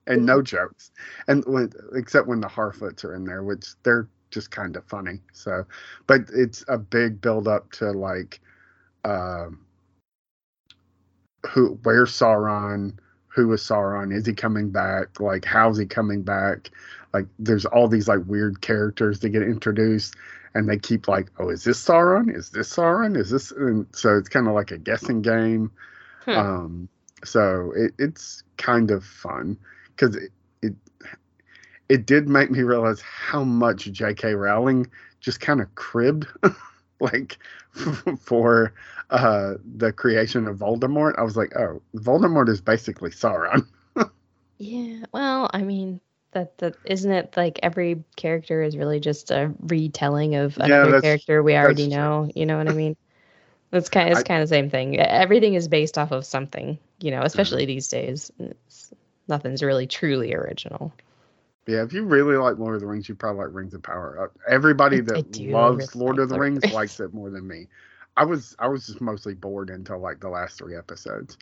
[0.04, 0.90] And no jokes,
[1.28, 5.20] and when, except when the Harfoots are in there, which they're just kind of funny.
[5.32, 5.64] So,
[6.08, 8.40] but it's a big build up to like,
[9.04, 9.64] um,
[11.48, 12.94] who, where's Sauron?
[13.28, 14.12] Who is Sauron?
[14.12, 15.20] Is he coming back?
[15.20, 16.70] Like, how's he coming back?
[17.14, 20.16] Like, there's all these like weird characters that get introduced,
[20.54, 22.34] and they keep like, oh, is this Sauron?
[22.34, 23.16] Is this Sauron?
[23.16, 23.52] Is this?
[23.52, 25.70] And so it's kind of like a guessing game.
[26.24, 26.30] Hmm.
[26.30, 26.88] Um,
[27.24, 29.56] so it, it's kind of fun
[29.94, 30.30] because it,
[30.62, 30.74] it
[31.88, 34.34] it did make me realize how much J.K.
[34.34, 34.86] Rowling
[35.20, 36.26] just kind of cribbed,
[37.00, 37.38] like
[38.20, 38.72] for
[39.10, 41.14] uh, the creation of Voldemort.
[41.18, 43.66] I was like, oh, Voldemort is basically Sauron.
[44.58, 45.06] Yeah.
[45.12, 46.00] Well, I mean,
[46.30, 50.84] that that isn't it like every character is really just a retelling of Yeah, another
[50.92, 52.30] that's- character we already know.
[52.34, 52.96] You know what I mean?
[53.72, 54.98] It's kind it's I- kind of the same thing.
[55.00, 58.30] Everything is based off of something, you know, especially these days.
[58.38, 58.92] It's,
[59.28, 60.92] nothing's really truly original.
[61.66, 64.30] Yeah, if you really like Lord of the Rings, you probably like Rings of Power.
[64.30, 66.74] Uh, Everybody that loves really Lord like of the Lord Rings Rings.
[66.74, 67.68] likes it more than me.
[68.16, 71.38] I was I was just mostly bored until like the last three episodes.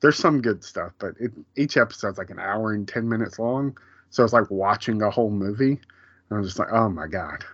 [0.00, 3.76] There's some good stuff, but it, each episode's like an hour and ten minutes long,
[4.10, 5.80] so it's like watching a whole movie.
[6.30, 7.44] And I'm just like, oh my god,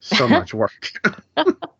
[0.00, 0.92] so much work.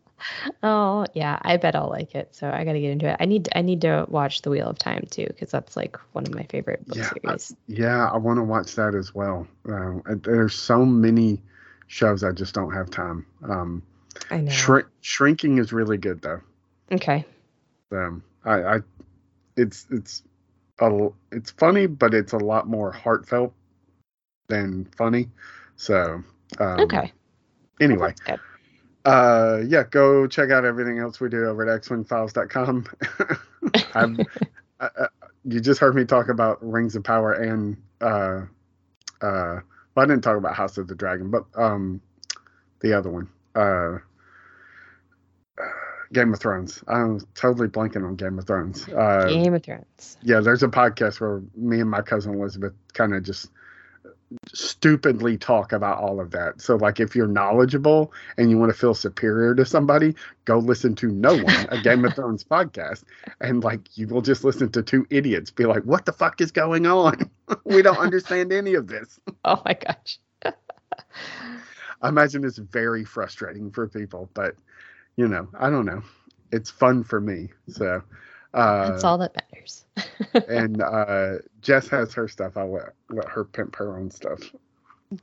[0.63, 2.33] Oh yeah, I bet I'll like it.
[2.35, 3.17] So I got to get into it.
[3.19, 6.25] I need I need to watch The Wheel of Time too because that's like one
[6.25, 7.55] of my favorite book Yeah, I- series.
[7.67, 9.47] yeah, I want to watch that as well.
[9.67, 11.41] Um, there's so many
[11.87, 13.25] shows I just don't have time.
[13.43, 13.81] Um,
[14.29, 14.51] I know.
[14.51, 16.41] shrink, shrinking is really good though.
[16.91, 17.25] okay.
[17.93, 18.79] um i i
[19.57, 20.23] it's it's
[20.79, 23.53] a it's funny but it's a lot more heartfelt
[24.47, 25.29] than funny
[25.75, 26.23] so
[26.59, 27.11] um Okay.
[27.79, 28.13] anyway.
[29.05, 32.85] Uh yeah go check out everything else we do over at xwingfiles.com
[33.95, 34.19] i'm
[34.79, 35.07] I, I,
[35.45, 38.41] you just heard me talk about rings of power and uh
[39.21, 39.59] uh
[39.95, 42.01] well, i didn't talk about house of the dragon but um
[42.81, 43.97] the other one uh
[46.13, 46.83] Game of Thrones.
[46.87, 48.87] I'm totally blanking on Game of Thrones.
[48.87, 50.17] Uh, Game of Thrones.
[50.21, 53.49] yeah, there's a podcast where me and my cousin Elizabeth kind of just
[54.53, 56.61] stupidly talk about all of that.
[56.61, 60.95] So, like, if you're knowledgeable and you want to feel superior to somebody, go listen
[60.95, 63.03] to No One, a Game of Thrones podcast,
[63.39, 66.51] and like, you will just listen to two idiots be like, "What the fuck is
[66.51, 67.29] going on?
[67.65, 70.19] we don't understand any of this." Oh my gosh.
[72.01, 74.55] I imagine it's very frustrating for people, but
[75.15, 76.03] you know, I don't know.
[76.51, 77.49] It's fun for me.
[77.67, 78.03] So,
[78.53, 79.85] uh, That's all that matters.
[80.47, 82.57] and uh, Jess has her stuff.
[82.57, 84.39] I'll let, let her pimp her own stuff.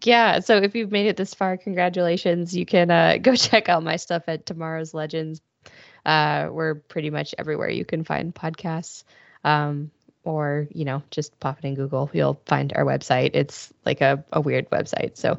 [0.03, 0.41] yeah.
[0.41, 2.57] So if you've made it this far, congratulations.
[2.57, 5.41] You can uh, go check out my stuff at Tomorrow's Legends.
[6.07, 9.05] Uh, we're pretty much everywhere you can find podcasts.
[9.45, 9.91] Um,
[10.25, 12.11] or, you know, just pop it in Google.
[12.13, 13.31] You'll find our website.
[13.35, 15.17] It's like a, a weird website.
[15.17, 15.39] So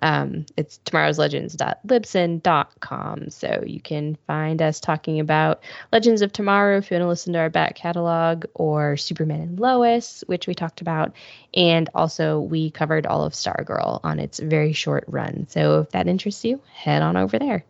[0.00, 3.30] um, it's tomorrowslegends.libsyn.com.
[3.30, 5.62] So you can find us talking about
[5.92, 9.60] Legends of Tomorrow if you want to listen to our back catalog, or Superman and
[9.60, 11.12] Lois, which we talked about.
[11.54, 15.46] And also, we covered all of Stargirl on its very short run.
[15.48, 17.64] So if that interests you, head on over there.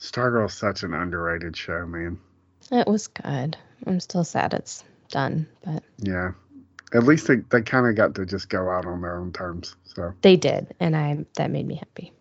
[0.00, 2.18] Stargirl's such an underrated show, man.
[2.70, 3.56] It was good.
[3.86, 6.32] I'm still sad it's done, but Yeah.
[6.94, 9.76] At least they, they kind of got to just go out on their own terms.
[9.98, 12.12] So they did, and I that made me happy.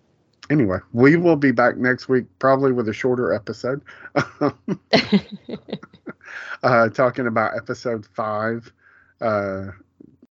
[0.50, 3.84] anyway, we will be back next week, probably with a shorter episode,
[6.64, 8.72] uh, talking about episode five,
[9.22, 9.68] uh,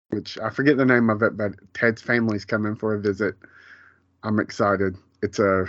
[0.09, 3.35] which I forget the name of it, but Ted's family's coming for a visit.
[4.23, 4.97] I'm excited.
[5.23, 5.67] It's a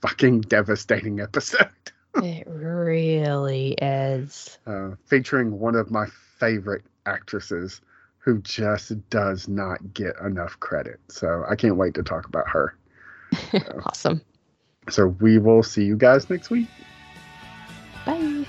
[0.00, 1.68] fucking devastating episode.
[2.22, 4.58] it really is.
[4.66, 6.06] uh, featuring one of my
[6.38, 7.82] favorite actresses
[8.28, 11.00] who just does not get enough credit.
[11.08, 12.76] So I can't wait to talk about her.
[13.86, 14.20] awesome.
[14.90, 16.66] So we will see you guys next week.
[18.04, 18.44] Bye.